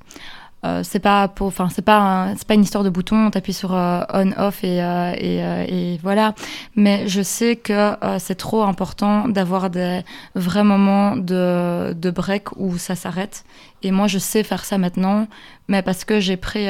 Euh, 0.65 0.81
c'est 0.83 0.99
pas 0.99 1.27
pour, 1.27 1.47
enfin 1.47 1.69
c'est 1.69 1.83
pas 1.83 2.33
c'est 2.37 2.47
pas 2.47 2.55
une 2.55 2.63
histoire 2.63 2.83
de 2.83 2.89
bouton, 2.89 3.27
on 3.27 3.29
t'appuie 3.29 3.53
sur 3.53 3.75
euh, 3.75 4.01
on 4.11 4.31
off 4.31 4.63
et, 4.63 4.81
euh, 4.81 5.13
et, 5.15 5.93
et, 5.93 5.99
voilà. 6.01 6.33
Mais 6.75 7.07
je 7.07 7.21
sais 7.21 7.55
que 7.55 7.93
c'est 8.19 8.35
trop 8.35 8.63
important 8.63 9.27
d'avoir 9.27 9.69
des 9.69 10.01
vrais 10.33 10.63
moments 10.63 11.15
de, 11.17 11.93
de 11.93 12.09
break 12.09 12.57
où 12.57 12.77
ça 12.77 12.95
s'arrête. 12.95 13.45
Et 13.83 13.91
moi 13.91 14.07
je 14.07 14.17
sais 14.17 14.43
faire 14.43 14.65
ça 14.65 14.77
maintenant, 14.79 15.27
mais 15.67 15.83
parce 15.83 16.03
que 16.03 16.19
j'ai 16.19 16.37
pris 16.37 16.67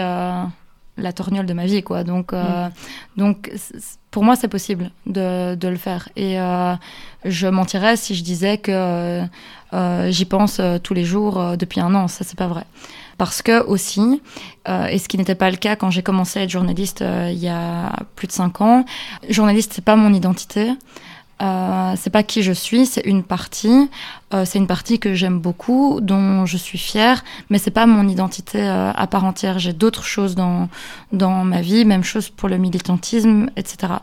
la 0.98 1.14
torgnole 1.14 1.46
de 1.46 1.54
ma 1.54 1.66
vie, 1.66 1.84
quoi. 1.84 2.04
Donc, 2.04 2.34
euh, 2.34 2.68
mm. 2.68 2.72
donc 3.18 3.52
pour 4.16 4.24
moi, 4.24 4.38
c'est 4.38 4.48
possible 4.48 4.92
de, 5.08 5.56
de, 5.56 5.68
le 5.68 5.76
faire. 5.76 6.08
Et 6.16 6.40
euh, 6.40 6.74
je 7.26 7.48
mentirais 7.48 7.98
si 7.98 8.16
je 8.16 8.24
disais 8.24 8.58
que 8.58 8.72
euh, 9.74 10.10
j'y 10.10 10.24
pense 10.24 10.62
tous 10.84 10.94
les 10.94 11.04
jours 11.04 11.58
depuis 11.58 11.82
un 11.82 11.94
an. 11.94 12.08
Ça, 12.08 12.24
c'est 12.24 12.38
pas 12.38 12.48
vrai. 12.48 12.64
Parce 13.18 13.42
que 13.42 13.62
aussi, 13.66 14.22
et 14.68 15.00
ce 15.00 15.10
qui 15.10 15.18
n'était 15.18 15.36
pas 15.36 15.52
le 15.52 15.58
cas 15.58 15.76
quand 15.76 15.92
j'ai 15.92 16.02
commencé 16.02 16.40
à 16.40 16.44
être 16.44 16.50
journaliste 16.50 17.04
il 17.04 17.38
y 17.38 17.50
a 17.50 17.92
plus 18.16 18.28
de 18.28 18.32
cinq 18.32 18.62
ans, 18.62 18.86
journaliste, 19.28 19.74
c'est 19.76 19.84
pas 19.84 19.98
mon 19.98 20.14
identité. 20.14 20.72
Euh, 21.42 21.94
c'est 21.98 22.10
pas 22.10 22.24
qui 22.24 22.44
je 22.44 22.54
suis, 22.54 22.86
c'est 22.86 23.02
une 23.02 23.24
partie. 23.24 23.90
Euh, 24.34 24.46
c'est 24.46 24.58
une 24.58 24.68
partie 24.68 25.00
que 25.00 25.14
j'aime 25.14 25.40
beaucoup, 25.40 26.00
dont 26.02 26.46
je 26.46 26.56
suis 26.56 26.78
fière, 26.78 27.24
mais 27.50 27.58
c'est 27.58 27.72
pas 27.72 27.86
mon 27.86 28.08
identité 28.08 28.62
euh, 28.62 28.92
à 28.94 29.08
part 29.08 29.26
entière. 29.26 29.60
J'ai 29.60 29.74
d'autres 29.74 30.06
choses 30.06 30.36
dans 30.36 30.70
dans 31.12 31.44
ma 31.44 31.62
vie, 31.62 31.84
même 31.84 32.04
chose 32.04 32.30
pour 32.30 32.48
le 32.48 32.58
militantisme, 32.58 33.50
etc. 33.58 33.94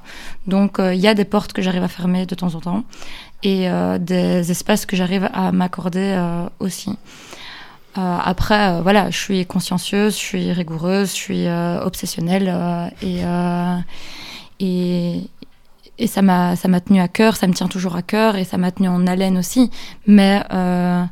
Donc 0.47 0.77
il 0.79 1.01
y 1.01 1.09
a 1.09 1.15
des 1.15 1.25
portes 1.25 1.53
que 1.53 1.63
j'arrive 1.63 1.83
à 1.83 1.89
fermer 1.89 2.27
de 2.27 2.35
temps 2.35 2.55
en 2.55 2.61
temps 2.61 2.85
et 3.43 3.69
des 3.99 4.51
espaces 4.53 4.87
que 4.87 4.95
j'arrive 4.95 5.29
à 5.33 5.51
m'accorder 5.51 6.17
aussi. 6.61 6.97
après, 7.97 8.81
voilà, 8.83 9.11
je 9.11 9.19
suis 9.19 9.47
consciencieuse, 9.47 10.15
je 10.15 10.21
suis 10.21 10.53
rigoureuse, 10.53 11.09
je 11.09 11.15
suis 11.15 11.49
obsessionnelle 11.49 12.93
et 13.03 13.23
et, 14.61 15.29
et 15.99 16.07
ça 16.07 16.23
m'a 16.23 16.57
ça 16.57 16.69
m'a 16.69 16.81
tenu 16.81 17.01
à 17.01 17.09
cœur, 17.09 17.37
ça 17.37 17.47
me 17.47 17.53
tient 17.53 17.69
toujours 17.69 17.97
à 17.97 18.03
cœur 18.03 18.37
et 18.37 18.45
ça 18.45 18.59
m'a 18.59 18.71
tenu 18.71 18.89
en 18.89 19.07
haleine 19.07 19.39
aussi. 19.39 19.71
Mais 20.07 20.43
euh, 20.53 21.05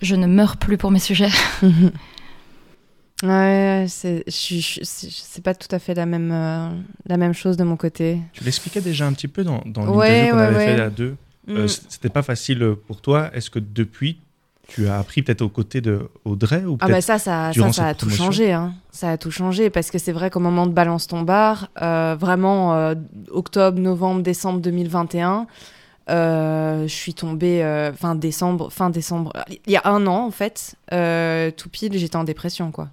je 0.00 0.16
ne 0.16 0.26
meurs 0.26 0.56
plus 0.56 0.76
pour 0.76 0.90
mes 0.90 0.98
sujets. 0.98 1.30
ouais, 3.22 3.86
c'est 3.88 4.24
c'est 4.28 5.44
pas 5.44 5.54
tout 5.54 5.74
à 5.74 5.78
fait 5.78 5.94
la 5.94 6.06
même 6.06 6.30
euh, 6.32 6.70
la 7.06 7.16
même 7.16 7.34
chose 7.34 7.56
de 7.56 7.64
mon 7.64 7.76
côté. 7.76 8.18
Tu 8.32 8.44
l'expliquais 8.44 8.80
déjà 8.80 9.06
un 9.06 9.12
petit 9.12 9.28
peu 9.28 9.44
dans, 9.44 9.62
dans 9.66 9.84
l'interview 9.84 10.32
qu'on 10.32 10.38
avait 10.38 10.76
fait 10.76 10.80
à 10.80 10.90
deux. 10.90 11.16
Euh, 11.48 11.64
mm. 11.64 11.68
C'était 11.68 12.08
pas 12.08 12.22
facile 12.22 12.76
pour 12.86 13.00
toi. 13.00 13.30
Est-ce 13.34 13.50
que 13.50 13.58
depuis 13.58 14.18
tu 14.68 14.88
as 14.88 14.98
appris 14.98 15.22
peut-être 15.22 15.42
aux 15.42 15.48
côtés 15.48 15.80
de 15.80 16.08
Audrey 16.24 16.64
ou 16.64 16.78
Ah 16.80 16.88
bah 16.88 17.00
ça, 17.00 17.18
ça, 17.18 17.52
ça, 17.52 17.72
ça 17.72 17.86
a 17.88 17.94
tout 17.94 18.10
changé. 18.10 18.52
Hein. 18.52 18.74
Ça 18.90 19.10
a 19.10 19.18
tout 19.18 19.30
changé 19.30 19.70
parce 19.70 19.90
que 19.90 19.98
c'est 19.98 20.12
vrai 20.12 20.30
qu'au 20.30 20.40
moment 20.40 20.66
de 20.66 20.72
Balance 20.72 21.06
ton 21.06 21.22
bar, 21.22 21.68
euh, 21.82 22.16
vraiment 22.18 22.74
euh, 22.74 22.94
octobre, 23.30 23.78
novembre, 23.78 24.22
décembre 24.22 24.60
2021, 24.60 25.46
euh, 26.10 26.82
je 26.82 26.94
suis 26.94 27.14
tombée 27.14 27.62
fin 27.96 28.14
décembre, 28.14 28.70
fin 28.70 28.90
décembre, 28.90 29.32
il 29.66 29.72
y 29.72 29.76
a 29.76 29.82
un 29.84 30.06
an 30.06 30.26
en 30.26 30.30
fait, 30.30 30.76
tout 31.56 31.68
pile, 31.68 31.98
j'étais 31.98 32.16
en 32.16 32.24
dépression 32.24 32.70
quoi. 32.70 32.88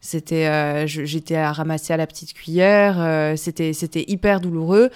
C'était, 0.00 0.86
j'étais 0.86 1.36
à 1.36 1.52
ramasser 1.52 1.94
à 1.94 1.96
la 1.96 2.06
petite 2.06 2.34
cuillère, 2.34 3.36
c'était, 3.38 3.72
c'était 3.72 4.04
hyper 4.06 4.40
douloureux 4.40 4.90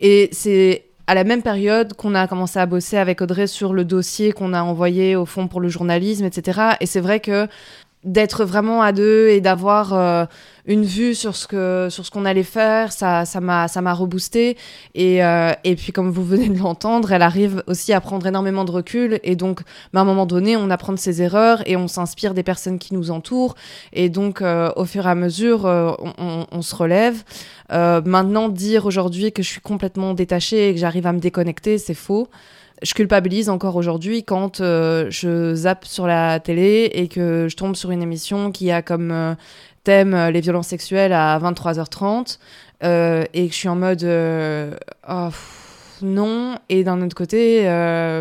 et 0.00 0.28
c'est 0.32 0.86
à 1.12 1.14
la 1.14 1.24
même 1.24 1.42
période 1.42 1.92
qu'on 1.92 2.14
a 2.14 2.26
commencé 2.26 2.58
à 2.58 2.64
bosser 2.64 2.96
avec 2.96 3.20
Audrey 3.20 3.46
sur 3.46 3.74
le 3.74 3.84
dossier 3.84 4.32
qu'on 4.32 4.54
a 4.54 4.62
envoyé 4.62 5.14
au 5.14 5.26
fond 5.26 5.46
pour 5.46 5.60
le 5.60 5.68
journalisme, 5.68 6.24
etc. 6.24 6.76
Et 6.80 6.86
c'est 6.86 7.00
vrai 7.00 7.20
que 7.20 7.48
d'être 8.04 8.44
vraiment 8.44 8.82
à 8.82 8.92
deux 8.92 9.28
et 9.28 9.40
d'avoir 9.40 9.94
euh, 9.94 10.24
une 10.66 10.84
vue 10.84 11.14
sur 11.14 11.36
ce 11.36 11.46
que 11.46 11.86
sur 11.88 12.04
ce 12.04 12.10
qu'on 12.10 12.24
allait 12.24 12.42
faire 12.42 12.92
ça 12.92 13.24
ça 13.24 13.40
m'a 13.40 13.68
ça 13.68 13.80
m'a 13.80 13.94
reboosté. 13.94 14.56
Et 14.94 15.24
euh, 15.24 15.52
et 15.62 15.76
puis 15.76 15.92
comme 15.92 16.10
vous 16.10 16.24
venez 16.24 16.48
de 16.48 16.58
l'entendre 16.58 17.12
elle 17.12 17.22
arrive 17.22 17.62
aussi 17.68 17.92
à 17.92 18.00
prendre 18.00 18.26
énormément 18.26 18.64
de 18.64 18.72
recul. 18.72 19.20
Et 19.22 19.36
donc 19.36 19.62
bah, 19.92 20.00
à 20.00 20.02
un 20.02 20.04
moment 20.04 20.26
donné 20.26 20.56
on 20.56 20.68
apprend 20.70 20.92
de 20.92 20.98
ses 20.98 21.22
erreurs 21.22 21.62
et 21.66 21.76
on 21.76 21.86
s'inspire 21.86 22.34
des 22.34 22.42
personnes 22.42 22.78
qui 22.78 22.94
nous 22.94 23.10
entourent. 23.10 23.54
Et 23.92 24.08
donc 24.08 24.42
euh, 24.42 24.72
au 24.74 24.84
fur 24.84 25.06
et 25.06 25.10
à 25.10 25.14
mesure 25.14 25.64
on, 25.64 26.46
on, 26.50 26.62
se 26.62 26.74
relève. 26.74 27.22
Maintenant 27.70 28.48
dire 28.48 28.84
aujourd'hui 28.84 29.32
que 29.32 29.42
je 29.42 29.48
suis 29.48 29.60
complètement 29.60 30.12
détachée 30.14 30.68
et 30.68 30.74
que 30.74 30.80
j'arrive 30.80 31.06
à 31.06 31.12
me 31.12 31.20
déconnecter 31.20 31.78
c'est 31.78 31.94
faux 31.94 32.28
je 32.82 32.94
culpabilise 32.94 33.48
encore 33.48 33.76
aujourd'hui 33.76 34.24
quand 34.24 34.60
euh, 34.60 35.06
je 35.10 35.54
zappe 35.54 35.84
sur 35.84 36.06
la 36.06 36.40
télé 36.40 36.90
et 36.92 37.08
que 37.08 37.46
je 37.48 37.56
tombe 37.56 37.76
sur 37.76 37.90
une 37.90 38.02
émission 38.02 38.50
qui 38.50 38.70
a 38.70 38.82
comme 38.82 39.10
euh, 39.10 39.34
thème 39.84 40.14
euh, 40.14 40.30
les 40.30 40.40
violences 40.40 40.68
sexuelles 40.68 41.12
à 41.12 41.38
23h30 41.38 42.38
et 42.84 43.46
que 43.46 43.52
je 43.52 43.56
suis 43.56 43.68
en 43.68 43.76
mode 43.76 44.04
oh, 45.08 45.28
non. 46.02 46.56
Et 46.68 46.82
d'un 46.82 47.00
autre 47.02 47.14
côté 47.14 47.62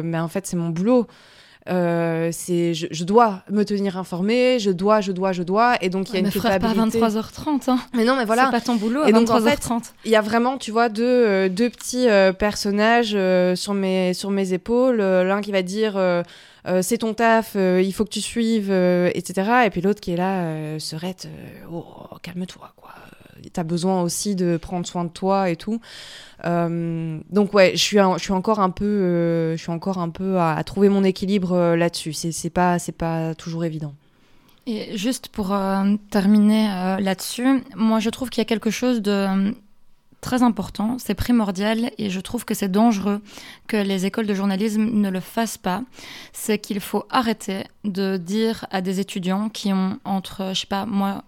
mais 0.03 0.19
en 0.19 0.27
fait 0.27 0.45
c'est 0.45 0.55
mon 0.55 0.69
boulot 0.69 1.07
euh, 1.69 2.29
c'est 2.31 2.73
je, 2.73 3.03
dois 3.03 3.43
me 3.49 3.63
tenir 3.63 3.97
informée, 3.97 4.57
je 4.59 4.71
dois, 4.71 4.99
je 5.01 5.11
dois, 5.11 5.31
je 5.31 5.43
dois, 5.43 5.75
et 5.81 5.89
donc 5.89 6.09
il 6.09 6.13
y 6.13 6.17
a 6.17 6.19
une 6.21 6.31
culpabilité. 6.31 6.99
pas 6.99 7.09
23h30. 7.09 7.69
Hein. 7.69 7.79
Mais 7.93 8.03
non, 8.03 8.15
mais 8.15 8.25
voilà. 8.25 8.45
C'est 8.45 8.51
pas 8.51 8.61
ton 8.61 8.75
boulot. 8.75 9.01
À 9.01 9.09
et 9.09 9.13
donc 9.13 9.29
en 9.29 9.39
fait, 9.41 9.69
il 10.05 10.11
y 10.11 10.15
a 10.15 10.21
vraiment, 10.21 10.57
tu 10.57 10.71
vois, 10.71 10.89
deux, 10.89 11.03
euh, 11.03 11.49
deux 11.49 11.69
petits 11.69 12.09
euh, 12.09 12.33
personnages 12.33 13.15
sur 13.55 13.73
mes 13.73 14.13
sur 14.13 14.31
mes 14.31 14.53
épaules. 14.53 14.97
L'un 14.97 15.41
qui 15.41 15.51
va 15.51 15.61
dire. 15.61 15.99
c'est 16.81 16.97
ton 16.99 17.13
taf, 17.13 17.55
il 17.55 17.91
faut 17.93 18.05
que 18.05 18.09
tu 18.09 18.21
suives, 18.21 18.71
etc. 18.71 19.65
Et 19.65 19.69
puis 19.69 19.81
l'autre 19.81 20.01
qui 20.01 20.13
est 20.13 20.17
là, 20.17 20.79
serait, 20.79 21.15
oh, 21.71 21.85
calme-toi. 22.23 22.73
T'as 23.53 23.63
besoin 23.63 24.01
aussi 24.01 24.35
de 24.35 24.57
prendre 24.57 24.85
soin 24.85 25.03
de 25.03 25.09
toi 25.09 25.49
et 25.49 25.55
tout. 25.55 25.79
Euh, 26.45 27.19
donc 27.29 27.53
ouais, 27.53 27.71
je 27.73 27.81
suis, 27.81 27.97
je 27.97 28.21
suis 28.21 28.33
encore 28.33 28.59
un 28.59 28.69
peu, 28.69 28.85
euh, 28.85 29.57
je 29.57 29.61
suis 29.61 29.71
encore 29.71 29.97
un 29.97 30.09
peu 30.09 30.39
à, 30.39 30.63
trouver 30.63 30.89
mon 30.89 31.03
équilibre 31.03 31.53
euh, 31.53 31.75
là-dessus. 31.75 32.13
C'est 32.13 32.49
pas, 32.49 32.79
c'est 32.79 32.91
pas 32.91 33.35
toujours 33.35 33.65
évident. 33.65 33.93
Et 34.67 34.95
juste 34.95 35.29
pour 35.29 35.55
terminer 36.11 36.67
là-dessus, 36.99 37.63
moi 37.75 37.99
je 37.99 38.11
trouve 38.11 38.29
qu'il 38.29 38.41
y 38.41 38.45
a 38.45 38.45
quelque 38.45 38.69
chose 38.69 39.01
de 39.01 39.55
très 40.21 40.43
important, 40.43 40.97
c'est 40.99 41.15
primordial 41.15 41.91
et 41.97 42.09
je 42.09 42.19
trouve 42.19 42.45
que 42.45 42.53
c'est 42.53 42.69
dangereux 42.69 43.21
que 43.67 43.75
les 43.75 44.05
écoles 44.05 44.27
de 44.27 44.35
journalisme 44.35 44.83
ne 44.83 45.09
le 45.09 45.19
fassent 45.19 45.57
pas. 45.57 45.83
C'est 46.31 46.59
qu'il 46.59 46.79
faut 46.79 47.05
arrêter 47.09 47.63
de 47.83 48.17
dire 48.17 48.65
à 48.69 48.81
des 48.81 48.99
étudiants 48.99 49.49
qui 49.49 49.73
ont 49.73 49.99
entre, 50.05 50.51
je 50.53 50.61
sais 50.61 50.67
pas, 50.67 50.85
moi, 50.85 51.23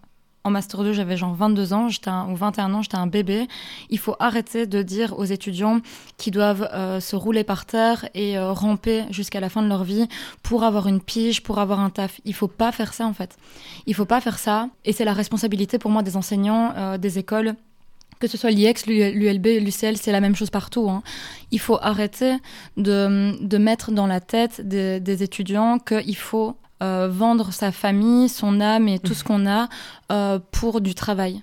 en 0.45 0.51
Master 0.51 0.83
2, 0.83 0.91
j'avais 0.93 1.15
genre 1.15 1.33
22 1.33 1.73
ans, 1.73 1.87
j'étais 1.87 2.09
ou 2.09 2.35
21 2.35 2.73
ans, 2.73 2.81
j'étais 2.81 2.97
un 2.97 3.07
bébé. 3.07 3.47
Il 3.89 3.97
faut 3.97 4.15
arrêter 4.19 4.67
de 4.67 4.81
dire 4.81 5.17
aux 5.17 5.23
étudiants 5.23 5.79
qui 6.17 6.31
doivent 6.31 6.67
euh, 6.73 6.99
se 6.99 7.15
rouler 7.15 7.45
par 7.45 7.65
terre 7.65 8.09
et 8.13 8.37
euh, 8.37 8.51
ramper 8.51 9.05
jusqu'à 9.09 9.39
la 9.39 9.47
fin 9.47 9.61
de 9.61 9.69
leur 9.69 9.85
vie 9.85 10.07
pour 10.41 10.63
avoir 10.63 10.87
une 10.87 10.99
pige, 10.99 11.43
pour 11.43 11.59
avoir 11.59 11.79
un 11.79 11.89
taf. 11.89 12.19
Il 12.25 12.33
faut 12.33 12.49
pas 12.49 12.73
faire 12.73 12.93
ça 12.93 13.05
en 13.05 13.13
fait. 13.13 13.37
Il 13.87 13.95
faut 13.95 14.05
pas 14.05 14.19
faire 14.19 14.37
ça. 14.37 14.67
Et 14.83 14.91
c'est 14.91 15.05
la 15.05 15.13
responsabilité 15.13 15.79
pour 15.79 15.91
moi 15.91 16.03
des 16.03 16.17
enseignants, 16.17 16.73
euh, 16.75 16.97
des 16.97 17.19
écoles 17.19 17.55
que 18.19 18.29
ce 18.29 18.37
soit 18.37 18.51
l'IEX, 18.51 18.85
l'ULB, 18.85 19.45
l'UCL, 19.59 19.97
c'est 19.97 20.13
la 20.13 20.21
même 20.21 20.35
chose 20.35 20.49
partout. 20.49 20.89
Hein. 20.89 21.03
Il 21.51 21.59
faut 21.59 21.77
arrêter 21.81 22.37
de, 22.77 23.35
de, 23.41 23.57
mettre 23.57 23.91
dans 23.91 24.07
la 24.07 24.21
tête 24.21 24.65
des, 24.65 25.01
des 25.01 25.23
étudiants 25.23 25.77
qu'il 25.77 26.15
faut 26.15 26.55
euh, 26.83 27.07
vendre 27.09 27.53
sa 27.53 27.71
famille, 27.71 28.27
son 28.27 28.59
âme 28.59 28.89
et 28.89 28.99
tout 28.99 29.13
ce 29.13 29.23
qu'on 29.23 29.47
a 29.47 29.69
euh, 30.11 30.39
pour 30.51 30.81
du 30.81 30.93
travail. 30.93 31.41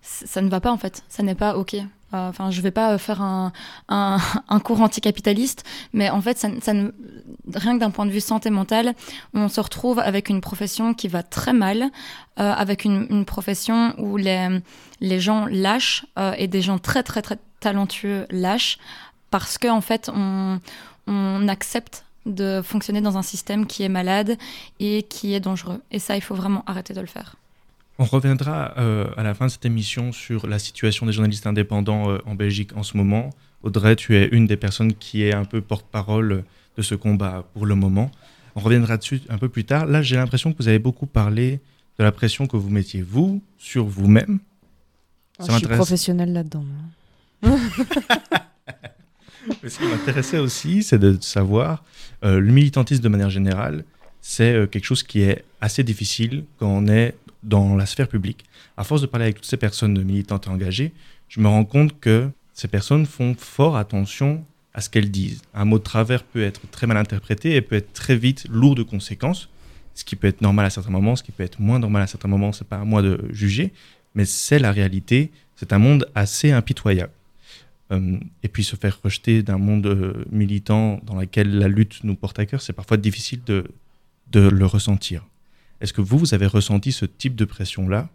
ça 0.00 0.40
ne 0.40 0.48
va 0.48 0.60
pas 0.60 0.72
en 0.72 0.78
fait, 0.78 1.02
ça 1.08 1.22
n'est 1.22 1.34
pas 1.34 1.56
ok. 1.56 1.74
Euh, 1.74 2.28
enfin, 2.30 2.50
je 2.50 2.62
vais 2.62 2.70
pas 2.70 2.96
faire 2.96 3.20
un, 3.20 3.52
un, 3.88 4.60
cours 4.60 4.80
anticapitaliste, 4.80 5.64
mais 5.92 6.08
en 6.08 6.22
fait, 6.22 6.38
ça, 6.38 6.48
rien 7.54 7.74
que 7.74 7.80
d'un 7.80 7.90
point 7.90 8.06
de 8.06 8.10
vue 8.10 8.20
santé 8.20 8.48
mentale, 8.48 8.94
on 9.34 9.48
se 9.48 9.60
retrouve 9.60 9.98
avec 9.98 10.30
une 10.30 10.40
profession 10.40 10.94
qui 10.94 11.08
va 11.08 11.22
très 11.22 11.52
mal, 11.52 11.90
avec 12.36 12.84
une, 12.84 13.26
profession 13.26 13.94
où 13.98 14.16
les, 14.16 14.60
les 15.00 15.20
gens 15.20 15.46
lâchent 15.50 16.06
et 16.38 16.48
des 16.48 16.62
gens 16.62 16.78
très 16.78 17.02
très 17.02 17.20
très 17.20 17.36
talentueux 17.60 18.26
lâchent 18.30 18.78
parce 19.30 19.58
qu'en 19.58 19.76
en 19.76 19.80
fait, 19.82 20.08
on, 20.14 20.60
on 21.06 21.48
accepte 21.48 22.04
de 22.28 22.60
fonctionner 22.62 23.00
dans 23.00 23.18
un 23.18 23.22
système 23.22 23.66
qui 23.66 23.82
est 23.82 23.88
malade 23.88 24.36
et 24.80 25.02
qui 25.02 25.34
est 25.34 25.40
dangereux. 25.40 25.80
Et 25.90 25.98
ça, 25.98 26.16
il 26.16 26.22
faut 26.22 26.34
vraiment 26.34 26.62
arrêter 26.66 26.94
de 26.94 27.00
le 27.00 27.06
faire. 27.06 27.36
On 27.98 28.04
reviendra 28.04 28.74
euh, 28.78 29.08
à 29.16 29.24
la 29.24 29.34
fin 29.34 29.46
de 29.46 29.50
cette 29.50 29.64
émission 29.64 30.12
sur 30.12 30.46
la 30.46 30.60
situation 30.60 31.04
des 31.04 31.12
journalistes 31.12 31.46
indépendants 31.46 32.10
euh, 32.10 32.18
en 32.26 32.34
Belgique 32.36 32.70
en 32.76 32.84
ce 32.84 32.96
moment. 32.96 33.30
Audrey, 33.64 33.96
tu 33.96 34.16
es 34.16 34.28
une 34.28 34.46
des 34.46 34.56
personnes 34.56 34.94
qui 34.94 35.24
est 35.24 35.34
un 35.34 35.44
peu 35.44 35.60
porte-parole 35.60 36.44
de 36.76 36.82
ce 36.82 36.94
combat 36.94 37.44
pour 37.54 37.66
le 37.66 37.74
moment. 37.74 38.10
On 38.54 38.60
reviendra 38.60 38.96
dessus 38.96 39.20
un 39.28 39.38
peu 39.38 39.48
plus 39.48 39.64
tard. 39.64 39.86
Là, 39.86 40.00
j'ai 40.02 40.14
l'impression 40.16 40.52
que 40.52 40.58
vous 40.58 40.68
avez 40.68 40.78
beaucoup 40.78 41.06
parlé 41.06 41.60
de 41.98 42.04
la 42.04 42.12
pression 42.12 42.46
que 42.46 42.56
vous 42.56 42.70
mettiez, 42.70 43.02
vous, 43.02 43.42
sur 43.58 43.84
vous-même. 43.84 44.38
Oh, 45.40 45.44
je 45.48 45.56
suis 45.56 45.66
professionnel 45.66 46.32
là-dedans. 46.32 46.64
ce 49.66 49.78
qui 49.78 49.84
m'intéressait 49.84 50.38
aussi, 50.38 50.82
c'est 50.82 50.98
de 50.98 51.18
savoir, 51.20 51.82
euh, 51.82 52.07
le 52.22 52.52
militantisme 52.52 53.02
de 53.02 53.08
manière 53.08 53.30
générale, 53.30 53.84
c'est 54.20 54.52
euh, 54.52 54.66
quelque 54.66 54.84
chose 54.84 55.02
qui 55.02 55.20
est 55.22 55.44
assez 55.60 55.84
difficile 55.84 56.44
quand 56.58 56.68
on 56.68 56.86
est 56.86 57.14
dans 57.42 57.76
la 57.76 57.86
sphère 57.86 58.08
publique. 58.08 58.44
À 58.76 58.84
force 58.84 59.00
de 59.00 59.06
parler 59.06 59.24
avec 59.24 59.36
toutes 59.36 59.46
ces 59.46 59.56
personnes 59.56 60.02
militantes 60.02 60.46
et 60.46 60.50
engagées, 60.50 60.92
je 61.28 61.40
me 61.40 61.48
rends 61.48 61.64
compte 61.64 61.98
que 62.00 62.28
ces 62.52 62.68
personnes 62.68 63.06
font 63.06 63.34
fort 63.38 63.76
attention 63.76 64.44
à 64.74 64.80
ce 64.80 64.90
qu'elles 64.90 65.10
disent. 65.10 65.42
Un 65.54 65.64
mot 65.64 65.78
de 65.78 65.84
travers 65.84 66.24
peut 66.24 66.42
être 66.42 66.68
très 66.70 66.86
mal 66.86 66.96
interprété 66.96 67.54
et 67.54 67.62
peut 67.62 67.76
être 67.76 67.92
très 67.92 68.16
vite 68.16 68.46
lourd 68.50 68.74
de 68.74 68.82
conséquences, 68.82 69.48
ce 69.94 70.04
qui 70.04 70.16
peut 70.16 70.28
être 70.28 70.40
normal 70.40 70.66
à 70.66 70.70
certains 70.70 70.90
moments, 70.90 71.16
ce 71.16 71.22
qui 71.22 71.32
peut 71.32 71.42
être 71.42 71.60
moins 71.60 71.78
normal 71.78 72.02
à 72.02 72.06
certains 72.06 72.28
moments, 72.28 72.52
c'est 72.52 72.66
pas 72.66 72.78
à 72.78 72.84
moi 72.84 73.02
de 73.02 73.24
juger, 73.30 73.72
mais 74.14 74.24
c'est 74.24 74.58
la 74.58 74.72
réalité. 74.72 75.30
C'est 75.56 75.72
un 75.72 75.78
monde 75.78 76.08
assez 76.14 76.52
impitoyable. 76.52 77.12
Euh, 77.90 78.18
et 78.42 78.48
puis 78.48 78.64
se 78.64 78.76
faire 78.76 79.00
rejeter 79.02 79.42
d'un 79.42 79.56
monde 79.56 79.86
euh, 79.86 80.24
militant 80.30 81.00
dans 81.04 81.18
lequel 81.18 81.58
la 81.58 81.68
lutte 81.68 82.04
nous 82.04 82.16
porte 82.16 82.38
à 82.38 82.44
cœur, 82.44 82.60
c'est 82.60 82.74
parfois 82.74 82.98
difficile 82.98 83.40
de, 83.46 83.64
de 84.30 84.40
le 84.40 84.66
ressentir. 84.66 85.26
Est-ce 85.80 85.94
que 85.94 86.02
vous, 86.02 86.18
vous 86.18 86.34
avez 86.34 86.46
ressenti 86.46 86.92
ce 86.92 87.06
type 87.06 87.34
de 87.34 87.46
pression-là 87.46 88.10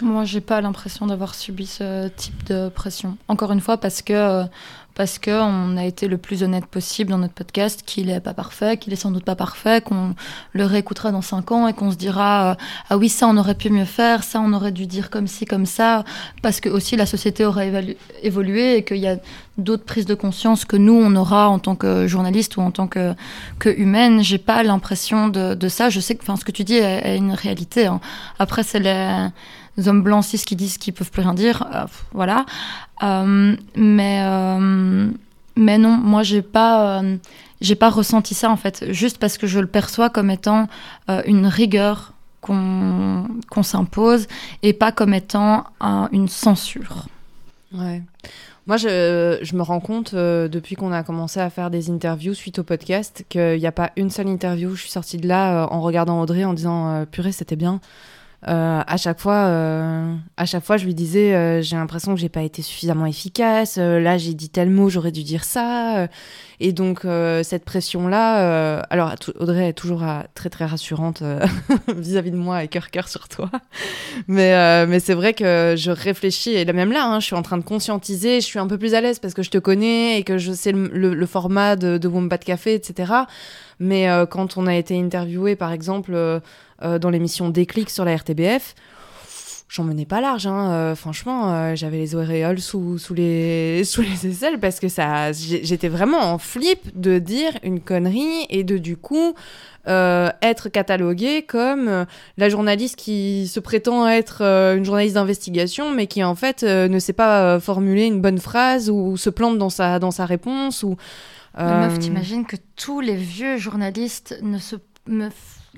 Moi, 0.00 0.24
j'ai 0.24 0.40
pas 0.40 0.60
l'impression 0.60 1.06
d'avoir 1.06 1.34
subi 1.34 1.66
ce 1.66 2.08
type 2.08 2.44
de 2.44 2.68
pression. 2.68 3.16
Encore 3.28 3.52
une 3.52 3.60
fois, 3.60 3.76
parce 3.76 4.02
que 4.02 4.12
euh, 4.12 4.44
parce 4.94 5.18
qu'on 5.18 5.76
a 5.76 5.84
été 5.84 6.06
le 6.06 6.18
plus 6.18 6.42
honnête 6.42 6.66
possible 6.66 7.10
dans 7.10 7.18
notre 7.18 7.34
podcast, 7.34 7.82
qu'il 7.84 8.06
n'est 8.06 8.20
pas 8.20 8.34
parfait, 8.34 8.76
qu'il 8.76 8.92
est 8.92 8.96
sans 8.96 9.10
doute 9.10 9.24
pas 9.24 9.34
parfait, 9.34 9.80
qu'on 9.80 10.14
le 10.52 10.64
réécoutera 10.64 11.10
dans 11.10 11.20
cinq 11.20 11.50
ans 11.50 11.66
et 11.66 11.72
qu'on 11.72 11.90
se 11.90 11.96
dira 11.96 12.52
euh, 12.52 12.54
ah 12.90 12.96
oui 12.96 13.08
ça 13.08 13.26
on 13.26 13.36
aurait 13.36 13.56
pu 13.56 13.70
mieux 13.70 13.84
faire, 13.84 14.22
ça 14.22 14.40
on 14.40 14.52
aurait 14.52 14.72
dû 14.72 14.86
dire 14.86 15.10
comme 15.10 15.26
ci 15.26 15.46
comme 15.46 15.66
ça, 15.66 16.04
parce 16.42 16.60
que 16.60 16.68
aussi 16.68 16.96
la 16.96 17.06
société 17.06 17.44
aurait 17.44 17.96
évolué 18.22 18.76
et 18.76 18.84
qu'il 18.84 18.98
y 18.98 19.08
a 19.08 19.16
d'autres 19.58 19.84
prises 19.84 20.06
de 20.06 20.14
conscience 20.14 20.64
que 20.64 20.76
nous 20.76 20.94
on 20.94 21.14
aura 21.16 21.48
en 21.48 21.58
tant 21.58 21.74
que 21.74 22.06
journaliste 22.06 22.56
ou 22.56 22.60
en 22.60 22.70
tant 22.70 22.86
que, 22.86 23.14
que 23.58 23.68
humaine. 23.68 24.22
J'ai 24.22 24.38
pas 24.38 24.62
l'impression 24.62 25.28
de, 25.28 25.54
de, 25.54 25.68
ça. 25.68 25.90
Je 25.90 26.00
sais 26.00 26.14
que 26.14 26.22
enfin 26.22 26.36
ce 26.36 26.44
que 26.44 26.52
tu 26.52 26.64
dis 26.64 26.74
est, 26.74 27.16
une 27.16 27.32
réalité. 27.32 27.86
Hein. 27.86 28.00
Après 28.38 28.62
c'est 28.62 28.80
les 28.80 29.28
hommes 29.86 30.02
blancs 30.02 30.24
cis 30.24 30.38
qui 30.44 30.56
disent 30.56 30.78
qu'ils 30.78 30.94
peuvent 30.94 31.10
plus 31.10 31.22
rien 31.22 31.34
dire, 31.34 31.66
euh, 31.72 31.84
voilà. 32.12 32.46
Euh, 33.02 33.56
mais 33.76 34.20
euh, 34.22 35.10
mais 35.56 35.78
non, 35.78 35.96
moi 35.96 36.22
j'ai 36.22 36.42
pas 36.42 37.02
j'ai 37.60 37.74
pas 37.74 37.90
ressenti 37.90 38.34
ça 38.34 38.50
en 38.50 38.56
fait, 38.56 38.84
juste 38.90 39.18
parce 39.18 39.38
que 39.38 39.46
je 39.46 39.60
le 39.60 39.66
perçois 39.66 40.10
comme 40.10 40.30
étant 40.30 40.68
une 41.26 41.46
rigueur 41.46 42.12
qu'on 42.40 43.26
qu'on 43.50 43.62
s'impose 43.62 44.26
et 44.62 44.72
pas 44.72 44.92
comme 44.92 45.14
étant 45.14 45.64
une 46.12 46.28
censure. 46.28 47.06
Ouais. 47.72 48.02
Moi, 48.66 48.78
je, 48.78 49.40
je, 49.42 49.56
me 49.56 49.62
rends 49.62 49.80
compte 49.80 50.14
depuis 50.14 50.74
qu'on 50.74 50.90
a 50.90 51.02
commencé 51.02 51.38
à 51.38 51.50
faire 51.50 51.70
des 51.70 51.90
interviews 51.90 52.32
suite 52.32 52.60
au 52.60 52.62
podcast 52.62 53.26
qu'il 53.28 53.58
n'y 53.58 53.66
a 53.66 53.72
pas 53.72 53.90
une 53.96 54.08
seule 54.08 54.28
interview 54.28 54.70
où 54.70 54.74
je 54.74 54.82
suis 54.82 54.90
sortie 54.90 55.18
de 55.18 55.28
là 55.28 55.66
en 55.70 55.82
regardant 55.82 56.18
Audrey 56.22 56.44
en 56.44 56.54
disant 56.54 57.04
purée, 57.10 57.32
c'était 57.32 57.56
bien. 57.56 57.80
Euh, 58.46 58.82
à 58.86 58.96
chaque 58.98 59.20
fois, 59.20 59.46
euh, 59.46 60.14
à 60.36 60.44
chaque 60.44 60.64
fois, 60.64 60.76
je 60.76 60.84
lui 60.84 60.94
disais, 60.94 61.34
euh, 61.34 61.62
j'ai 61.62 61.76
l'impression 61.76 62.14
que 62.14 62.20
j'ai 62.20 62.28
pas 62.28 62.42
été 62.42 62.60
suffisamment 62.60 63.06
efficace. 63.06 63.78
là, 63.78 64.18
j'ai 64.18 64.34
dit 64.34 64.50
tel 64.50 64.70
mot, 64.70 64.90
j'aurais 64.90 65.12
dû 65.12 65.22
dire 65.22 65.44
ça. 65.44 66.08
et 66.60 66.72
donc 66.72 67.06
cette 67.42 67.64
pression-là, 67.64 68.80
alors 68.90 69.14
Audrey 69.38 69.68
est 69.68 69.72
toujours 69.72 70.04
très 70.34 70.50
très 70.50 70.66
rassurante 70.66 71.22
vis-à-vis 71.96 72.30
de 72.30 72.36
moi 72.36 72.64
et 72.64 72.68
cœur 72.68 72.90
cœur 72.90 73.08
sur 73.08 73.28
toi. 73.28 73.50
mais 74.28 75.00
c'est 75.00 75.14
vrai 75.14 75.32
que 75.34 75.74
je 75.76 75.90
réfléchis 75.90 76.54
et 76.54 76.64
même 76.72 76.92
là, 76.92 77.06
hein, 77.06 77.20
je 77.20 77.26
suis 77.26 77.36
en 77.36 77.42
train 77.42 77.58
de 77.58 77.64
conscientiser. 77.64 78.40
Je 78.40 78.46
suis 78.46 78.58
un 78.58 78.66
peu 78.66 78.78
plus 78.78 78.94
à 78.94 79.00
l'aise 79.00 79.18
parce 79.18 79.34
que 79.34 79.42
je 79.42 79.50
te 79.50 79.58
connais 79.58 80.18
et 80.18 80.24
que 80.24 80.38
je 80.38 80.52
sais 80.52 80.72
le, 80.72 81.26
format 81.26 81.76
de, 81.76 81.98
de 81.98 82.08
Wombat 82.08 82.38
Café, 82.38 82.74
etc. 82.74 83.12
Mais 83.80 84.06
quand 84.30 84.56
on 84.56 84.66
a 84.66 84.74
été 84.74 84.98
interviewé, 85.00 85.56
par 85.56 85.72
exemple 85.72 86.40
euh, 86.84 86.98
dans 86.98 87.10
l'émission 87.10 87.48
Déclic 87.48 87.90
sur 87.90 88.04
la 88.04 88.14
RTBF, 88.16 88.74
j'en 89.68 89.84
menais 89.84 90.04
pas 90.04 90.20
large. 90.20 90.46
Hein. 90.46 90.70
Euh, 90.72 90.94
franchement, 90.94 91.52
euh, 91.52 91.74
j'avais 91.74 91.98
les 91.98 92.14
auréoles 92.14 92.60
sous, 92.60 92.98
sous, 92.98 93.14
les, 93.14 93.84
sous 93.84 94.02
les 94.02 94.26
aisselles 94.26 94.60
parce 94.60 94.80
que 94.80 94.88
ça, 94.88 95.32
j'étais 95.32 95.88
vraiment 95.88 96.20
en 96.20 96.38
flip 96.38 96.98
de 96.98 97.18
dire 97.18 97.52
une 97.62 97.80
connerie 97.80 98.46
et 98.50 98.64
de 98.64 98.78
du 98.78 98.96
coup 98.96 99.34
être 99.86 100.70
cataloguée 100.70 101.42
comme 101.42 102.06
la 102.38 102.48
journaliste 102.48 102.96
qui 102.96 103.46
se 103.48 103.60
prétend 103.60 104.08
être 104.08 104.40
une 104.40 104.82
journaliste 104.82 105.16
d'investigation 105.16 105.90
mais 105.90 106.06
qui 106.06 106.24
en 106.24 106.34
fait 106.34 106.62
ne 106.62 106.98
sait 106.98 107.12
pas 107.12 107.60
formuler 107.60 108.06
une 108.06 108.22
bonne 108.22 108.38
phrase 108.38 108.88
ou 108.88 109.18
se 109.18 109.28
plante 109.28 109.58
dans 109.58 109.68
sa, 109.68 109.98
dans 109.98 110.10
sa 110.10 110.24
réponse. 110.24 110.84
Ou, 110.84 110.96
Meuf, 111.58 111.98
t'imagines 111.98 112.46
que 112.46 112.56
tous 112.76 113.00
les 113.00 113.14
vieux 113.14 113.58
journalistes 113.58 114.38
ne 114.40 114.58
se 114.58 114.76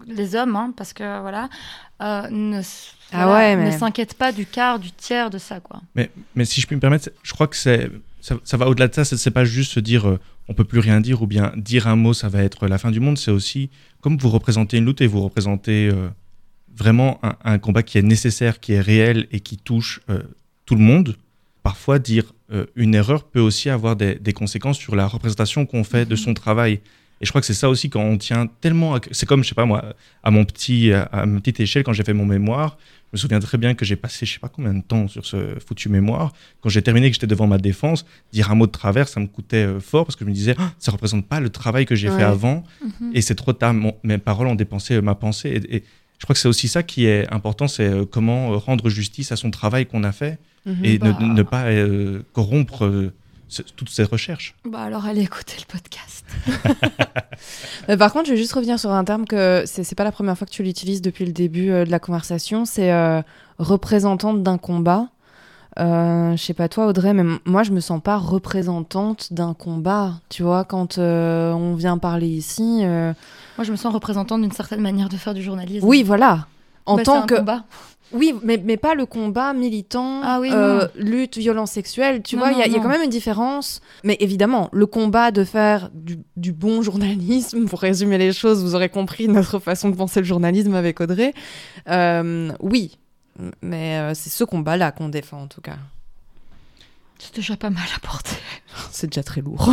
les 0.06 0.34
hommes, 0.34 0.56
hein, 0.56 0.72
parce 0.76 0.92
que 0.92 1.20
voilà, 1.20 1.48
euh, 2.02 2.28
ne, 2.30 2.60
ah 3.12 3.56
ne 3.56 3.70
s'inquiètent 3.70 4.14
pas 4.14 4.32
du 4.32 4.46
quart, 4.46 4.78
du 4.78 4.92
tiers 4.92 5.30
de 5.30 5.38
ça, 5.38 5.60
quoi. 5.60 5.80
Mais, 5.94 6.10
mais 6.34 6.44
si 6.44 6.60
je 6.60 6.66
puis 6.66 6.76
me 6.76 6.80
permettre, 6.80 7.10
je 7.22 7.32
crois 7.32 7.46
que 7.46 7.56
c'est 7.56 7.90
ça, 8.20 8.56
va 8.56 8.68
au-delà 8.68 8.88
de 8.88 8.94
ça. 8.94 9.04
C'est 9.04 9.30
pas 9.30 9.44
juste 9.44 9.72
se 9.72 9.80
dire 9.80 10.08
euh, 10.08 10.18
on 10.48 10.54
peut 10.54 10.64
plus 10.64 10.80
rien 10.80 11.00
dire 11.00 11.22
ou 11.22 11.26
bien 11.26 11.52
dire 11.56 11.86
un 11.86 11.96
mot, 11.96 12.12
ça 12.12 12.28
va 12.28 12.42
être 12.42 12.66
la 12.66 12.78
fin 12.78 12.90
du 12.90 13.00
monde. 13.00 13.18
C'est 13.18 13.30
aussi 13.30 13.70
comme 14.00 14.18
vous 14.18 14.28
représentez 14.28 14.78
une 14.78 14.84
lutte 14.84 15.00
et 15.00 15.06
vous 15.06 15.22
représentez 15.22 15.88
euh, 15.92 16.08
vraiment 16.76 17.20
un, 17.44 17.58
combat 17.58 17.82
qui 17.82 17.98
est 17.98 18.02
nécessaire, 18.02 18.60
qui 18.60 18.72
est 18.72 18.80
réel 18.80 19.28
et 19.30 19.40
qui 19.40 19.56
touche 19.56 20.00
tout 20.66 20.74
le 20.74 20.82
monde. 20.82 21.16
Parfois, 21.62 21.98
dire 21.98 22.34
une 22.74 22.94
erreur 22.94 23.24
peut 23.24 23.40
aussi 23.40 23.70
avoir 23.70 23.96
des, 23.96 24.16
des 24.16 24.34
conséquences 24.34 24.76
sur 24.76 24.94
la 24.94 25.06
représentation 25.06 25.64
qu'on 25.64 25.84
fait 25.84 26.04
de 26.04 26.16
son 26.16 26.34
travail. 26.34 26.80
Et 27.20 27.24
je 27.24 27.30
crois 27.30 27.40
que 27.40 27.46
c'est 27.46 27.54
ça 27.54 27.68
aussi 27.70 27.88
quand 27.88 28.00
on 28.02 28.18
tient 28.18 28.46
tellement. 28.60 28.96
C'est 29.10 29.26
comme, 29.26 29.42
je 29.42 29.48
sais 29.48 29.54
pas 29.54 29.64
moi, 29.64 29.94
à, 30.22 30.30
mon 30.30 30.44
petit, 30.44 30.92
à 30.92 31.24
ma 31.26 31.40
petite 31.40 31.60
échelle, 31.60 31.82
quand 31.82 31.92
j'ai 31.94 32.04
fait 32.04 32.12
mon 32.12 32.26
mémoire, 32.26 32.76
je 33.12 33.16
me 33.16 33.18
souviens 33.18 33.40
très 33.40 33.56
bien 33.56 33.74
que 33.74 33.84
j'ai 33.84 33.96
passé 33.96 34.26
je 34.26 34.34
sais 34.34 34.38
pas 34.40 34.48
combien 34.48 34.74
de 34.74 34.82
temps 34.82 35.08
sur 35.08 35.24
ce 35.24 35.54
foutu 35.66 35.88
mémoire. 35.88 36.32
Quand 36.60 36.68
j'ai 36.68 36.82
terminé, 36.82 37.08
que 37.08 37.14
j'étais 37.14 37.26
devant 37.26 37.46
ma 37.46 37.58
défense, 37.58 38.04
dire 38.32 38.50
un 38.50 38.54
mot 38.54 38.66
de 38.66 38.72
travers, 38.72 39.08
ça 39.08 39.20
me 39.20 39.26
coûtait 39.26 39.64
euh, 39.66 39.80
fort 39.80 40.04
parce 40.04 40.16
que 40.16 40.24
je 40.24 40.28
me 40.30 40.34
disais, 40.34 40.54
ah, 40.58 40.72
ça 40.78 40.90
représente 40.92 41.26
pas 41.26 41.40
le 41.40 41.48
travail 41.48 41.86
que 41.86 41.94
j'ai 41.94 42.08
fait 42.10 42.22
avant 42.22 42.64
mhm. 42.82 43.12
et 43.14 43.22
c'est 43.22 43.34
trop 43.36 43.52
tard. 43.52 43.74
mes 44.02 44.18
paroles 44.18 44.48
ont 44.48 44.54
dépensé 44.54 44.94
euh, 44.94 45.02
ma 45.02 45.14
pensée. 45.14 45.60
Et, 45.70 45.84
je 46.18 46.24
crois 46.24 46.32
que 46.32 46.40
c'est 46.40 46.48
aussi 46.48 46.66
ça 46.66 46.82
qui 46.82 47.04
est 47.04 47.30
important, 47.30 47.68
c'est 47.68 47.86
euh, 47.86 48.04
comment 48.10 48.58
rendre 48.58 48.88
justice 48.88 49.32
à 49.32 49.36
son 49.36 49.50
travail 49.50 49.84
qu'on 49.86 50.02
a 50.02 50.12
fait 50.12 50.38
Mhm. 50.66 50.84
et 50.84 50.98
ne- 50.98 51.12
Bah. 51.12 51.18
ne, 51.20 51.42
pas 51.42 51.64
euh, 51.66 52.22
corrompre 52.32 52.84
euh, 52.84 53.12
ce- 53.48 53.62
toutes 53.62 53.88
ces 53.90 54.04
recherches. 54.04 54.54
Bah 54.64 54.80
alors 54.80 55.06
allez 55.06 55.22
écouter 55.22 55.56
le 55.58 55.66
podcast. 55.72 56.24
Par 57.98 58.12
contre, 58.12 58.26
je 58.26 58.32
vais 58.32 58.36
juste 58.36 58.52
revenir 58.52 58.78
sur 58.78 58.90
un 58.92 59.04
terme 59.04 59.26
que 59.26 59.62
c'est 59.66 59.84
c'est 59.84 59.94
pas 59.94 60.04
la 60.04 60.12
première 60.12 60.36
fois 60.36 60.46
que 60.46 60.52
tu 60.52 60.62
l'utilises 60.62 61.02
depuis 61.02 61.24
le 61.24 61.32
début 61.32 61.70
euh, 61.70 61.84
de 61.84 61.90
la 61.90 61.98
conversation. 61.98 62.64
C'est 62.64 62.92
euh, 62.92 63.22
représentante 63.58 64.42
d'un 64.42 64.58
combat. 64.58 65.08
Euh, 65.78 66.34
je 66.36 66.42
sais 66.42 66.54
pas 66.54 66.68
toi, 66.70 66.86
Audrey, 66.86 67.12
mais 67.12 67.38
moi, 67.44 67.62
je 67.62 67.70
me 67.70 67.80
sens 67.80 68.00
pas 68.02 68.16
représentante 68.16 69.32
d'un 69.34 69.52
combat. 69.52 70.14
Tu 70.30 70.42
vois, 70.42 70.64
quand 70.64 70.96
euh, 70.98 71.52
on 71.52 71.74
vient 71.74 71.98
parler 71.98 72.28
ici. 72.28 72.80
euh, 72.82 73.12
Moi 73.58 73.64
je 73.64 73.72
me 73.72 73.76
sens 73.76 73.92
représentante 73.92 74.40
d'une 74.40 74.52
certaine 74.52 74.80
manière 74.80 75.08
de 75.10 75.16
faire 75.16 75.34
du 75.34 75.42
journalisme. 75.42 75.86
Oui, 75.86 76.02
voilà. 76.02 76.46
En 76.86 76.96
Bah, 76.96 77.02
tant 77.02 77.22
que. 77.26 77.34
combat. 77.34 77.64
Oui, 78.12 78.34
mais, 78.44 78.56
mais 78.62 78.76
pas 78.76 78.94
le 78.94 79.04
combat 79.04 79.52
militant, 79.52 80.20
Ah 80.22 80.38
oui, 80.40 80.50
euh, 80.52 80.86
lutte, 80.96 81.38
violence 81.38 81.72
sexuelle. 81.72 82.22
Tu 82.22 82.36
Non, 82.36 82.42
vois, 82.42 82.52
il 82.52 82.58
y, 82.58 82.62
a- 82.62 82.66
y 82.68 82.80
quand 82.80 82.88
même 82.88 83.02
une 83.02 83.10
différence. 83.10 83.80
Mais 84.04 84.16
évidemment, 84.20 84.68
le 84.72 84.86
combat 84.86 85.32
de 85.32 85.42
faire 85.44 85.90
du, 85.92 86.18
du 86.36 86.52
bon 86.52 86.82
journalisme, 86.82 87.64
pour 87.68 87.80
résumer 87.80 88.16
les 88.18 88.32
choses, 88.32 88.62
vous 88.62 88.74
aurez 88.76 88.88
compris 88.88 89.26
notre 89.28 89.58
façon 89.58 89.88
de 89.90 89.96
penser 89.96 90.20
le 90.20 90.26
journalisme 90.26 90.74
avec 90.74 91.00
Audrey. 91.00 91.34
Euh, 91.88 92.52
oui, 92.60 92.96
mais 93.60 93.98
euh, 93.98 94.14
c'est 94.14 94.30
ce 94.30 94.44
combat-là 94.44 94.92
qu'on 94.92 95.08
défend 95.08 95.42
en 95.42 95.46
tout 95.48 95.60
cas. 95.60 95.76
C'est 97.18 97.34
déjà 97.34 97.56
pas 97.56 97.70
mal 97.70 97.82
à 97.96 97.98
porter. 98.06 98.36
C'est 98.92 99.06
déjà 99.08 99.22
très 99.22 99.40
lourd. 99.40 99.72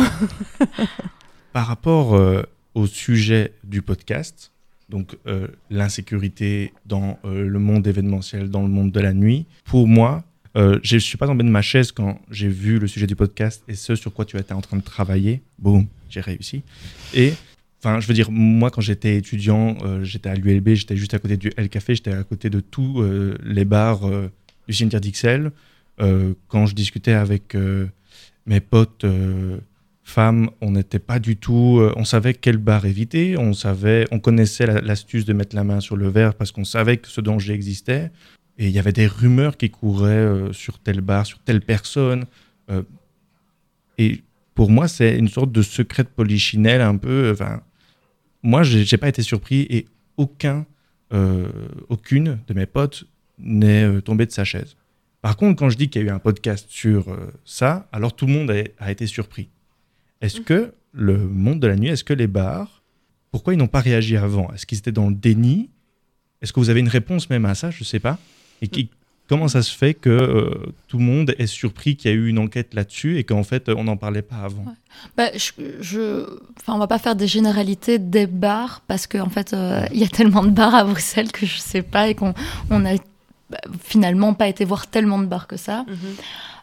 Par 1.52 1.66
rapport 1.66 2.14
euh, 2.16 2.42
au 2.74 2.86
sujet 2.86 3.54
du 3.64 3.80
podcast, 3.82 4.50
donc 4.88 5.16
euh, 5.26 5.48
l'insécurité 5.70 6.72
dans 6.86 7.18
euh, 7.24 7.46
le 7.48 7.58
monde 7.58 7.86
événementiel, 7.86 8.50
dans 8.50 8.62
le 8.62 8.68
monde 8.68 8.92
de 8.92 9.00
la 9.00 9.12
nuit, 9.12 9.46
pour 9.64 9.88
moi, 9.88 10.24
euh, 10.56 10.78
je 10.82 10.96
ne 10.96 11.00
suis 11.00 11.16
pas 11.16 11.26
tombé 11.26 11.42
de 11.42 11.48
ma 11.48 11.62
chaise 11.62 11.90
quand 11.90 12.20
j'ai 12.30 12.48
vu 12.48 12.78
le 12.78 12.86
sujet 12.86 13.06
du 13.06 13.16
podcast 13.16 13.62
et 13.66 13.74
ce 13.74 13.96
sur 13.96 14.12
quoi 14.12 14.24
tu 14.24 14.36
étais 14.36 14.52
en 14.52 14.60
train 14.60 14.76
de 14.76 14.82
travailler. 14.82 15.42
Boum, 15.58 15.86
j'ai 16.10 16.20
réussi. 16.20 16.62
Et 17.12 17.32
enfin, 17.80 17.98
je 18.00 18.06
veux 18.06 18.14
dire, 18.14 18.30
moi, 18.30 18.70
quand 18.70 18.80
j'étais 18.80 19.16
étudiant, 19.16 19.76
j'étais 20.02 20.28
à 20.28 20.34
l'ULB, 20.34 20.74
j'étais 20.74 20.96
juste 20.96 21.14
à 21.14 21.18
côté 21.18 21.36
du 21.36 21.50
L 21.56 21.68
Café, 21.68 21.96
j'étais 21.96 22.12
à 22.12 22.22
côté 22.22 22.50
de 22.50 22.60
tous 22.60 23.02
les 23.42 23.64
bars 23.64 24.08
du 24.68 24.74
cimetière 24.74 25.00
d'Ixelles. 25.00 25.50
Quand 25.98 26.66
je 26.66 26.74
discutais 26.74 27.14
avec 27.14 27.56
mes 28.46 28.60
potes 28.60 29.04
femmes, 30.04 30.50
on 30.60 30.72
n'était 30.72 30.98
pas 30.98 31.18
du 31.18 31.36
tout. 31.36 31.78
euh, 31.80 31.92
on 31.96 32.04
savait 32.04 32.34
quel 32.34 32.58
bar 32.58 32.84
éviter, 32.84 33.36
on 33.38 33.52
savait, 33.54 34.06
on 34.12 34.20
connaissait 34.20 34.66
la- 34.66 34.80
l'astuce 34.82 35.24
de 35.24 35.32
mettre 35.32 35.56
la 35.56 35.64
main 35.64 35.80
sur 35.80 35.96
le 35.96 36.08
verre 36.08 36.34
parce 36.34 36.52
qu'on 36.52 36.64
savait 36.64 36.98
que 36.98 37.08
ce 37.08 37.20
danger 37.20 37.54
existait. 37.54 38.10
Et 38.58 38.66
il 38.66 38.70
y 38.72 38.78
avait 38.78 38.92
des 38.92 39.06
rumeurs 39.06 39.56
qui 39.56 39.70
couraient 39.70 40.10
euh, 40.12 40.52
sur 40.52 40.78
tel 40.78 41.00
bar, 41.00 41.26
sur 41.26 41.38
telle 41.40 41.60
personne. 41.62 42.26
euh, 42.70 42.82
et 43.98 44.22
pour 44.54 44.70
moi, 44.70 44.86
c'est 44.88 45.16
une 45.18 45.28
sorte 45.28 45.50
de 45.52 45.62
secret 45.62 46.04
de 46.04 46.08
polichinelle 46.08 46.80
un 46.80 46.96
peu. 46.96 47.30
Enfin, 47.32 47.62
moi, 48.42 48.62
j'ai 48.62 48.96
pas 48.98 49.08
été 49.08 49.22
surpris 49.22 49.66
et 49.70 49.86
aucun, 50.16 50.66
aucune 51.88 52.38
de 52.46 52.54
mes 52.54 52.66
potes 52.66 53.04
n'est 53.38 54.00
tombée 54.02 54.26
de 54.26 54.32
sa 54.32 54.44
chaise. 54.44 54.76
Par 55.22 55.36
contre, 55.36 55.58
quand 55.58 55.70
je 55.70 55.76
dis 55.76 55.88
qu'il 55.88 56.02
y 56.02 56.04
a 56.04 56.08
eu 56.08 56.10
un 56.10 56.18
podcast 56.18 56.66
sur 56.68 57.16
ça, 57.44 57.88
alors 57.92 58.14
tout 58.14 58.26
le 58.26 58.32
monde 58.32 58.52
a 58.78 58.90
été 58.90 59.06
surpris. 59.06 59.48
Est-ce 60.20 60.40
que 60.40 60.72
le 60.92 61.18
monde 61.18 61.60
de 61.60 61.66
la 61.66 61.76
nuit, 61.76 61.88
est-ce 61.88 62.04
que 62.04 62.14
les 62.14 62.26
bars, 62.26 62.82
pourquoi 63.30 63.52
ils 63.52 63.56
n'ont 63.56 63.66
pas 63.66 63.80
réagi 63.80 64.16
avant? 64.16 64.52
Est-ce 64.52 64.64
qu'ils 64.64 64.78
étaient 64.78 64.92
dans 64.92 65.08
le 65.08 65.14
déni? 65.14 65.70
Est-ce 66.40 66.52
que 66.52 66.60
vous 66.60 66.70
avez 66.70 66.80
une 66.80 66.88
réponse 66.88 67.30
même 67.30 67.44
à 67.46 67.54
ça? 67.54 67.70
Je 67.70 67.80
ne 67.80 67.84
sais 67.84 68.00
pas. 68.00 68.18
Et 68.62 68.68
comment 69.28 69.48
ça 69.48 69.62
se 69.62 69.76
fait 69.76 69.94
que 69.94 70.10
euh, 70.10 70.72
tout 70.88 70.98
le 70.98 71.04
monde 71.04 71.34
est 71.38 71.46
surpris 71.46 71.96
qu'il 71.96 72.10
y 72.10 72.14
a 72.14 72.16
eu 72.16 72.28
une 72.28 72.38
enquête 72.38 72.74
là-dessus 72.74 73.18
et 73.18 73.24
qu'en 73.24 73.42
fait, 73.42 73.68
on 73.68 73.84
n'en 73.84 73.96
parlait 73.96 74.22
pas 74.22 74.36
avant? 74.36 74.64
Bah, 75.16 75.30
je, 75.34 76.26
enfin, 76.60 76.74
on 76.74 76.78
va 76.78 76.86
pas 76.86 76.98
faire 76.98 77.16
des 77.16 77.26
généralités 77.26 77.98
des 77.98 78.26
bars 78.26 78.82
parce 78.86 79.06
qu'en 79.06 79.26
en 79.26 79.30
fait, 79.30 79.52
euh, 79.52 79.84
il 79.92 80.00
y 80.00 80.04
a 80.04 80.08
tellement 80.08 80.44
de 80.44 80.50
bars 80.50 80.74
à 80.74 80.84
Bruxelles 80.84 81.32
que 81.32 81.46
je 81.46 81.58
sais 81.58 81.82
pas 81.82 82.08
et 82.08 82.14
qu'on 82.14 82.34
on 82.70 82.84
a 82.84 82.94
bah, 83.50 83.58
finalement 83.82 84.34
pas 84.34 84.48
été 84.48 84.64
voir 84.64 84.86
tellement 84.86 85.18
de 85.18 85.26
bars 85.26 85.46
que 85.46 85.56
ça. 85.56 85.84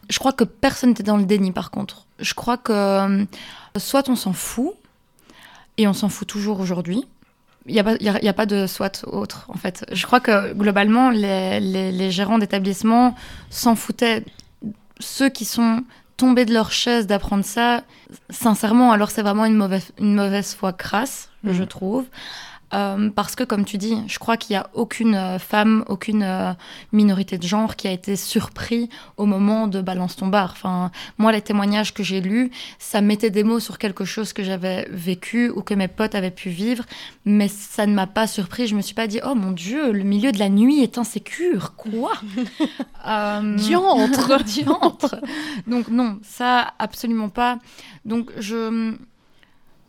Je 0.10 0.20
crois 0.20 0.34
que 0.34 0.44
personne 0.44 0.90
n'était 0.90 1.04
dans 1.04 1.18
le 1.18 1.26
déni 1.26 1.52
par 1.52 1.72
contre. 1.72 2.06
Je 2.20 2.34
crois 2.34 2.58
que 2.58 2.72
euh, 2.74 3.26
soit 3.78 4.10
on 4.10 4.16
s'en 4.16 4.34
fout, 4.34 4.74
et 5.78 5.88
on 5.88 5.94
s'en 5.94 6.10
fout 6.10 6.28
toujours 6.28 6.60
aujourd'hui. 6.60 7.06
Il 7.68 7.74
n'y 7.74 7.80
a, 7.80 7.96
y 8.02 8.10
a- 8.10 8.22
y 8.24 8.28
a 8.28 8.34
pas 8.34 8.46
de 8.46 8.68
soit 8.68 9.04
autre, 9.08 9.46
en 9.50 9.54
fait. 9.58 9.86
Je 9.92 10.06
crois 10.06 10.20
que 10.20 10.54
globalement, 10.54 11.10
les, 11.12 11.60
les- 11.60 11.92
les 11.92 12.12
gérants 12.12 12.40
d'établissements 12.40 13.16
s'en 13.50 13.76
foutaient. 13.76 14.26
Ceux 15.00 15.30
qui 15.30 15.46
sont 15.46 15.84
tombés 16.18 16.46
de 16.46 16.54
leur 16.54 16.72
chaise 16.72 17.08
d'apprendre 17.08 17.46
ça, 17.46 17.84
sincèrement, 18.30 18.92
alors 18.92 19.10
c'est 19.12 19.22
vraiment 19.22 19.46
une 19.46 19.56
mauvaise, 19.56 19.92
une 20.00 20.14
mauvaise 20.16 20.54
foi 20.54 20.74
crasse, 20.74 21.30
Mhm. 21.44 21.54
je 21.54 21.64
trouve. 21.64 22.06
Euh, 22.74 23.10
parce 23.10 23.36
que, 23.36 23.44
comme 23.44 23.66
tu 23.66 23.78
dis, 23.78 23.98
je 24.08 24.18
crois 24.20 24.38
qu'il 24.38 24.54
n'y 24.56 24.58
a 24.58 24.70
aucune 24.74 25.16
euh, 25.16 25.40
femme, 25.40 25.84
aucune 25.88 26.24
euh, 26.24 26.54
minorité 26.92 27.38
de 27.38 27.44
genre 27.44 27.76
qui 27.76 27.88
a 27.88 27.92
été 27.92 28.16
surpris 28.16 28.90
au 29.18 29.26
moment 29.26 29.68
de 29.68 29.82
Balance 29.82 30.16
ton 30.16 30.28
bar. 30.28 30.52
Enfin, 30.54 30.92
moi, 31.18 31.32
les 31.32 31.42
témoignages 31.42 31.94
que 31.94 32.04
j'ai 32.04 32.22
lus, 32.22 32.52
ça 32.80 33.02
mettait 33.02 33.30
des 33.30 33.44
mots 33.44 33.60
sur 33.60 33.78
quelque 33.78 34.06
chose 34.06 34.34
que 34.34 34.44
j'avais 34.44 34.88
vécu 34.90 35.50
ou 35.50 35.62
que 35.62 35.74
mes 35.74 35.88
potes 35.88 36.16
avaient 36.16 36.32
pu 36.32 36.50
vivre, 36.50 36.86
mais 37.26 37.48
ça 37.48 37.86
ne 37.86 37.94
m'a 37.94 38.08
pas 38.08 38.28
surpris. 38.28 38.68
Je 38.68 38.76
me 38.76 38.82
suis 38.82 38.96
pas 38.96 39.08
dit, 39.08 39.20
oh 39.26 39.36
mon 39.36 39.52
Dieu, 39.52 39.92
le 39.92 40.04
milieu 40.04 40.32
de 40.32 40.40
la 40.40 40.50
nuit 40.50 40.82
est 40.82 40.98
insécure. 40.98 41.76
Quoi? 41.76 42.14
Euh, 43.08 43.56
Diantre 43.56 44.44
Diantre 44.44 45.16
Donc 45.66 45.88
non, 45.88 46.20
ça 46.22 46.72
absolument 46.78 47.30
pas. 47.30 47.58
Donc 48.06 48.30
je 48.38 48.94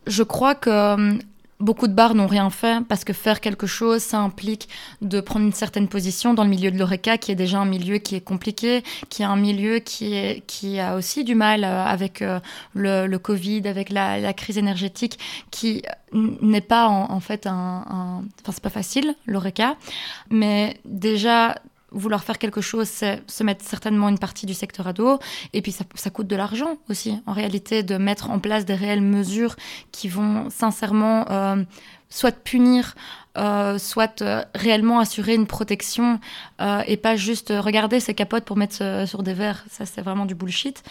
je 0.07 0.23
crois 0.23 0.55
que 0.55 1.19
beaucoup 1.63 1.87
de 1.87 1.93
bars 1.93 2.13
n'ont 2.13 2.27
rien 2.27 2.49
fait 2.49 2.85
parce 2.87 3.03
que 3.03 3.13
faire 3.13 3.41
quelque 3.41 3.65
chose, 3.67 4.01
ça 4.01 4.19
implique 4.19 4.69
de 5.01 5.21
prendre 5.21 5.45
une 5.45 5.53
certaine 5.53 5.87
position 5.87 6.33
dans 6.33 6.43
le 6.43 6.49
milieu 6.49 6.69
de 6.71 6.77
l'oreca, 6.77 7.17
qui 7.17 7.31
est 7.31 7.35
déjà 7.35 7.59
un 7.59 7.65
milieu 7.65 7.97
qui 7.97 8.15
est 8.15 8.21
compliqué, 8.21 8.83
qui 9.09 9.21
est 9.23 9.25
un 9.25 9.35
milieu 9.35 9.79
qui 9.79 10.13
est 10.13 10.43
qui 10.45 10.79
a 10.79 10.95
aussi 10.95 11.23
du 11.23 11.35
mal 11.35 11.63
euh, 11.63 11.83
avec 11.85 12.21
euh, 12.21 12.39
le, 12.73 13.17
Covid, 13.17 13.67
avec 13.67 13.89
la, 13.89 14.33
crise 14.33 14.57
énergétique, 14.57 15.17
qui 15.51 15.81
n- 16.13 16.37
n'est 16.41 16.61
pas 16.61 16.87
en, 16.87 17.19
fait 17.19 17.47
un, 17.47 17.51
un- 17.89 18.23
enfin 18.41 18.51
c'est 18.51 18.63
pas 18.63 18.69
facile 18.69 19.15
l'oreca, 19.25 19.75
mais 20.29 20.77
déjà 20.85 21.55
vouloir 21.93 22.23
faire 22.23 22.37
quelque 22.37 22.61
chose, 22.61 22.87
c'est 22.87 23.21
se 23.27 23.43
mettre 23.43 23.63
certainement 23.63 24.09
une 24.09 24.19
partie 24.19 24.45
du 24.45 24.53
secteur 24.53 24.87
à 24.87 24.93
dos. 24.93 25.19
Et 25.53 25.61
puis, 25.61 25.71
ça, 25.71 26.09
coûte 26.09 26.27
de 26.27 26.35
l'argent 26.35 26.77
aussi, 26.89 27.19
en 27.25 27.33
réalité, 27.33 27.83
de 27.83 27.97
mettre 27.97 28.29
en 28.29 28.39
place 28.39 28.65
des 28.65 28.75
réelles 28.75 29.01
mesures 29.01 29.55
qui 29.91 30.09
vont 30.09 30.49
sincèrement 30.49 31.25
euh, 31.29 31.63
soit 32.09 32.35
punir, 32.43 32.95
euh, 33.37 33.77
soit 33.77 34.21
euh, 34.21 34.43
réellement 34.53 34.99
assurer 34.99 35.35
une 35.35 35.47
protection 35.47 36.19
et 36.87 36.97
pas 36.97 37.15
juste 37.15 37.51
regarder 37.55 37.99
ses 37.99 38.13
capotes 38.13 38.45
pour 38.45 38.57
mettre 38.57 39.03
sur 39.07 39.21
des 39.23 39.33
verres. 39.33 39.65
Ça, 39.69 39.85
c'est 39.85 40.01
vraiment 40.01 40.25
du 40.25 40.35
bullshit. 40.35 40.83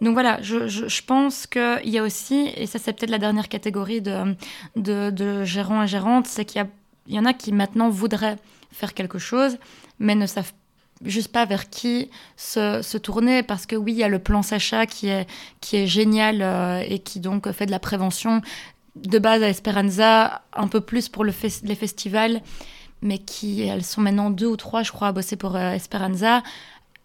Donc 0.00 0.14
voilà, 0.14 0.40
je, 0.42 0.66
je, 0.66 0.88
je 0.88 1.02
pense 1.02 1.46
qu'il 1.46 1.80
y 1.84 1.98
a 1.98 2.02
aussi, 2.02 2.50
et 2.56 2.66
ça, 2.66 2.78
c'est 2.78 2.92
peut-être 2.92 3.10
la 3.10 3.18
dernière 3.18 3.48
catégorie 3.48 4.00
de, 4.00 4.34
de, 4.76 5.10
de 5.10 5.44
gérants 5.44 5.82
et 5.84 5.88
gérantes, 5.88 6.26
c'est 6.26 6.44
qu'il 6.44 6.66
y 7.06 7.18
en 7.18 7.24
a 7.24 7.32
qui 7.32 7.52
maintenant 7.52 7.90
voudraient 7.90 8.36
faire 8.72 8.94
quelque 8.94 9.18
chose, 9.18 9.58
mais 10.00 10.16
ne 10.16 10.26
savent 10.26 10.52
juste 11.04 11.30
pas 11.32 11.44
vers 11.46 11.70
qui 11.70 12.10
se, 12.36 12.82
se 12.82 12.98
tourner 12.98 13.42
parce 13.42 13.64
que 13.66 13.76
oui, 13.76 13.92
il 13.92 13.98
y 13.98 14.04
a 14.04 14.08
le 14.08 14.18
plan 14.18 14.42
Sacha 14.42 14.84
qui 14.86 15.08
est, 15.08 15.26
qui 15.60 15.76
est 15.76 15.86
génial 15.86 16.42
euh, 16.42 16.82
et 16.86 16.98
qui 16.98 17.20
donc 17.20 17.50
fait 17.52 17.64
de 17.66 17.70
la 17.70 17.78
prévention 17.78 18.42
de 18.96 19.18
base 19.18 19.42
à 19.42 19.48
Esperanza, 19.48 20.42
un 20.52 20.66
peu 20.68 20.80
plus 20.80 21.08
pour 21.08 21.24
le 21.24 21.30
fes- 21.32 21.62
les 21.64 21.76
festivals, 21.76 22.42
mais 23.02 23.18
qui, 23.18 23.62
elles 23.62 23.84
sont 23.84 24.00
maintenant 24.02 24.28
deux 24.30 24.48
ou 24.48 24.56
trois, 24.56 24.82
je 24.82 24.90
crois, 24.92 25.08
à 25.08 25.12
bosser 25.12 25.36
pour 25.36 25.54
euh, 25.56 25.72
Esperanza. 25.72 26.42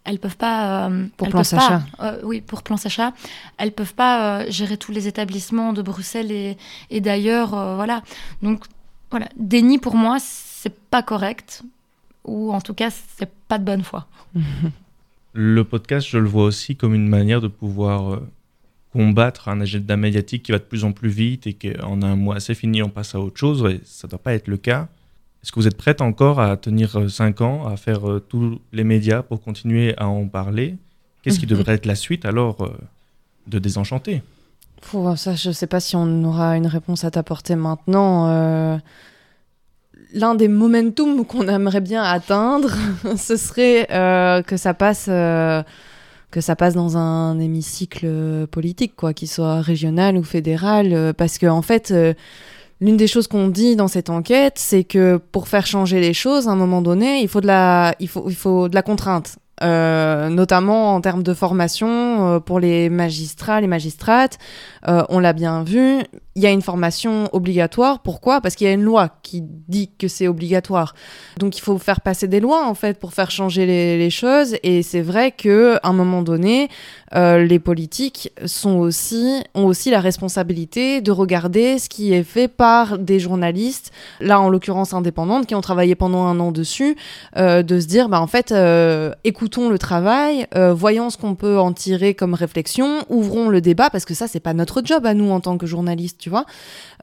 Elles 0.04 0.18
peuvent 0.18 0.36
pas. 0.36 0.88
euh, 0.88 1.06
Pour 1.16 1.28
Plan 1.30 1.38
pas- 1.40 1.44
Sacha. 1.44 1.82
euh, 2.00 2.20
oui, 2.22 2.40
pour 2.40 2.62
Plan 2.62 2.76
Sacha. 2.76 3.12
Elles 3.56 3.72
peuvent 3.72 3.94
pas 3.94 4.48
gérer 4.50 4.76
tous 4.76 4.92
les 4.92 5.08
établissements 5.08 5.72
de 5.72 5.80
Bruxelles 5.82 6.30
et, 6.32 6.58
et 6.90 7.00
d'ailleurs, 7.00 7.50
voilà. 7.76 8.02
Donc, 8.42 8.64
voilà. 9.10 9.28
Déni 9.36 9.78
pour 9.78 9.94
moi, 9.96 10.18
c'est 10.20 10.74
pas 10.90 11.02
correct, 11.02 11.62
ou 12.26 12.52
en 12.52 12.60
tout 12.60 12.74
cas, 12.74 12.90
c'est 12.90 13.30
pas 13.48 13.58
de 13.58 13.64
bonne 13.64 13.82
foi. 13.82 14.06
Le 15.32 15.64
podcast, 15.64 16.06
je 16.10 16.16
le 16.18 16.26
vois 16.28 16.44
aussi 16.44 16.76
comme 16.76 16.94
une 16.94 17.08
manière 17.08 17.42
de 17.42 17.48
pouvoir 17.48 18.14
euh, 18.14 18.26
combattre 18.94 19.48
un 19.48 19.60
agenda 19.60 19.96
médiatique 19.98 20.44
qui 20.44 20.52
va 20.52 20.58
de 20.58 20.62
plus 20.64 20.84
en 20.84 20.92
plus 20.92 21.10
vite 21.10 21.46
et 21.46 21.52
qu'en 21.52 22.00
un 22.02 22.16
mois, 22.16 22.40
c'est 22.40 22.54
fini, 22.54 22.82
on 22.82 22.88
passe 22.88 23.14
à 23.14 23.20
autre 23.20 23.36
chose. 23.36 23.62
Et 23.70 23.80
ça 23.84 24.06
ne 24.06 24.10
doit 24.10 24.18
pas 24.18 24.32
être 24.32 24.48
le 24.48 24.56
cas. 24.56 24.88
Est-ce 25.42 25.52
que 25.52 25.60
vous 25.60 25.66
êtes 25.66 25.76
prête 25.76 26.00
encore 26.00 26.40
à 26.40 26.56
tenir 26.56 27.10
5 27.10 27.40
ans, 27.42 27.66
à 27.66 27.76
faire 27.76 28.08
euh, 28.10 28.18
tous 28.18 28.58
les 28.72 28.82
médias 28.84 29.22
pour 29.22 29.42
continuer 29.42 29.94
à 29.98 30.08
en 30.08 30.26
parler? 30.26 30.76
Qu'est-ce 31.22 31.38
qui 31.38 31.46
devrait 31.54 31.74
être 31.74 31.86
la 31.86 31.96
suite 31.96 32.24
alors 32.24 32.62
euh, 32.64 32.70
de 33.46 33.58
Désenchanter? 33.58 34.22
Pouh, 34.80 35.16
ça, 35.16 35.34
je 35.34 35.50
sais 35.50 35.66
pas 35.66 35.80
si 35.80 35.96
on 35.96 36.24
aura 36.24 36.56
une 36.56 36.66
réponse 36.66 37.04
à 37.04 37.10
t'apporter 37.10 37.56
maintenant. 37.56 38.28
euh, 38.30 38.78
L'un 40.14 40.34
des 40.34 40.48
momentum 40.48 41.24
qu'on 41.24 41.48
aimerait 41.48 41.80
bien 41.80 42.02
atteindre, 42.02 42.70
ce 43.16 43.36
serait 43.36 43.88
euh, 43.90 44.42
que 44.42 44.56
ça 44.56 44.74
passe 44.74 45.06
euh, 45.08 45.62
que 46.30 46.40
ça 46.40 46.56
passe 46.56 46.74
dans 46.74 46.96
un 46.96 47.38
hémicycle 47.38 48.46
politique, 48.50 48.94
quoi, 48.96 49.14
qu'il 49.14 49.28
soit 49.28 49.60
régional 49.60 50.16
ou 50.16 50.22
fédéral, 50.22 51.14
parce 51.16 51.38
que 51.38 51.46
en 51.46 51.62
fait. 51.62 51.92
L'une 52.82 52.98
des 52.98 53.06
choses 53.06 53.26
qu'on 53.26 53.48
dit 53.48 53.74
dans 53.74 53.88
cette 53.88 54.10
enquête, 54.10 54.58
c'est 54.58 54.84
que 54.84 55.16
pour 55.32 55.48
faire 55.48 55.64
changer 55.64 55.98
les 55.98 56.12
choses, 56.12 56.46
à 56.46 56.50
un 56.50 56.56
moment 56.56 56.82
donné, 56.82 57.22
il 57.22 57.28
faut 57.28 57.40
de 57.40 57.46
la, 57.46 57.94
il 58.00 58.08
faut, 58.08 58.28
il 58.28 58.36
faut 58.36 58.68
de 58.68 58.74
la 58.74 58.82
contrainte. 58.82 59.38
Euh, 59.62 60.28
notamment 60.28 60.94
en 60.94 61.00
termes 61.00 61.22
de 61.22 61.32
formation 61.32 61.88
euh, 62.34 62.40
pour 62.40 62.60
les 62.60 62.90
magistrats, 62.90 63.60
les 63.62 63.66
magistrates. 63.66 64.38
Euh, 64.86 65.02
on 65.08 65.18
l'a 65.18 65.32
bien 65.32 65.62
vu, 65.64 66.02
il 66.36 66.42
y 66.42 66.46
a 66.46 66.50
une 66.50 66.60
formation 66.62 67.28
obligatoire. 67.32 68.00
Pourquoi? 68.00 68.40
Parce 68.40 68.54
qu'il 68.54 68.66
y 68.66 68.70
a 68.70 68.74
une 68.74 68.82
loi 68.82 69.08
qui 69.22 69.42
dit 69.42 69.90
que 69.98 70.06
c'est 70.06 70.28
obligatoire. 70.28 70.94
Donc 71.38 71.56
il 71.56 71.62
faut 71.62 71.78
faire 71.78 72.02
passer 72.02 72.28
des 72.28 72.40
lois 72.40 72.66
en 72.66 72.74
fait 72.74 72.98
pour 73.00 73.14
faire 73.14 73.30
changer 73.30 73.64
les, 73.66 74.10
choses. 74.10 74.56
Et 74.62 74.82
c'est 74.82 75.00
vrai 75.00 75.32
que 75.32 75.78
à 75.82 75.88
un 75.88 75.92
moment 75.92 76.22
donné, 76.22 76.68
les 77.14 77.58
politiques 77.58 78.30
sont 78.44 78.76
aussi 78.76 79.42
ont 79.54 79.64
aussi 79.64 79.90
la 79.90 80.00
responsabilité 80.00 81.00
de 81.00 81.10
regarder 81.10 81.78
ce 81.78 81.88
qui 81.88 82.12
est 82.12 82.22
fait 82.22 82.48
par 82.48 82.98
des 82.98 83.18
journalistes, 83.18 83.90
là 84.20 84.38
en 84.38 84.48
l'occurrence 84.48 84.92
indépendantes, 84.92 85.46
qui 85.46 85.54
ont 85.54 85.60
travaillé 85.60 85.94
pendant 85.94 86.24
un 86.26 86.38
an 86.38 86.52
dessus, 86.52 86.96
de 87.36 87.80
se 87.80 87.86
dire 87.86 88.08
bah 88.08 88.20
en 88.20 88.26
fait 88.26 88.54
écoute 89.24 89.46
écoutons 89.46 89.68
le 89.68 89.78
travail, 89.78 90.48
euh, 90.56 90.74
voyons 90.74 91.08
ce 91.08 91.16
qu'on 91.16 91.36
peut 91.36 91.60
en 91.60 91.72
tirer 91.72 92.14
comme 92.14 92.34
réflexion, 92.34 93.04
ouvrons 93.08 93.48
le 93.48 93.60
débat, 93.60 93.90
parce 93.90 94.04
que 94.04 94.12
ça, 94.12 94.26
c'est 94.26 94.40
pas 94.40 94.54
notre 94.54 94.82
job 94.84 95.06
à 95.06 95.14
nous 95.14 95.30
en 95.30 95.38
tant 95.38 95.56
que 95.56 95.66
journalistes, 95.66 96.25
tu 96.26 96.30
vois. 96.30 96.44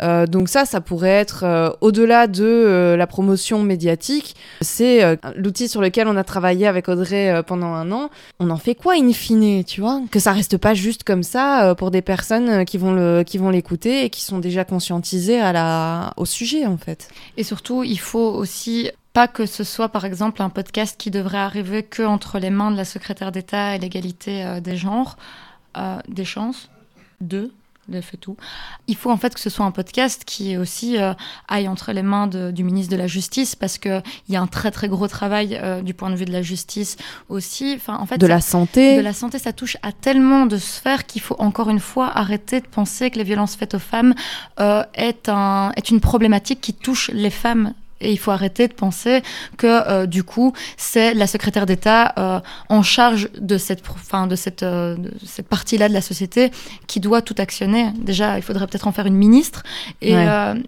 Euh, 0.01 0.27
donc 0.27 0.49
ça, 0.49 0.65
ça 0.65 0.81
pourrait 0.81 1.07
être, 1.07 1.45
euh, 1.45 1.69
au-delà 1.79 2.27
de 2.27 2.93
la 2.97 3.07
promotion 3.07 3.63
médiatique, 3.63 4.35
c'est 4.59 5.17
l'outil 5.37 5.69
sur 5.69 5.79
lequel 5.79 6.09
on 6.09 6.17
a 6.17 6.25
travaillé 6.25 6.67
avec 6.67 6.89
Audrey 6.89 7.41
pendant 7.47 7.67
un 7.67 7.89
an. 7.93 8.09
On 8.41 8.49
en 8.49 8.57
fait 8.57 8.75
quoi, 8.75 8.95
in 8.95 9.13
fine, 9.13 9.63
tu 9.63 9.79
vois? 9.79 10.01
Que 10.11 10.19
ça 10.19 10.33
reste 10.33 10.57
pas 10.57 10.73
juste 10.73 11.05
comme 11.05 11.23
ça 11.23 11.73
pour 11.77 11.89
des 11.89 12.01
personnes 12.01 12.65
qui 12.65 12.77
vont 12.77 13.49
l'écouter 13.49 14.03
et 14.03 14.09
qui 14.09 14.25
sont 14.25 14.39
déjà 14.39 14.65
conscientisées 14.65 15.39
à 15.39 15.53
la, 15.53 16.13
au 16.17 16.25
sujet, 16.25 16.65
en 16.65 16.77
fait. 16.77 17.07
Et 17.37 17.43
surtout, 17.43 17.85
il 17.85 17.99
faut 17.99 18.29
aussi 18.33 18.91
pas 19.13 19.29
que 19.29 19.45
ce 19.45 19.63
soit, 19.63 19.87
par 19.89 20.03
exemple, 20.03 20.41
un 20.41 20.49
podcast 20.49 20.99
qui 20.99 21.11
devrait 21.11 21.37
arriver 21.37 21.83
que 21.83 22.03
entre 22.03 22.39
les 22.39 22.49
mains 22.49 22.71
de 22.71 22.77
la 22.77 22.83
secrétaire 22.83 23.31
d'État 23.31 23.75
et 23.75 23.79
l'égalité 23.79 24.43
euh, 24.43 24.59
des 24.59 24.75
genres, 24.75 25.15
euh, 25.77 25.99
des 26.09 26.25
chances, 26.25 26.69
deux, 27.21 27.53
de 27.87 28.01
fait 28.01 28.17
tout. 28.17 28.37
Il 28.87 28.95
faut 28.95 29.11
en 29.11 29.17
fait 29.17 29.33
que 29.33 29.39
ce 29.39 29.49
soit 29.49 29.65
un 29.65 29.71
podcast 29.71 30.23
qui 30.25 30.57
aussi 30.57 30.97
euh, 30.97 31.13
aille 31.47 31.67
entre 31.67 31.91
les 31.91 32.03
mains 32.03 32.27
du 32.27 32.63
ministre 32.63 32.91
de 32.91 32.97
la 32.97 33.07
Justice 33.07 33.55
parce 33.55 33.77
qu'il 33.77 34.03
y 34.29 34.35
a 34.35 34.41
un 34.41 34.47
très 34.47 34.71
très 34.71 34.87
gros 34.87 35.07
travail 35.07 35.59
du 35.83 35.93
point 35.93 36.09
de 36.09 36.15
vue 36.15 36.25
de 36.25 36.31
la 36.31 36.41
justice 36.41 36.97
aussi. 37.29 37.73
Enfin, 37.75 37.97
en 37.97 38.05
fait, 38.05 38.17
de 38.17 38.27
la 38.27 38.41
santé. 38.41 38.97
De 38.97 39.01
la 39.01 39.13
santé, 39.13 39.39
ça 39.39 39.53
touche 39.53 39.77
à 39.81 39.91
tellement 39.91 40.45
de 40.45 40.57
sphères 40.57 41.05
qu'il 41.05 41.21
faut 41.21 41.35
encore 41.39 41.69
une 41.69 41.79
fois 41.79 42.07
arrêter 42.17 42.61
de 42.61 42.67
penser 42.67 43.11
que 43.11 43.17
les 43.17 43.23
violences 43.23 43.55
faites 43.55 43.75
aux 43.75 43.79
femmes 43.79 44.13
est, 44.57 45.29
un, 45.29 45.71
est 45.75 45.89
une 45.89 45.99
problématique 45.99 46.61
qui 46.61 46.73
touche 46.73 47.09
les 47.13 47.29
femmes 47.29 47.73
et 48.03 48.11
il 48.11 48.17
faut 48.17 48.31
arrêter 48.31 48.67
de 48.67 48.73
penser 48.73 49.23
que 49.57 49.67
euh, 49.67 50.05
du 50.05 50.23
coup 50.23 50.53
c'est 50.77 51.13
la 51.13 51.27
secrétaire 51.27 51.65
d'État 51.65 52.13
euh, 52.17 52.39
en 52.69 52.81
charge 52.81 53.29
de 53.39 53.57
cette, 53.57 53.81
fin, 53.85 54.27
de 54.27 54.35
cette, 54.35 54.63
euh, 54.63 54.95
cette 55.25 55.47
partie-là 55.47 55.89
de 55.89 55.93
la 55.93 56.01
société 56.01 56.51
qui 56.87 56.99
doit 56.99 57.21
tout 57.21 57.35
actionner. 57.37 57.91
Déjà, 57.97 58.37
il 58.37 58.41
faudrait 58.41 58.67
peut-être 58.67 58.87
en 58.87 58.91
faire 58.91 59.05
une 59.05 59.15
ministre. 59.15 59.63
Et, 60.01 60.13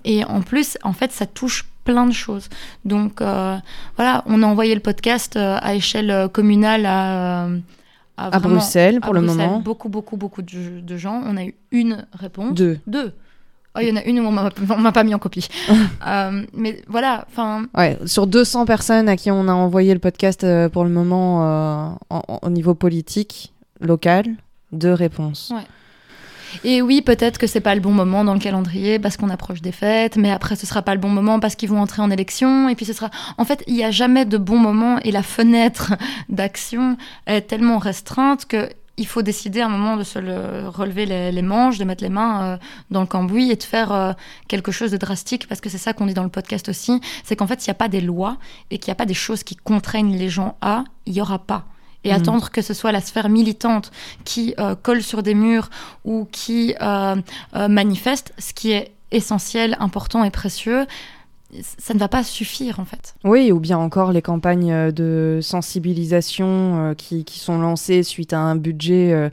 et 0.06 0.24
en 0.26 0.42
plus, 0.42 0.78
en 0.84 0.94
fait, 0.94 1.12
ça 1.12 1.26
touche 1.26 1.66
plein 1.84 2.06
de 2.06 2.14
choses. 2.14 2.50
Donc 2.84 3.22
voilà, 3.22 4.24
on 4.26 4.44
a 4.44 4.46
envoyé 4.46 4.74
le 4.74 4.82
podcast 4.82 5.38
à 5.38 5.76
échelle 5.76 6.30
communale 6.32 6.86
à... 6.86 7.48
À, 8.18 8.40
Bruxelles, 8.40 9.02
pour 9.02 9.14
le 9.14 9.20
moment. 9.20 9.60
Beaucoup, 9.60 9.90
beaucoup, 9.90 10.16
beaucoup 10.16 10.42
de, 10.42 10.80
de, 10.80 10.98
gens. 10.98 11.22
On 11.26 11.36
a 11.36 11.44
eu 11.44 11.56
une 11.72 12.06
réponse. 12.14 12.54
Deux. 12.54 12.80
Deux. 12.88 13.12
Oh, 13.76 13.80
il 13.82 13.90
y 13.90 13.92
en 13.92 13.98
a 13.98 14.04
une 14.04 14.20
où 14.22 14.28
on 14.28 14.32
m'a 14.32 14.92
pas 14.92 15.04
mis 15.04 15.14
en 15.14 15.20
copie. 15.20 15.48
Euh, 16.08 16.44
mais 16.54 16.82
voilà, 16.88 17.26
enfin. 17.32 17.66
Ouais, 17.76 17.98
sur 18.06 18.28
200 18.28 18.66
personnes 18.66 19.10
à 19.10 19.16
qui 19.16 19.32
on 19.32 19.48
a 19.48 19.54
envoyé 19.54 19.92
le 19.92 20.00
podcast 20.00 20.44
euh, 20.44 20.70
pour 20.70 20.84
le 20.84 20.92
moment 20.92 21.96
euh, 22.12 22.20
au 22.44 22.50
niveau 22.50 22.76
politique, 22.76 23.54
local, 23.82 24.26
deux 24.72 24.94
réponses. 24.94 25.52
Ouais. 25.56 25.64
Et 26.64 26.82
oui, 26.82 27.02
peut-être 27.02 27.38
que 27.38 27.48
c'est 27.48 27.60
pas 27.60 27.76
le 27.76 27.82
bon 27.82 27.92
moment 27.92 28.24
dans 28.24 28.34
le 28.34 28.40
calendrier 28.40 29.00
parce 29.00 29.18
qu'on 29.18 29.30
approche 29.30 29.62
des 29.62 29.72
fêtes, 29.72 30.16
mais 30.16 30.32
après 30.32 30.56
ce 30.56 30.66
sera 30.66 30.82
pas 30.82 30.94
le 30.94 31.02
bon 31.02 31.10
moment 31.10 31.40
parce 31.40 31.56
qu'ils 31.56 31.70
vont 31.70 31.82
entrer 31.82 32.02
en 32.02 32.12
élection 32.12 32.70
et 32.70 32.76
puis 32.76 32.86
ce 32.86 32.94
sera. 32.94 33.10
En 33.38 33.46
fait, 33.46 33.64
il 33.68 33.74
n'y 33.74 33.84
a 33.84 33.92
jamais 33.92 34.26
de 34.26 34.38
bon 34.38 34.58
moment 34.58 35.00
et 35.00 35.12
la 35.12 35.24
fenêtre 35.24 35.94
d'action 36.30 36.98
est 37.26 37.42
tellement 37.42 37.80
restreinte 37.80 38.46
que 38.46 38.70
il 38.98 39.08
faut 39.08 39.22
décider 39.22 39.62
à 39.62 39.66
un 39.66 39.70
moment 39.70 39.98
de 39.98 40.04
se 40.04 40.20
relever 40.68 41.06
les, 41.06 41.42
manches, 41.42 41.78
de 41.78 41.84
mettre 41.84 42.04
les 42.04 42.10
mains 42.10 42.44
euh, 42.44 42.58
dans 42.92 43.02
le 43.02 43.08
cambouis 43.08 43.52
et 43.52 43.56
de 43.56 43.64
faire 43.64 43.92
euh, 43.92 44.14
quelque 44.48 44.72
chose 44.72 44.92
de 44.92 44.98
drastique, 44.98 45.48
parce 45.48 45.62
que 45.62 45.70
c'est 45.70 45.78
ça 45.78 45.94
qu'on 45.94 46.06
dit 46.06 46.14
dans 46.14 46.24
le 46.24 46.30
podcast 46.30 46.70
aussi, 46.70 47.02
c'est 47.24 47.36
qu'en 47.36 47.48
fait, 47.48 47.62
s'il 47.62 47.72
n'y 47.72 47.76
a 47.76 47.80
pas 47.80 47.90
des 47.90 48.02
lois 48.02 48.38
et 48.72 48.78
qu'il 48.78 48.90
n'y 48.90 48.94
a 48.94 48.96
pas 48.96 49.06
des 49.06 49.14
choses 49.14 49.44
qui 49.44 49.56
contraignent 49.56 50.16
les 50.18 50.30
gens 50.30 50.58
à, 50.62 50.84
il 51.06 51.14
n'y 51.14 51.22
aura 51.22 51.40
pas. 51.40 51.66
Et 52.04 52.12
mm. 52.12 52.16
attendre 52.16 52.50
que 52.52 52.62
ce 52.62 52.74
soit 52.74 52.92
la 52.92 53.02
sphère 53.02 53.30
militante 53.30 53.92
qui 54.24 54.54
euh, 54.60 54.76
colle 54.76 55.04
sur 55.04 55.24
des 55.24 55.34
murs 55.34 55.70
ou 56.06 56.28
qui 56.32 56.74
manifeste, 57.54 58.34
ce 58.38 58.54
qui 58.54 58.72
est 58.72 58.92
essentiel, 59.12 59.78
important 59.80 60.24
et 60.24 60.32
précieux, 60.32 60.86
ça 61.78 61.94
ne 61.94 62.00
va 62.00 62.08
pas 62.08 62.24
suffire 62.24 62.80
en 62.80 62.86
fait. 62.86 63.16
Oui, 63.24 63.52
ou 63.52 63.60
bien 63.60 63.78
encore 63.78 64.12
les 64.12 64.22
campagnes 64.22 64.72
euh, 64.72 64.92
de 64.92 65.40
sensibilisation 65.42 66.48
euh, 66.48 66.94
qui, 66.94 67.24
qui, 67.24 67.40
sont 67.40 67.60
lancées 67.60 68.04
suite 68.04 68.34
à 68.34 68.40
un 68.40 68.56
budget 68.56 69.14
euh, 69.14 69.30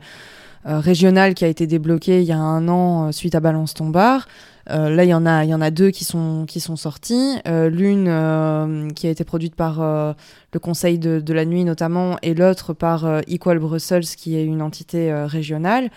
régional 0.65 1.33
qui 1.33 1.43
a 1.43 1.47
été 1.47 1.67
débloqué 1.67 2.21
il 2.21 2.25
y 2.25 2.31
a 2.31 2.37
un 2.37 2.67
an 2.69 3.11
suite 3.11 3.35
à 3.35 3.39
Balance 3.39 3.73
ton 3.73 3.89
bar. 3.89 4.27
là, 4.67 5.03
il 5.03 5.09
y 5.09 5.13
en 5.13 5.25
a, 5.25 5.43
il 5.43 5.49
y 5.49 5.53
en 5.53 5.59
a 5.59 5.71
deux 5.71 5.91
qui 5.91 6.05
sont 6.05 6.45
qui 6.47 6.61
sont 6.61 6.77
sorties. 6.77 7.35
L'une 7.45 8.93
qui 8.95 9.07
a 9.07 9.09
été 9.09 9.25
produite 9.25 9.55
par 9.55 9.81
le 9.81 10.59
Conseil 10.59 10.99
de, 10.99 11.33
la 11.33 11.43
nuit 11.43 11.65
notamment, 11.65 12.15
et 12.21 12.33
l'autre 12.33 12.71
par 12.71 13.05
Equal 13.27 13.59
Brussels, 13.59 14.05
qui 14.05 14.37
est 14.37 14.45
une 14.45 14.61
entité 14.61 15.13
régionale. 15.25 15.89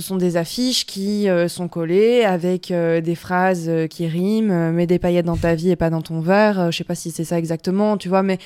Ce 0.00 0.06
sont 0.06 0.16
des 0.16 0.36
affiches 0.36 0.86
qui 0.86 1.28
euh, 1.28 1.48
sont 1.48 1.66
collées 1.66 2.22
avec 2.22 2.70
euh, 2.70 3.00
des 3.00 3.16
phrases 3.16 3.68
euh, 3.68 3.88
qui 3.88 4.06
riment, 4.06 4.70
mets 4.70 4.86
des 4.86 5.00
paillettes 5.00 5.26
dans 5.26 5.36
ta 5.36 5.56
vie 5.56 5.70
et 5.70 5.76
pas 5.76 5.90
dans 5.90 6.02
ton 6.02 6.20
verre. 6.20 6.70
je 6.70 6.76
sais 6.76 6.84
pas 6.84 6.94
si 6.94 7.10
c'est 7.10 7.24
ça 7.24 7.36
exactement, 7.36 7.96
tu 7.96 8.08
vois, 8.08 8.22
mais 8.22 8.38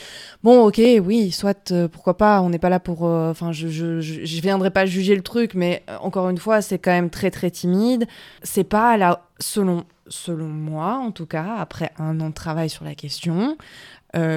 bon, 0.42 0.64
ok, 0.64 0.80
oui, 1.04 1.30
soit 1.30 1.74
pourquoi 1.92 2.16
pas. 2.16 2.40
On 2.40 2.48
n'est 2.48 2.58
pas 2.58 2.70
là 2.70 2.80
pour, 2.80 3.02
enfin, 3.02 3.52
je, 3.52 3.68
je, 3.68 4.00
je, 4.00 4.40
viendrai 4.40 4.70
pas 4.70 4.86
juger 4.86 5.14
le 5.14 5.20
truc, 5.20 5.52
mais 5.52 5.82
encore 6.00 6.30
une 6.30 6.38
fois, 6.38 6.62
c'est 6.62 6.78
quand 6.78 6.90
même 6.90 7.10
très 7.10 7.30
très 7.30 7.50
timide. 7.50 8.06
C'est 8.42 8.64
pas 8.64 8.96
là, 8.96 9.26
selon 9.38 9.84
selon 10.08 10.48
moi, 10.48 10.94
en 10.94 11.10
tout 11.10 11.26
cas, 11.26 11.56
après 11.58 11.90
un 11.98 12.18
an 12.20 12.30
de 12.30 12.34
travail 12.34 12.70
sur 12.70 12.84
la 12.86 12.94
question, 12.94 13.58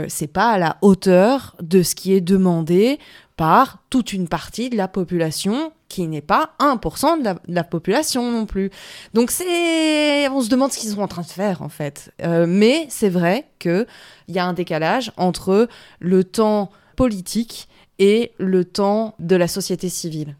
c'est 0.08 0.32
pas 0.32 0.52
à 0.52 0.58
la 0.58 0.78
hauteur 0.82 1.56
de 1.62 1.82
ce 1.82 1.96
qui 1.96 2.14
est 2.14 2.22
demandé 2.22 3.00
par 3.38 3.84
toute 3.90 4.14
une 4.14 4.28
partie 4.28 4.70
de 4.70 4.78
la 4.78 4.88
population 4.88 5.74
qui 5.90 6.08
n'est 6.08 6.22
pas 6.22 6.56
1% 6.60 7.22
de 7.22 7.54
la, 7.54 7.64
population 7.64 8.32
non 8.32 8.46
plus. 8.46 8.70
Donc 9.14 9.32
c'est, 9.32 10.28
on 10.30 10.42
se 10.42 10.50
demande 10.50 10.72
ce 10.72 10.80
qu'ils 10.80 10.90
sont 10.90 11.02
en 11.02 11.08
train 11.08 11.22
de 11.22 11.28
faire 11.28 11.62
en 11.62 11.70
fait. 11.70 12.12
Euh, 12.22 12.46
mais 12.48 12.86
c'est 12.90 13.10
vrai 13.10 13.46
qu'il 13.60 13.86
y 14.30 14.40
a 14.40 14.46
un 14.46 14.54
décalage 14.54 15.12
entre 15.18 15.68
le 16.00 16.24
temps 16.24 16.72
politique 16.96 17.68
et 18.00 18.32
le 18.38 18.66
temps 18.66 19.16
de 19.20 19.36
la 19.36 19.48
société 19.48 19.90
civile. 19.90 20.36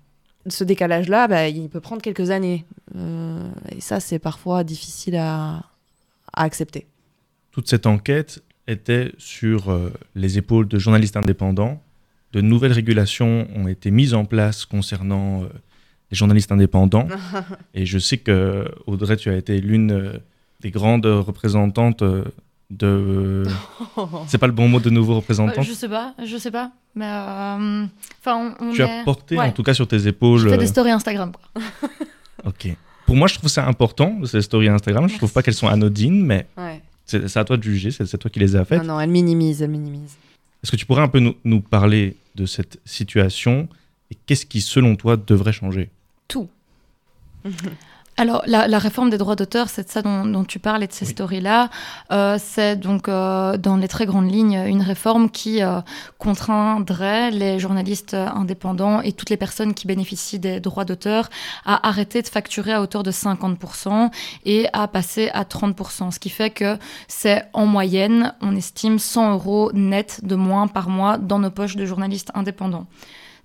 Ce 0.48 0.64
décalage-là, 0.64 1.28
bah, 1.28 1.48
il 1.48 1.70
peut 1.70 1.80
prendre 1.80 2.02
quelques 2.02 2.30
années. 2.30 2.66
Euh, 2.96 3.50
et 3.76 3.82
ça, 3.82 4.00
c'est 4.00 4.20
parfois 4.20 4.64
difficile 4.64 5.16
à, 5.16 5.64
accepter. 6.34 6.86
Toute 7.52 7.70
cette 7.70 7.86
enquête 7.86 8.44
était 8.68 9.14
sur 9.18 9.72
euh, 9.72 9.94
les 10.16 10.38
épaules 10.38 10.68
de 10.68 10.78
journalistes 10.78 11.16
indépendants 11.16 11.82
de 12.36 12.42
nouvelles 12.42 12.74
régulations 12.74 13.48
ont 13.56 13.68
été 13.70 13.92
mises 13.92 14.14
en 14.14 14.26
place 14.26 14.66
concernant 14.66 15.44
euh, 15.44 15.48
les 16.12 16.18
journalistes 16.18 16.52
indépendants. 16.52 17.08
et 17.74 17.86
je 17.86 17.98
sais 17.98 18.18
que, 18.18 18.70
Audrey, 18.88 19.16
tu 19.16 19.30
as 19.30 19.38
été 19.38 19.62
l'une 19.62 19.92
euh, 19.92 20.18
des 20.60 20.70
grandes 20.70 21.06
représentantes 21.06 22.02
euh, 22.02 22.26
de. 22.70 23.46
C'est 24.28 24.38
pas 24.38 24.48
le 24.48 24.54
bon 24.54 24.68
mot 24.68 24.82
de 24.82 24.90
nouveau 24.90 25.16
représentant 25.16 25.62
Je 25.62 25.72
sais 25.72 25.88
pas, 25.88 26.14
je 26.24 26.36
sais 26.36 26.52
pas. 26.52 26.72
Mais 26.94 27.06
enfin, 27.06 28.54
tu 28.74 28.84
as 28.84 29.04
porté 29.06 29.40
en 29.40 29.52
tout 29.52 29.64
cas 29.64 29.74
sur 29.74 29.88
tes 29.88 30.06
épaules. 30.06 30.40
Je 30.40 30.50
fais 30.50 30.58
des 30.58 30.68
stories 30.68 30.92
Instagram. 30.92 31.32
Quoi. 31.32 31.64
ok. 32.46 32.76
Pour 33.06 33.16
moi, 33.16 33.30
je 33.30 33.36
trouve 33.36 33.50
ça 33.50 33.66
important, 33.66 34.20
ces 34.26 34.42
stories 34.42 34.68
Instagram. 34.68 35.08
Je 35.08 35.16
trouve 35.16 35.32
pas 35.32 35.42
qu'elles 35.42 35.54
sont 35.54 35.68
anodines, 35.68 36.26
mais 36.26 36.48
c'est 37.06 37.38
à 37.38 37.46
toi 37.46 37.56
de 37.56 37.64
juger, 37.64 37.92
c'est 37.92 38.18
toi 38.18 38.30
qui 38.30 38.40
les 38.40 38.58
as 38.58 38.66
faites. 38.66 38.82
Non, 38.82 38.96
non, 38.96 39.00
elles 39.00 39.10
minimisent, 39.10 39.62
elles 39.62 39.70
minimisent. 39.70 40.18
Est-ce 40.64 40.72
que 40.72 40.78
tu 40.78 40.86
pourrais 40.86 41.04
un 41.04 41.08
peu 41.08 41.20
nous, 41.20 41.36
nous 41.44 41.62
parler 41.62 42.18
de 42.36 42.46
cette 42.46 42.80
situation 42.86 43.68
et 44.12 44.16
qu'est-ce 44.26 44.46
qui, 44.46 44.62
selon 44.62 44.96
toi, 44.96 45.18
devrait 45.18 45.54
changer? 45.54 45.90
Tout. 46.28 46.50
alors, 48.18 48.44
la, 48.48 48.80
réforme 48.80 49.10
des 49.10 49.18
droits 49.18 49.36
d'auteur, 49.36 49.68
c'est 49.68 49.88
de 49.88 49.90
ça 49.90 50.02
dont, 50.02 50.46
tu 50.46 50.58
parles 50.58 50.84
et 50.84 50.88
de 50.88 50.94
ces 50.94 51.04
stories-là. 51.04 51.70
Euh, 52.14 52.38
c'est 52.40 52.78
donc, 52.78 53.10
euh, 53.10 53.58
dans 53.58 53.76
les 53.76 53.90
très 53.90 54.06
grandes 54.06 54.32
lignes, 54.32 54.64
une 54.68 54.82
réforme 54.82 55.30
qui 55.30 55.62
euh, 55.62 55.82
contraindrait 56.18 57.32
les 57.32 57.60
journalistes 57.60 58.14
indépendants 58.14 59.02
et 59.02 59.12
toutes 59.12 59.30
les 59.30 59.36
personnes 59.36 59.74
qui 59.74 59.86
bénéficient 59.86 60.40
des 60.40 60.62
droits 60.62 60.86
d'auteur 60.86 61.30
à 61.66 61.86
arrêter 61.90 62.22
de 62.22 62.28
facturer 62.30 62.72
à 62.72 62.82
hauteur 62.82 63.04
de 63.04 63.12
50% 63.12 64.12
et 64.46 64.68
à 64.72 64.88
passer 64.88 65.30
à 65.34 65.44
30%. 65.44 66.12
Ce 66.12 66.20
qui 66.20 66.30
fait 66.30 66.52
que 66.52 66.78
c'est 67.10 67.44
en 67.52 67.66
moyenne, 67.66 68.34
on 68.42 68.56
estime 68.56 68.98
100 68.98 69.34
euros 69.34 69.72
net 69.74 70.22
de 70.24 70.36
moins 70.36 70.68
par 70.68 70.88
mois 70.88 71.18
dans 71.18 71.40
nos 71.40 71.52
poches 71.52 71.76
de 71.76 71.86
journalistes 71.86 72.32
indépendants. 72.34 72.88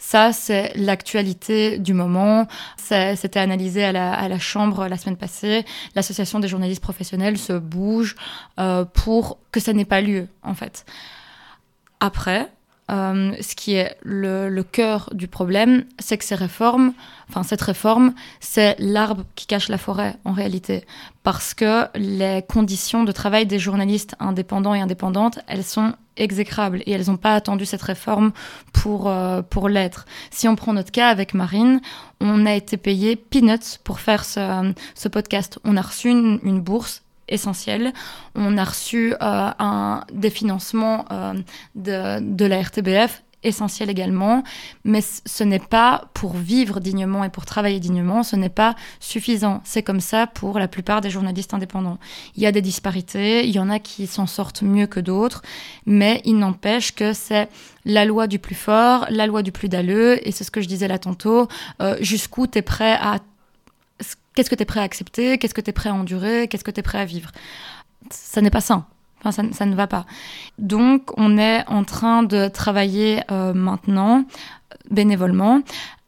Ça, 0.03 0.33
c'est 0.33 0.73
l'actualité 0.77 1.79
du 1.79 1.93
moment. 1.93 2.49
C'était 2.79 3.39
analysé 3.39 3.85
à 3.85 3.93
la, 3.93 4.39
Chambre 4.39 4.89
la 4.89 4.97
semaine 4.97 5.19
passée. 5.19 5.65
L'association 5.95 6.41
des 6.41 6.49
journalistes 6.49 6.83
professionnels 6.83 7.37
se 7.37 7.53
bouge 7.53 8.17
euh, 8.59 8.87
pour 8.87 9.39
que 9.53 9.61
ça 9.61 9.75
n'ait 9.75 9.85
pas 9.85 10.01
lieu, 10.01 10.27
en 10.43 10.55
fait. 10.55 10.87
Après, 12.01 12.51
euh, 12.91 13.33
ce 13.43 13.55
qui 13.55 13.75
est 13.75 13.95
le, 14.03 14.63
cœur 14.63 15.11
du 15.13 15.29
problème, 15.29 15.85
c'est 15.99 16.17
que 16.17 16.25
ces 16.25 16.35
réformes, 16.35 16.95
enfin 17.29 17.43
cette 17.43 17.61
réforme, 17.61 18.15
c'est 18.41 18.77
l'arbre 18.79 19.25
qui 19.37 19.47
cache 19.47 19.69
la 19.69 19.79
forêt 19.79 20.17
en 20.25 20.33
réalité, 20.33 20.87
parce 21.23 21.53
que 21.53 21.87
les 21.95 22.43
conditions 22.49 23.05
de 23.05 23.13
travail 23.13 23.45
des 23.45 23.59
journalistes 23.59 24.17
indépendants 24.19 24.75
et 24.75 24.81
indépendantes, 24.81 25.41
elles 25.47 25.63
sont 25.63 25.93
exécrables 26.21 26.83
et 26.87 26.93
elles 26.93 27.07
n'ont 27.07 27.17
pas 27.17 27.35
attendu 27.35 27.67
cette 27.67 27.83
réforme 27.83 28.33
pour, 28.73 29.09
euh, 29.09 29.43
pour 29.43 29.69
l'être. 29.69 30.07
Si 30.31 30.47
on 30.49 30.57
prend 30.57 30.73
notre 30.73 30.93
cas 30.93 31.09
avec 31.09 31.35
Marine, 31.35 31.81
on 32.21 32.47
a 32.47 32.55
été 32.55 32.77
payé 32.77 33.17
peanuts 33.17 33.79
pour 33.83 34.01
faire 34.01 34.25
ce, 34.25 35.09
podcast. 35.09 35.59
On 35.65 35.77
a 35.77 35.83
reçu 35.83 36.11
une 36.11 36.61
bourse 36.61 37.03
essentiel. 37.31 37.93
On 38.35 38.59
a 38.59 38.65
reçu 38.65 39.15
euh, 39.15 39.17
un, 39.59 40.05
des 40.13 40.31
financements 40.31 41.05
euh, 41.11 41.35
de, 41.75 42.21
de 42.21 42.45
la 42.45 42.61
RTBF 42.61 43.23
essentiel 43.43 43.91
également, 43.91 44.43
mais 44.85 45.01
ce 45.01 45.45
n'est 45.45 45.59
pas 45.59 46.11
pour 46.15 46.35
vivre 46.35 46.81
dignement 46.81 47.25
et 47.25 47.31
pour 47.31 47.47
travailler 47.47 47.81
dignement, 47.81 48.23
ce 48.23 48.37
n'est 48.37 48.49
pas 48.49 48.75
suffisant. 49.01 49.61
C'est 49.65 49.83
comme 49.83 50.01
ça 50.01 50.27
pour 50.27 50.59
la 50.59 50.69
plupart 50.69 51.01
des 51.01 51.11
journalistes 51.11 51.55
indépendants. 51.55 51.99
Il 52.37 52.43
y 52.43 52.47
a 52.47 52.53
des 52.53 52.63
disparités, 52.63 53.47
il 53.47 53.55
y 53.55 53.59
en 53.59 53.71
a 53.71 53.79
qui 53.79 54.07
s'en 54.07 54.27
sortent 54.27 54.63
mieux 54.63 54.87
que 54.87 55.01
d'autres, 55.01 55.43
mais 55.87 56.21
il 56.25 56.39
n'empêche 56.39 56.95
que 56.95 57.13
c'est 57.13 57.49
la 57.85 58.05
loi 58.05 58.27
du 58.27 58.39
plus 58.39 58.55
fort, 58.55 59.07
la 59.09 59.27
loi 59.27 59.43
du 59.43 59.53
plus 59.53 59.69
dalleux, 59.69 60.27
et 60.27 60.33
c'est 60.33 60.45
ce 60.45 60.51
que 60.51 60.61
je 60.61 60.69
disais 60.69 60.89
là 60.89 60.99
tantôt, 60.99 61.49
euh, 61.81 61.97
jusqu'où 62.01 62.47
tu 62.47 62.59
es 62.59 62.63
prêt 62.63 62.99
à 63.01 63.19
Qu'est-ce 64.35 64.49
que 64.49 64.55
tu 64.55 64.63
es 64.63 64.67
prêt 64.67 64.81
à 64.81 64.85
accepter 64.85 65.39
Qu'est-ce 65.39 65.55
que 65.55 65.61
tu 65.61 65.71
es 65.71 65.73
prêt 65.73 65.91
à 65.91 65.95
endurer 65.95 66.47
Qu'est-ce 66.49 66.63
que 66.63 66.71
tu 66.71 66.81
es 66.81 66.83
prêt 66.85 66.99
à 66.99 67.05
vivre 67.05 67.33
Ça 68.11 68.41
n'est 68.41 68.51
pas 68.51 68.61
sain. 68.61 68.87
Enfin, 69.25 69.49
ça, 69.53 69.67
ne 69.67 69.75
va 69.75 69.87
pas. 69.87 70.07
Donc, 70.59 71.11
on 71.17 71.37
est 71.37 71.67
en 71.69 71.85
train 71.85 72.23
de 72.23 72.49
travailler 72.49 73.23
euh, 73.31 73.53
maintenant 73.53 74.25
bénévolement 74.91 75.61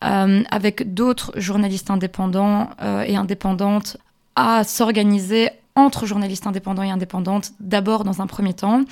euh, 0.04 0.42
avec 0.50 0.94
d'autres 0.94 1.32
journalistes 1.36 1.90
indépendants 1.90 2.70
euh, 2.80 3.02
et 3.02 3.16
indépendantes 3.16 3.98
à 4.34 4.64
s'organiser 4.64 5.50
entre 5.74 6.04
journalistes 6.04 6.46
indépendants 6.46 6.82
et 6.82 6.90
indépendantes, 6.90 7.52
d'abord 7.58 8.04
dans 8.04 8.20
un 8.20 8.26
premier 8.26 8.52
temps, 8.52 8.82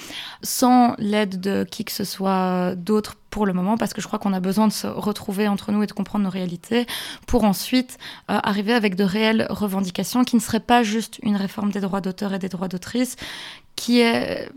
sans 0.42 0.94
l'aide 0.96 1.38
de 1.38 1.64
qui 1.70 1.84
que 1.84 1.92
ce 1.92 2.04
soit 2.04 2.74
d'autre 2.74 3.16
pour 3.28 3.44
le 3.44 3.52
moment, 3.52 3.76
parce 3.76 3.92
que 3.92 4.00
je 4.00 4.06
crois 4.06 4.18
qu'on 4.18 4.32
a 4.32 4.40
besoin 4.40 4.66
de 4.66 4.72
se 4.72 4.86
retrouver 4.86 5.46
entre 5.46 5.72
nous 5.72 5.82
et 5.82 5.86
de 5.86 5.92
comprendre 5.92 6.24
nos 6.24 6.30
réalités, 6.30 6.86
pour 7.26 7.44
ensuite 7.44 7.98
arriver 8.28 8.72
avec 8.72 8.96
de 8.96 9.04
réelles 9.04 9.46
revendications 9.50 10.24
qui 10.24 10.36
ne 10.36 10.40
seraient 10.40 10.58
pas 10.58 10.82
juste 10.82 11.18
une 11.22 11.36
réforme 11.36 11.70
des 11.70 11.80
droits 11.80 12.00
d'auteur 12.00 12.32
et 12.32 12.38
des 12.38 12.48
droits 12.48 12.68
d'autrice, 12.68 13.16
qui 13.80 14.00
est 14.00 14.50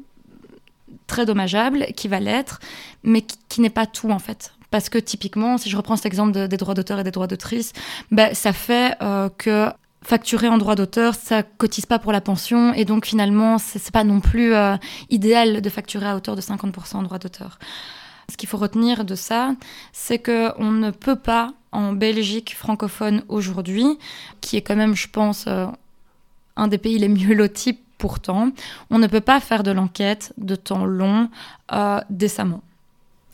très 1.07 1.25
dommageable, 1.25 1.85
qui 1.95 2.09
va 2.09 2.19
l'être, 2.19 2.59
mais 3.03 3.21
qui, 3.21 3.61
n'est 3.61 3.69
pas 3.69 3.85
tout 3.85 4.11
en 4.11 4.19
fait. 4.19 4.53
Parce 4.69 4.89
que 4.89 4.97
typiquement, 4.97 5.57
si 5.57 5.69
je 5.69 5.77
reprends 5.77 5.95
cet 5.95 6.05
exemple 6.05 6.47
des 6.49 6.57
droits 6.57 6.73
d'auteur 6.73 6.99
et 6.99 7.05
des 7.05 7.11
droits 7.11 7.27
d'autrice, 7.27 7.71
ben, 8.11 8.33
ça 8.33 8.51
fait 8.51 8.97
euh, 9.01 9.29
que 9.37 9.69
facturer 10.03 10.49
en 10.49 10.57
droit 10.57 10.75
d'auteur, 10.75 11.15
ça 11.15 11.41
cotise 11.41 11.85
pas 11.85 11.99
pour 11.99 12.11
la 12.11 12.19
pension 12.19 12.73
et 12.73 12.83
donc 12.83 13.05
finalement 13.05 13.57
c'est 13.57 13.91
pas 13.91 14.03
non 14.03 14.19
plus 14.19 14.53
euh, 14.53 14.75
idéal 15.09 15.61
de 15.61 15.69
facturer 15.69 16.07
à 16.07 16.17
hauteur 16.17 16.35
de 16.35 16.41
50% 16.41 16.97
en 16.97 17.03
droit 17.03 17.19
d'auteur. 17.19 17.59
Ce 18.29 18.35
qu'il 18.35 18.49
faut 18.49 18.57
retenir 18.57 19.05
de 19.05 19.15
ça, 19.15 19.55
c'est 19.93 20.19
que 20.19 20.51
on 20.57 20.71
ne 20.71 20.91
peut 20.91 21.15
pas 21.15 21.53
en 21.71 21.93
Belgique 21.93 22.55
francophone 22.57 23.23
aujourd'hui, 23.29 23.85
qui 24.41 24.57
est 24.57 24.61
quand 24.61 24.75
même, 24.75 24.95
je 24.95 25.07
pense, 25.07 25.45
euh, 25.47 25.67
un 26.57 26.67
des 26.67 26.77
pays 26.77 26.99
les 26.99 27.07
mieux 27.07 27.33
lotis 27.33 27.79
pourtant, 28.03 28.51
on 28.89 28.99
ne 28.99 29.07
peut 29.07 29.21
pas 29.21 29.39
faire 29.39 29.63
de 29.63 29.71
l'enquête 29.71 30.33
de 30.37 30.55
temps 30.55 30.83
long 30.83 31.29
euh, 31.71 32.01
décemment 32.09 32.61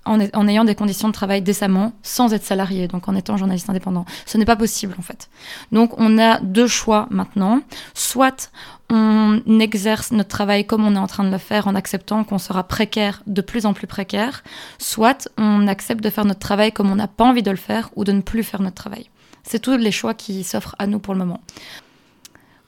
en, 0.06 0.48
ayant 0.48 0.64
des 0.64 0.76
conditions 0.76 1.08
de 1.08 1.14
travail 1.14 1.42
décemment, 1.42 1.94
sans 2.04 2.34
être 2.34 2.44
salarié, 2.44 2.88
donc 2.88 3.08
en 3.08 3.16
étant 3.16 3.38
journaliste 3.38 3.70
indépendant. 3.70 4.06
Ce 4.26 4.38
n'est 4.38 4.46
pas 4.46 4.56
possible 4.56 4.96
en 4.98 5.02
fait. 5.02 5.30
Donc 5.72 5.94
on 5.98 6.18
a 6.18 6.40
deux 6.40 6.68
choix 6.68 7.08
maintenant. 7.10 7.62
Soit 7.94 8.52
on 8.90 9.60
exerce 9.60 10.12
notre 10.12 10.30
travail 10.30 10.66
comme 10.66 10.86
on 10.86 10.96
est 10.96 11.00
en 11.00 11.08
train 11.08 11.24
de 11.24 11.32
le 11.32 11.38
faire 11.38 11.68
en 11.68 11.76
acceptant 11.76 12.24
qu'on 12.24 12.40
sera 12.40 12.64
précaire, 12.64 13.22
de 13.28 13.42
plus 13.42 13.66
en 13.66 13.74
plus 13.74 13.88
précaire, 13.88 14.44
soit 14.78 15.30
on 15.38 15.68
accepte 15.68 16.04
de 16.04 16.10
faire 16.10 16.26
notre 16.26 16.40
travail 16.40 16.72
comme 16.72 16.92
on 16.92 16.96
n'a 16.96 17.08
pas 17.08 17.26
envie 17.26 17.44
de 17.44 17.52
le 17.52 17.58
faire 17.58 17.90
ou 17.96 18.04
de 18.04 18.12
ne 18.12 18.22
plus 18.22 18.44
faire 18.44 18.62
notre 18.62 18.82
travail. 18.84 19.10
C'est 19.44 19.60
tous 19.60 19.78
les 19.78 19.92
choix 19.92 20.14
qui 20.14 20.44
s'offrent 20.44 20.76
à 20.80 20.88
nous 20.88 21.00
pour 21.00 21.14
le 21.14 21.20
moment. 21.20 21.42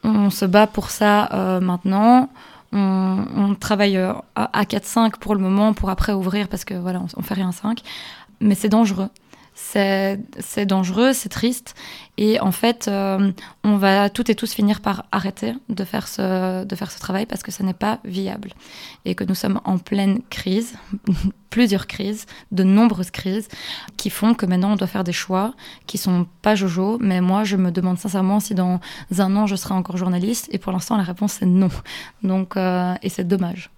On 0.03 0.29
se 0.29 0.45
bat 0.45 0.67
pour 0.67 0.89
ça 0.89 1.29
euh, 1.33 1.59
maintenant. 1.59 2.29
On, 2.73 3.55
travaille 3.59 3.97
euh, 3.97 4.13
à 4.35 4.63
4-5 4.63 5.17
pour 5.19 5.35
le 5.35 5.41
moment, 5.41 5.73
pour 5.73 5.89
après 5.89 6.13
ouvrir 6.13 6.47
parce 6.47 6.63
que 6.63 6.73
voilà, 6.73 7.01
on, 7.17 7.21
fait 7.21 7.33
rien 7.33 7.51
5. 7.51 7.81
Mais 8.39 8.55
c'est 8.55 8.69
dangereux. 8.69 9.09
C'est 9.63 10.65
dangereux, 10.65 11.13
c'est 11.13 11.29
triste. 11.29 11.75
Et 12.17 12.39
en 12.39 12.51
fait, 12.51 12.87
euh, 12.87 13.31
on 13.63 13.77
va 13.77 14.09
toutes 14.09 14.29
et 14.29 14.35
tous 14.35 14.53
finir 14.53 14.81
par 14.81 15.05
arrêter 15.11 15.53
de 15.69 15.85
faire 15.85 16.07
ce, 16.07 16.65
travail 16.99 17.25
parce 17.25 17.41
que 17.41 17.51
ce 17.51 17.63
n'est 17.63 17.73
pas 17.73 17.99
viable. 18.03 18.53
Et 19.05 19.15
que 19.15 19.23
nous 19.23 19.35
sommes 19.35 19.61
en 19.63 19.77
pleine 19.77 20.21
crise, 20.29 20.75
plusieurs 21.49 21.87
crises, 21.87 22.25
de 22.51 22.63
nombreuses 22.63 23.11
crises, 23.11 23.47
qui 23.97 24.09
font 24.09 24.33
que 24.33 24.45
maintenant 24.45 24.73
on 24.73 24.75
doit 24.75 24.87
faire 24.87 25.03
des 25.03 25.13
choix 25.13 25.53
qui 25.87 25.97
sont 25.97 26.27
pas 26.41 26.55
jojo. 26.55 26.97
Mais 26.99 27.21
moi, 27.21 27.43
je 27.43 27.55
me 27.55 27.71
demande 27.71 27.97
sincèrement 27.97 28.39
si 28.39 28.55
dans 28.55 28.79
un 29.17 29.35
an 29.35 29.47
je 29.47 29.55
serai 29.55 29.73
encore 29.73 29.97
journaliste. 29.97 30.49
Et 30.51 30.57
pour 30.57 30.71
l'instant, 30.71 30.97
la 30.97 31.03
réponse 31.03 31.33
c'est 31.33 31.45
non. 31.45 31.69
Donc, 32.23 32.57
euh, 32.57 32.93
et 33.03 33.09
c'est 33.09 33.27
dommage. 33.27 33.69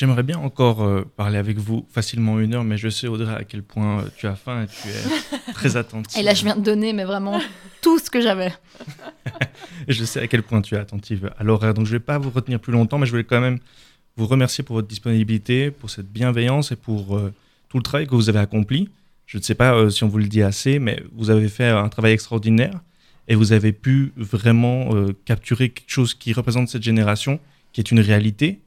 J'aimerais 0.00 0.22
bien 0.22 0.38
encore 0.38 0.82
euh, 0.82 1.04
parler 1.14 1.36
avec 1.36 1.58
vous 1.58 1.84
facilement 1.90 2.40
une 2.40 2.54
heure, 2.54 2.64
mais 2.64 2.78
je 2.78 2.88
sais, 2.88 3.06
Audrey, 3.06 3.34
à 3.34 3.44
quel 3.44 3.62
point 3.62 4.00
euh, 4.00 4.08
tu 4.16 4.26
as 4.26 4.34
faim 4.34 4.62
et 4.62 4.66
tu 4.66 4.88
es 4.88 5.52
très 5.52 5.76
attentive. 5.76 6.18
Et 6.18 6.22
là, 6.22 6.32
je 6.32 6.42
viens 6.42 6.56
de 6.56 6.62
donner, 6.62 6.94
mais 6.94 7.04
vraiment 7.04 7.38
tout 7.82 7.98
ce 7.98 8.08
que 8.08 8.22
j'avais. 8.22 8.50
je 9.88 10.02
sais 10.02 10.22
à 10.22 10.26
quel 10.26 10.42
point 10.42 10.62
tu 10.62 10.74
es 10.74 10.78
attentive 10.78 11.30
à 11.38 11.44
l'horaire. 11.44 11.74
Donc, 11.74 11.84
je 11.84 11.92
ne 11.92 11.98
vais 11.98 12.02
pas 12.02 12.16
vous 12.16 12.30
retenir 12.30 12.58
plus 12.60 12.72
longtemps, 12.72 12.96
mais 12.96 13.04
je 13.04 13.10
voulais 13.10 13.24
quand 13.24 13.42
même 13.42 13.58
vous 14.16 14.26
remercier 14.26 14.64
pour 14.64 14.76
votre 14.76 14.88
disponibilité, 14.88 15.70
pour 15.70 15.90
cette 15.90 16.10
bienveillance 16.10 16.72
et 16.72 16.76
pour 16.76 17.18
euh, 17.18 17.30
tout 17.68 17.76
le 17.76 17.82
travail 17.82 18.06
que 18.06 18.14
vous 18.14 18.30
avez 18.30 18.38
accompli. 18.38 18.88
Je 19.26 19.36
ne 19.36 19.42
sais 19.42 19.54
pas 19.54 19.90
si 19.90 20.02
on 20.02 20.08
vous 20.08 20.16
le 20.16 20.28
dit 20.28 20.40
assez, 20.40 20.78
mais 20.78 21.02
vous 21.12 21.28
avez 21.28 21.48
fait 21.50 21.68
un 21.68 21.90
travail 21.90 22.12
extraordinaire 22.12 22.80
et 23.28 23.34
vous 23.34 23.52
avez 23.52 23.72
pu 23.72 24.14
vraiment 24.16 24.92
capturer 25.26 25.68
quelque 25.68 25.90
chose 25.90 26.14
qui 26.14 26.32
représente 26.32 26.70
cette 26.70 26.82
génération, 26.82 27.38
qui 27.74 27.82
est 27.82 27.90
une 27.90 28.00
réalité 28.00 28.60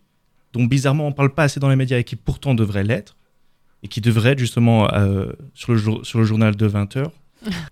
dont 0.54 0.64
bizarrement 0.66 1.06
on 1.08 1.10
ne 1.10 1.16
parle 1.16 1.34
pas 1.34 1.43
assez 1.43 1.60
dans 1.60 1.70
les 1.70 1.76
médias 1.76 1.97
et 1.97 2.04
qui 2.04 2.16
pourtant 2.16 2.54
devrait 2.54 2.84
l'être, 2.84 3.16
et 3.84 3.88
qui 3.88 4.01
devrait 4.01 4.32
être 4.32 4.39
justement 4.39 4.91
euh, 4.93 5.34
sur, 5.54 5.74
le 5.74 5.82
sur 6.04 6.20
le 6.20 6.26
journal 6.26 6.56
de 6.56 6.68
20h. 6.68 7.06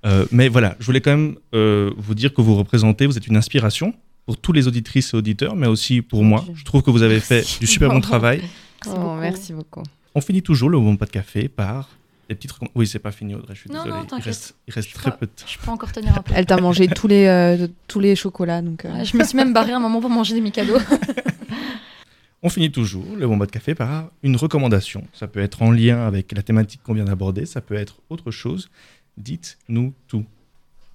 Euh, 0.05 0.25
mais 0.33 0.49
voilà, 0.49 0.75
je 0.81 0.85
voulais 0.85 0.99
quand 0.99 1.11
même 1.11 1.37
euh, 1.55 1.93
vous 1.95 2.13
dire 2.13 2.33
que 2.33 2.41
vous 2.41 2.55
représentez, 2.55 3.05
vous 3.05 3.17
êtes 3.17 3.27
une 3.27 3.37
inspiration 3.37 3.93
pour 4.25 4.35
tous 4.35 4.51
les 4.51 4.67
auditrices 4.67 5.13
et 5.13 5.17
auditeurs, 5.17 5.55
mais 5.55 5.67
aussi 5.67 6.01
pour 6.01 6.25
moi. 6.25 6.43
Je 6.55 6.65
trouve 6.65 6.81
que 6.81 6.91
vous 6.91 7.03
avez 7.03 7.21
fait 7.21 7.45
du 7.61 7.67
super 7.67 7.89
bon 7.89 8.01
travail. 8.01 8.41
Oh, 8.87 9.15
merci 9.17 9.53
beaucoup. 9.53 9.83
On 10.13 10.19
finit 10.19 10.41
toujours 10.41 10.69
le 10.69 10.77
bon 10.77 10.97
pas 10.97 11.05
de 11.05 11.11
café 11.11 11.47
par 11.47 11.87
des 12.27 12.35
petites 12.35 12.51
Oui, 12.75 12.85
c'est 12.85 12.99
pas 12.99 13.13
fini, 13.13 13.33
Audrey, 13.33 13.55
je 13.55 13.61
suis 13.61 13.69
désolé. 13.69 13.93
il 14.17 14.21
reste, 14.21 14.55
il 14.67 14.73
reste 14.73 14.91
très 14.93 15.11
peu 15.15 15.25
de 15.25 15.31
temps. 15.31 15.45
Je 15.47 15.57
peux 15.57 15.71
encore 15.71 15.93
tenir 15.93 16.17
un 16.17 16.21
peu. 16.23 16.33
Elle 16.35 16.45
t'a 16.45 16.57
mangé 16.57 16.89
tous 16.89 17.07
les, 17.07 17.67
tous 17.87 18.01
les 18.01 18.17
chocolats. 18.17 18.61
Donc, 18.61 18.85
je 18.85 19.15
me 19.15 19.23
suis 19.23 19.37
même 19.37 19.53
barré 19.53 19.71
un 19.71 19.79
moment 19.79 20.01
pour 20.01 20.09
manger 20.09 20.33
des 20.33 20.41
Mikado. 20.41 20.73
On 22.43 22.49
finit 22.49 22.71
toujours 22.71 23.15
le 23.15 23.27
bon 23.27 23.37
de 23.37 23.45
café 23.45 23.75
par 23.75 24.09
une 24.23 24.35
recommandation. 24.35 25.07
Ça 25.13 25.27
peut 25.27 25.41
être 25.41 25.61
en 25.61 25.69
lien 25.69 26.07
avec 26.07 26.31
la 26.31 26.41
thématique 26.41 26.81
qu'on 26.81 26.95
vient 26.95 27.05
d'aborder, 27.05 27.45
ça 27.45 27.61
peut 27.61 27.75
être 27.75 28.01
autre 28.09 28.31
chose. 28.31 28.69
Dites-nous 29.17 29.93
tout. 30.07 30.25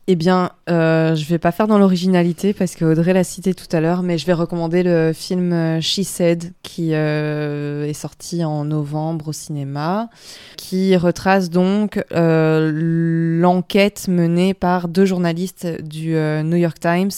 Eh 0.09 0.15
bien, 0.15 0.53
euh, 0.71 1.17
je 1.17 1.25
vais 1.25 1.39
pas 1.39 1.51
faire 1.51 1.67
dans 1.67 1.79
l'originalité 1.79 2.55
parce 2.55 2.77
que 2.77 2.85
Audrey 2.85 3.13
l'a 3.13 3.25
cité 3.25 3.55
tout 3.55 3.67
à 3.73 3.81
l'heure, 3.81 4.05
mais 4.05 4.19
je 4.19 4.27
vais 4.27 4.35
recommander 4.35 4.85
le 4.85 5.13
film 5.13 5.81
She 5.81 6.03
Said 6.03 6.53
qui 6.63 6.91
euh, 6.93 7.85
est 7.89 7.93
sorti 7.93 8.45
en 8.45 8.65
novembre 8.65 9.29
au 9.29 9.33
cinéma, 9.33 10.09
qui 10.57 10.97
retrace 10.97 11.51
donc 11.51 12.05
euh, 12.13 12.71
l'enquête 12.73 14.07
menée 14.07 14.55
par 14.55 14.87
deux 14.87 15.07
journalistes 15.07 15.67
du 15.83 16.15
New 16.45 16.57
York 16.57 16.79
Times 16.79 17.11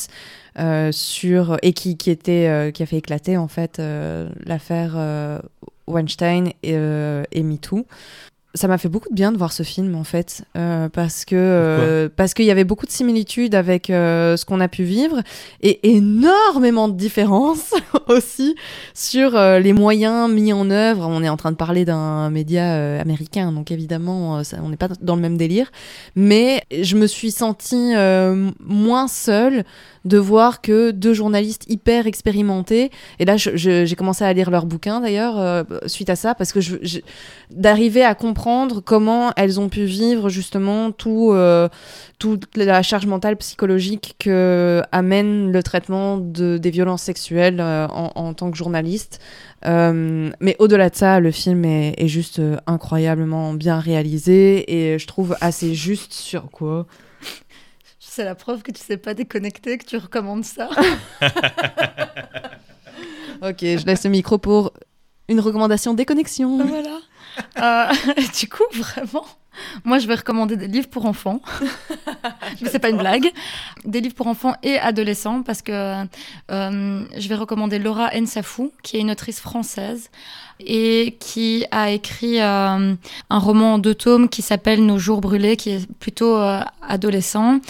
sur 0.91 1.59
et 1.61 1.75
qui, 1.75 1.99
a 2.01 2.87
fait 2.87 2.97
éclater 2.97 3.37
en 3.37 3.49
fait 3.49 3.83
l'affaire 4.47 5.43
Weinstein 5.87 6.53
et, 6.63 6.73
et 6.73 7.43
MeToo. 7.43 7.85
Ça 8.55 8.67
m'a 8.67 8.79
fait 8.79 8.89
beaucoup 8.89 9.11
de 9.11 9.15
bien 9.15 9.31
de 9.31 9.37
voir 9.37 9.53
ce 9.53 9.63
film 9.63 9.95
en 9.95 10.05
fait 10.05 10.43
euh, 10.57 10.89
parce 10.89 11.27
que 11.27 11.37
euh, 11.37 12.09
parce 12.15 12.33
qu'il 12.33 12.47
y 12.47 12.51
avait 12.51 12.65
beaucoup 12.65 12.87
de 12.87 12.91
similitudes 12.91 13.55
avec 13.55 13.91
euh, 13.91 14.39
ce 14.39 14.47
qu'on 14.47 14.59
a 14.61 14.69
pu 14.69 14.85
vivre 14.85 15.21
et 15.61 15.91
énormément 15.95 16.89
de 16.89 16.95
différences 16.97 17.75
aussi 18.09 18.57
sur 18.95 19.33
les 19.39 19.73
moyens 19.75 20.31
mis 20.33 20.53
en 20.55 20.71
œuvre. 20.71 21.07
On 21.07 21.23
est 21.23 21.29
en 21.29 21.37
train 21.37 21.53
de 21.53 21.57
parler 21.57 21.85
d'un 21.85 22.31
média 22.31 22.99
américain 23.01 23.53
donc 23.53 23.71
évidemment 23.71 24.43
ça- 24.45 24.57
on 24.63 24.71
n'est 24.71 24.77
pas 24.79 24.89
dans 25.03 25.15
le 25.15 25.23
même 25.23 25.37
délire, 25.37 25.71
mais 26.17 26.63
je 26.73 26.97
me 26.97 27.07
suis 27.07 27.31
sentie 27.31 27.93
moins 28.65 29.09
seule 29.09 29.65
de 30.09 30.19
voir 30.19 30.61
que 30.61 30.91
deux 30.91 31.15
journalistes 31.15 31.65
hyper 31.69 32.07
expérimentés 32.07 32.91
et 33.19 33.25
là 33.25 33.37
j'ai 33.37 33.95
commencé 33.97 34.25
à 34.25 34.33
lire 34.33 34.51
leurs 34.51 34.67
bouquins 34.67 35.01
d'ailleurs 35.01 35.39
euh, 35.39 35.63
suite 35.87 36.11
à 36.11 36.17
ça 36.17 36.35
parce 36.35 36.53
que 36.53 36.61
d'arriver 37.51 38.03
à 38.03 38.15
comprendre 38.15 38.81
comment 38.81 39.33
elles 39.37 39.61
ont 39.61 39.69
pu 39.69 39.85
vivre 39.85 40.29
justement 40.29 40.91
tout, 40.91 41.31
euh, 41.33 41.69
toute 42.19 42.57
la 42.57 42.83
charge 42.83 43.07
mentale 43.07 43.37
psychologique 43.37 44.17
que 44.19 44.83
amène 44.93 45.53
le 45.53 45.63
traitement 45.63 46.17
de, 46.17 46.59
des 46.59 46.71
violences 46.71 47.03
sexuelles 47.03 47.61
euh, 47.61 47.87
en, 47.89 48.33
tant 48.35 48.51
que 48.51 48.57
journaliste. 48.57 49.21
Mais 49.65 50.57
au-delà 50.59 50.89
de 50.89 50.97
ça, 50.97 51.21
le 51.21 51.31
film 51.31 51.65
est, 51.65 51.95
est 51.99 52.09
juste 52.09 52.41
incroyablement 52.67 53.53
bien 53.53 53.79
réalisé 53.79 54.93
et 54.93 54.99
je 54.99 55.07
trouve 55.07 55.37
assez 55.41 55.75
juste 55.75 56.13
sur 56.13 56.51
quoi. 56.51 56.87
C'est 58.19 58.25
la 58.25 58.35
preuve 58.35 58.65
que 58.65 58.73
tu 58.73 58.83
sais 58.83 58.97
pas 58.97 59.15
déconnecter, 59.15 59.79
que 59.79 59.85
tu 59.85 59.97
recommandes 59.97 60.45
ça. 60.45 60.69
Ok, 63.41 63.59
je 63.61 63.87
laisse 63.87 64.03
le 64.03 64.11
micro 64.11 64.39
pour 64.39 64.73
une 65.29 65.39
recommandation 65.39 65.95
déconnexion. 65.95 66.59
voilà. 66.67 66.99
Euh, 67.59 67.95
du 68.41 68.49
coup, 68.49 68.65
vraiment, 68.73 69.25
moi, 69.85 70.01
je 70.01 70.09
vais 70.09 70.17
recommander 70.17 70.57
des 70.57 70.67
livres 70.67 70.89
pour 70.89 71.07
enfants. 71.07 71.41
Mais 72.61 72.69
c'est 72.69 72.81
pas 72.81 72.89
une 72.89 72.97
blague. 72.97 73.31
Des 73.85 74.01
livres 74.01 74.17
pour 74.17 74.27
enfants 74.27 74.57
et 74.65 74.77
adolescents 74.81 75.45
parce 75.45 75.63
que 75.63 76.03
euh, 76.51 77.05
je 77.17 77.29
vais 77.29 77.37
recommander 77.37 77.79
Laura 77.79 78.11
Nsafou, 78.19 78.73
qui 78.83 78.97
est 78.97 79.01
une 79.01 79.13
autrice 79.13 79.39
française 79.39 80.11
et 80.61 81.17
qui 81.21 81.65
a 81.71 81.91
écrit 81.91 82.41
euh, 82.41 82.95
un 83.31 83.39
roman 83.39 83.75
en 83.75 83.79
deux 83.79 83.95
tomes 83.95 84.29
qui 84.29 84.43
s'appelle 84.43 84.85
Nos 84.85 84.99
jours 84.99 85.21
brûlés, 85.21 85.57
qui 85.57 85.71
est 85.71 85.93
plutôt 85.99 86.37
euh, 86.37 86.61
adolescent 86.83 87.61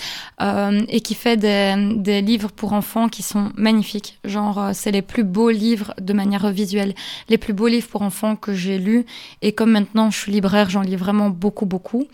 euh, 0.41 0.81
et 0.89 1.01
qui 1.01 1.15
fait 1.15 1.37
des, 1.37 1.75
des 1.97 2.23
livres 2.23 2.51
pour 2.51 2.73
enfants 2.73 3.09
qui 3.09 3.23
sont 3.23 3.51
magnifiques. 3.57 4.19
Genre, 4.25 4.59
euh, 4.59 4.71
c'est 4.75 4.91
les 4.91 5.03
plus 5.03 5.25
beaux 5.25 5.51
livres 5.51 5.95
de 6.01 6.13
manière 6.13 6.51
visuelle, 6.51 6.95
les 7.29 7.39
plus 7.39 7.53
beaux 7.53 7.69
livres 7.69 7.89
pour 7.89 8.03
enfants 8.03 8.37
que 8.37 8.55
j'ai 8.55 8.79
lus. 8.79 9.05
Et 9.43 9.53
comme 9.53 9.73
maintenant 9.73 10.11
je 10.11 10.19
suis 10.19 10.33
libraire, 10.33 10.71
j'en 10.71 10.83
lis 10.83 10.97
vraiment 10.97 11.31
beaucoup, 11.31 11.67
beaucoup. 11.67 12.07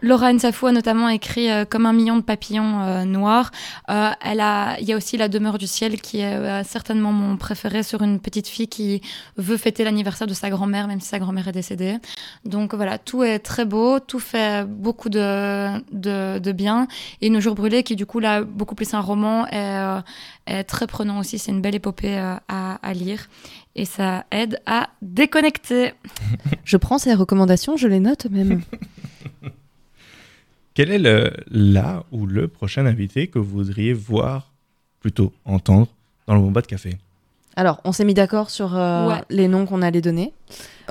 Laura 0.00 0.32
Nsafou 0.32 0.66
a 0.66 0.72
notamment 0.72 1.08
écrit 1.08 1.50
euh, 1.50 1.64
Comme 1.64 1.86
un 1.86 1.92
million 1.92 2.16
de 2.16 2.22
papillons 2.22 2.80
euh, 2.82 3.04
noirs. 3.04 3.50
Euh, 3.90 4.10
elle 4.20 4.40
a, 4.40 4.78
il 4.80 4.86
y 4.86 4.92
a 4.92 4.96
aussi 4.96 5.16
La 5.16 5.28
demeure 5.28 5.58
du 5.58 5.66
ciel 5.66 6.00
qui 6.00 6.20
est 6.20 6.34
euh, 6.34 6.62
certainement 6.64 7.12
mon 7.12 7.36
préféré 7.36 7.82
sur 7.82 8.02
une 8.02 8.20
petite 8.20 8.46
fille 8.46 8.68
qui 8.68 9.00
veut 9.36 9.56
fêter 9.56 9.82
l'anniversaire 9.84 10.26
de 10.26 10.34
sa 10.34 10.50
grand-mère, 10.50 10.86
même 10.86 11.00
si 11.00 11.08
sa 11.08 11.18
grand-mère 11.18 11.48
est 11.48 11.52
décédée. 11.52 11.96
Donc 12.44 12.74
voilà, 12.74 12.98
tout 12.98 13.24
est 13.24 13.40
très 13.40 13.64
beau, 13.64 13.98
tout 13.98 14.20
fait 14.20 14.64
beaucoup 14.66 15.08
de, 15.08 15.78
de, 15.92 16.38
de 16.38 16.52
bien. 16.52 16.86
Et 17.20 17.30
Nos 17.30 17.40
jours 17.40 17.54
brûlés, 17.54 17.82
qui 17.82 17.96
du 17.96 18.06
coup 18.06 18.20
là 18.20 18.42
beaucoup 18.42 18.74
plus 18.74 18.94
un 18.94 19.00
roman, 19.00 19.46
est, 19.48 19.56
euh, 19.56 20.00
est 20.46 20.64
très 20.64 20.86
prenant 20.86 21.18
aussi. 21.18 21.38
C'est 21.38 21.50
une 21.50 21.60
belle 21.60 21.74
épopée 21.74 22.18
euh, 22.18 22.36
à, 22.48 22.74
à 22.82 22.92
lire 22.92 23.28
et 23.74 23.84
ça 23.84 24.24
aide 24.30 24.60
à 24.66 24.90
déconnecter. 25.02 25.92
Je 26.64 26.76
prends 26.76 26.98
ces 26.98 27.14
recommandations, 27.14 27.76
je 27.76 27.86
les 27.88 28.00
note 28.00 28.26
même. 28.30 28.62
Quel 30.78 30.92
est 30.92 30.98
le, 31.00 31.32
la 31.50 32.04
ou 32.12 32.24
le 32.26 32.46
prochain 32.46 32.86
invité 32.86 33.26
que 33.26 33.40
vous 33.40 33.50
voudriez 33.64 33.92
voir, 33.92 34.52
plutôt 35.00 35.32
entendre, 35.44 35.88
dans 36.28 36.34
le 36.36 36.40
Bomba 36.40 36.60
de 36.60 36.68
Café? 36.68 36.98
Alors, 37.56 37.80
on 37.82 37.90
s'est 37.90 38.04
mis 38.04 38.14
d'accord 38.14 38.48
sur 38.48 38.76
euh, 38.76 39.08
Ouais. 39.08 39.20
les 39.28 39.48
noms 39.48 39.66
qu'on 39.66 39.82
allait 39.82 40.00
donner. 40.00 40.32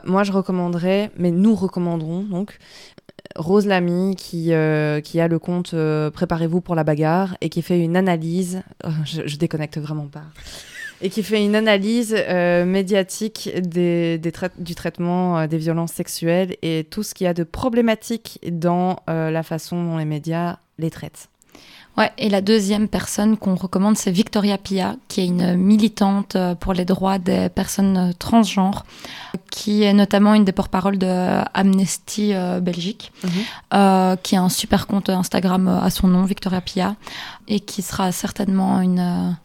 Moi, 0.03 0.25
je 0.25 0.33
recommanderais, 0.33 1.09
mais 1.17 1.31
nous 1.31 1.55
recommanderons 1.55 2.23
donc 2.23 2.57
Rose 3.37 3.65
Lamy 3.65 4.17
qui, 4.17 4.51
euh, 4.51 4.99
qui 4.99 5.21
a 5.21 5.29
le 5.29 5.39
compte 5.39 5.73
euh, 5.73 6.11
Préparez-vous 6.11 6.59
pour 6.59 6.75
la 6.75 6.83
bagarre 6.83 7.37
et 7.39 7.47
qui 7.47 7.61
fait 7.61 7.79
une 7.79 7.95
analyse. 7.95 8.63
Oh, 8.83 8.89
je, 9.05 9.21
je 9.25 9.37
déconnecte 9.37 9.77
vraiment 9.77 10.07
pas. 10.07 10.23
Et 11.01 11.09
qui 11.09 11.21
fait 11.21 11.43
une 11.45 11.55
analyse 11.55 12.15
euh, 12.17 12.65
médiatique 12.65 13.51
des, 13.61 14.17
des 14.17 14.31
trai- 14.31 14.49
du 14.57 14.73
traitement 14.73 15.37
euh, 15.37 15.47
des 15.47 15.57
violences 15.59 15.91
sexuelles 15.93 16.55
et 16.63 16.87
tout 16.89 17.03
ce 17.03 17.13
qu'il 17.13 17.25
y 17.25 17.27
a 17.27 17.33
de 17.35 17.43
problématique 17.43 18.39
dans 18.51 18.97
euh, 19.09 19.29
la 19.29 19.43
façon 19.43 19.83
dont 19.83 19.97
les 19.97 20.05
médias 20.05 20.57
les 20.79 20.89
traitent. 20.89 21.29
Ouais, 21.97 22.11
et 22.19 22.29
la 22.29 22.41
deuxième 22.41 22.87
personne 22.87 23.37
qu'on 23.37 23.55
recommande, 23.55 23.97
c'est 23.97 24.11
Victoria 24.11 24.59
Pia, 24.59 24.95
qui 25.07 25.21
est 25.21 25.25
une 25.25 25.55
militante 25.55 26.37
pour 26.59 26.73
les 26.73 26.85
droits 26.85 27.17
des 27.17 27.49
personnes 27.49 28.13
transgenres, 28.19 28.85
qui 29.49 29.81
est 29.81 29.93
notamment 29.93 30.35
une 30.35 30.45
des 30.45 30.51
porte-paroles 30.51 30.99
de 30.99 31.41
Amnesty 31.55 32.33
euh, 32.35 32.59
Belgique, 32.59 33.11
Mhm. 33.23 33.29
euh, 33.73 34.15
qui 34.17 34.35
a 34.35 34.41
un 34.43 34.49
super 34.49 34.85
compte 34.85 35.09
Instagram 35.09 35.67
à 35.67 35.89
son 35.89 36.07
nom, 36.07 36.23
Victoria 36.25 36.61
Pia, 36.61 36.95
et 37.47 37.59
qui 37.59 37.81
sera 37.81 38.11
certainement 38.11 38.79
une, 38.81 39.35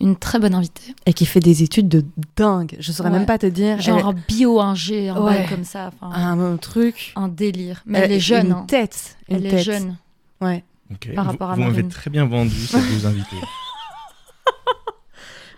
une 0.00 0.16
très 0.16 0.38
bonne 0.38 0.54
invitée. 0.54 0.94
Et 1.06 1.12
qui 1.12 1.26
fait 1.26 1.40
des 1.40 1.62
études 1.62 1.88
de 1.88 2.04
dingue. 2.36 2.76
Je 2.80 2.90
saurais 2.92 3.10
Ouais. 3.10 3.18
même 3.18 3.26
pas 3.26 3.38
te 3.38 3.46
dire. 3.46 3.80
Genre 3.80 3.98
Elle- 3.98 4.04
un 4.06 4.12
bio, 4.28 4.60
un 4.60 4.74
G, 4.74 5.08
un 5.10 5.20
Ouais. 5.20 5.34
bail 5.38 5.48
comme 5.48 5.64
ça, 5.64 5.90
un 6.00 6.56
truc. 6.56 7.12
un 7.16 7.28
délire. 7.28 7.82
Mais 7.86 7.98
elle 8.00 8.12
est 8.12 8.20
jeune, 8.20 8.46
Une 8.46 8.52
hein. 8.52 8.64
tête. 8.66 9.16
Une 9.28 9.36
elle 9.36 9.46
est 9.46 9.62
jeune. 9.62 9.96
Ouais. 10.40 10.64
Ok. 10.92 11.14
Par 11.14 11.24
Vous- 11.24 11.30
rapport 11.32 11.50
à 11.50 11.54
Vous, 11.54 11.60
m'avez 11.62 11.86
très 11.86 12.10
bien 12.10 12.24
vendu 12.26 12.50
ces 12.54 12.78
deux 13.00 13.06
invités. 13.06 13.36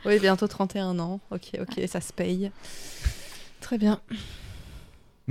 Oui, 0.05 0.19
bientôt 0.19 0.49
31 0.49 0.99
ans. 0.99 1.21
Ok, 1.31 1.53
ok, 1.61 1.81
ça 1.87 2.01
se 2.01 2.13
paye. 2.13 2.51
Très 3.61 3.79
bien. 3.79 4.01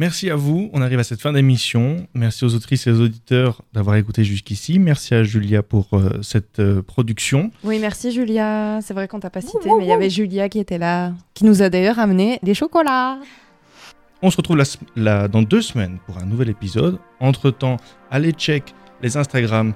Merci 0.02 0.32
à 0.32 0.36
vous. 0.36 0.72
On 0.74 0.82
arrive 0.82 0.98
à 0.98 1.04
cette 1.04 1.22
fin 1.22 1.32
d'émission. 1.32 2.08
Merci 2.16 2.44
aux 2.44 2.56
autrices 2.56 2.88
et 2.88 2.92
aux 2.92 3.02
auditeurs 3.02 3.62
d'avoir 3.72 3.98
écouté 3.98 4.24
jusqu'ici. 4.24 4.80
Merci 4.80 5.14
à 5.14 5.22
Julia 5.22 5.62
pour 5.62 5.90
euh, 5.94 6.24
cette 6.24 6.58
euh, 6.58 6.82
production. 6.82 7.52
Oui, 7.64 7.78
merci 7.78 8.12
Julia. 8.12 8.80
C'est 8.82 8.96
vrai 8.96 9.08
qu'on 9.08 9.20
t'a 9.20 9.30
pas 9.30 9.42
cité, 9.42 9.70
mais 9.78 9.86
il 9.86 9.88
y 9.88 9.92
avait 9.92 10.10
Julia 10.10 10.50
qui 10.50 10.58
était 10.58 10.80
là, 10.80 11.14
qui 11.36 11.46
nous 11.46 11.62
a 11.62 11.70
d'ailleurs 11.70 12.00
amené 12.00 12.40
des 12.42 12.56
chocolats. 12.56 13.20
On 14.24 14.32
se 14.32 14.38
retrouve 14.38 14.60
la, 14.96 15.28
dans 15.28 15.44
deux 15.44 15.62
semaines 15.62 16.00
pour 16.08 16.18
un 16.18 16.26
nouvel 16.26 16.50
épisode. 16.50 16.98
Entre-temps, 17.20 17.78
allez 18.10 18.32
check 18.32 18.74
les 19.04 19.18
Instagram 19.18 19.72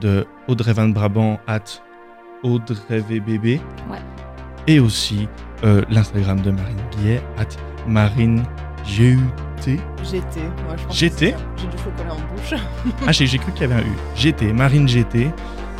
de 0.00 0.26
Audrey 0.48 0.72
Van 0.72 0.88
Brabant 0.88 1.38
at 1.46 1.80
AudreyVBB. 2.42 3.44
Ouais. 3.44 3.98
Et 4.66 4.80
aussi 4.80 5.28
euh, 5.62 5.82
l'Instagram 5.88 6.40
de 6.40 6.50
Marine 6.50 6.76
Guillet 6.96 7.22
at 7.38 7.46
Marine 7.86 8.42
GUT. 8.86 9.18
GT. 10.04 10.40
Moi, 10.64 10.76
je 10.76 10.84
pense 10.84 10.96
GT? 10.96 11.34
J'ai 11.56 11.66
du 11.66 11.76
chocolat 11.78 12.14
en 12.14 12.34
bouche. 12.34 12.54
Ah, 13.06 13.12
j'ai 13.12 13.26
j'ai 13.26 13.38
cru 13.38 13.52
qu'il 13.52 13.62
y 13.62 13.64
avait 13.64 13.82
un 13.82 13.84
U. 13.84 13.96
GT, 14.16 14.52
Marine 14.52 14.88
GT. 14.88 15.30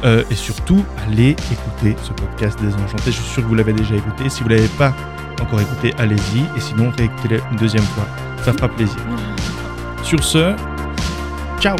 Euh, 0.04 0.22
et 0.30 0.34
surtout, 0.34 0.84
allez 1.06 1.30
écouter 1.30 1.96
ce 2.02 2.12
podcast 2.12 2.60
Désenchanté. 2.60 3.06
Je 3.06 3.10
suis 3.12 3.24
sûr 3.24 3.42
que 3.42 3.48
vous 3.48 3.54
l'avez 3.54 3.72
déjà 3.72 3.96
écouté. 3.96 4.28
Si 4.28 4.42
vous 4.42 4.48
ne 4.48 4.54
l'avez 4.56 4.68
pas 4.68 4.94
encore 5.40 5.60
écouté, 5.60 5.92
allez-y. 5.98 6.40
Et 6.56 6.60
sinon, 6.60 6.90
réécoutez-le 6.96 7.40
une 7.50 7.56
deuxième 7.56 7.82
fois. 7.84 8.06
Ça 8.44 8.52
fera 8.52 8.68
plaisir. 8.68 9.00
Sur 10.02 10.22
ce, 10.22 10.54
ciao 11.60 11.76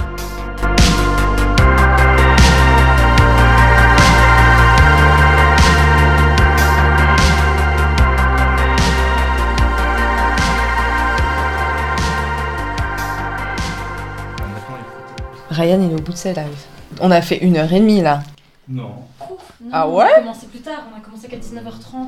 Ryan, 15.58 15.80
il 15.82 15.90
est 15.90 15.94
au 15.94 16.02
bout 16.02 16.12
de 16.12 16.16
ses 16.16 16.32
lives. 16.34 16.64
On 17.00 17.10
a 17.10 17.20
fait 17.20 17.38
une 17.38 17.56
heure 17.56 17.72
et 17.72 17.80
demie 17.80 18.00
là. 18.00 18.20
Non. 18.68 18.92
Ah 19.72 19.88
ouais 19.88 20.04
On 20.04 20.18
a 20.18 20.20
commencé 20.20 20.46
plus 20.46 20.60
tard, 20.60 20.84
on 20.94 20.96
a 20.96 21.00
commencé 21.00 21.26
qu'à 21.26 21.36
19h30. 21.36 22.06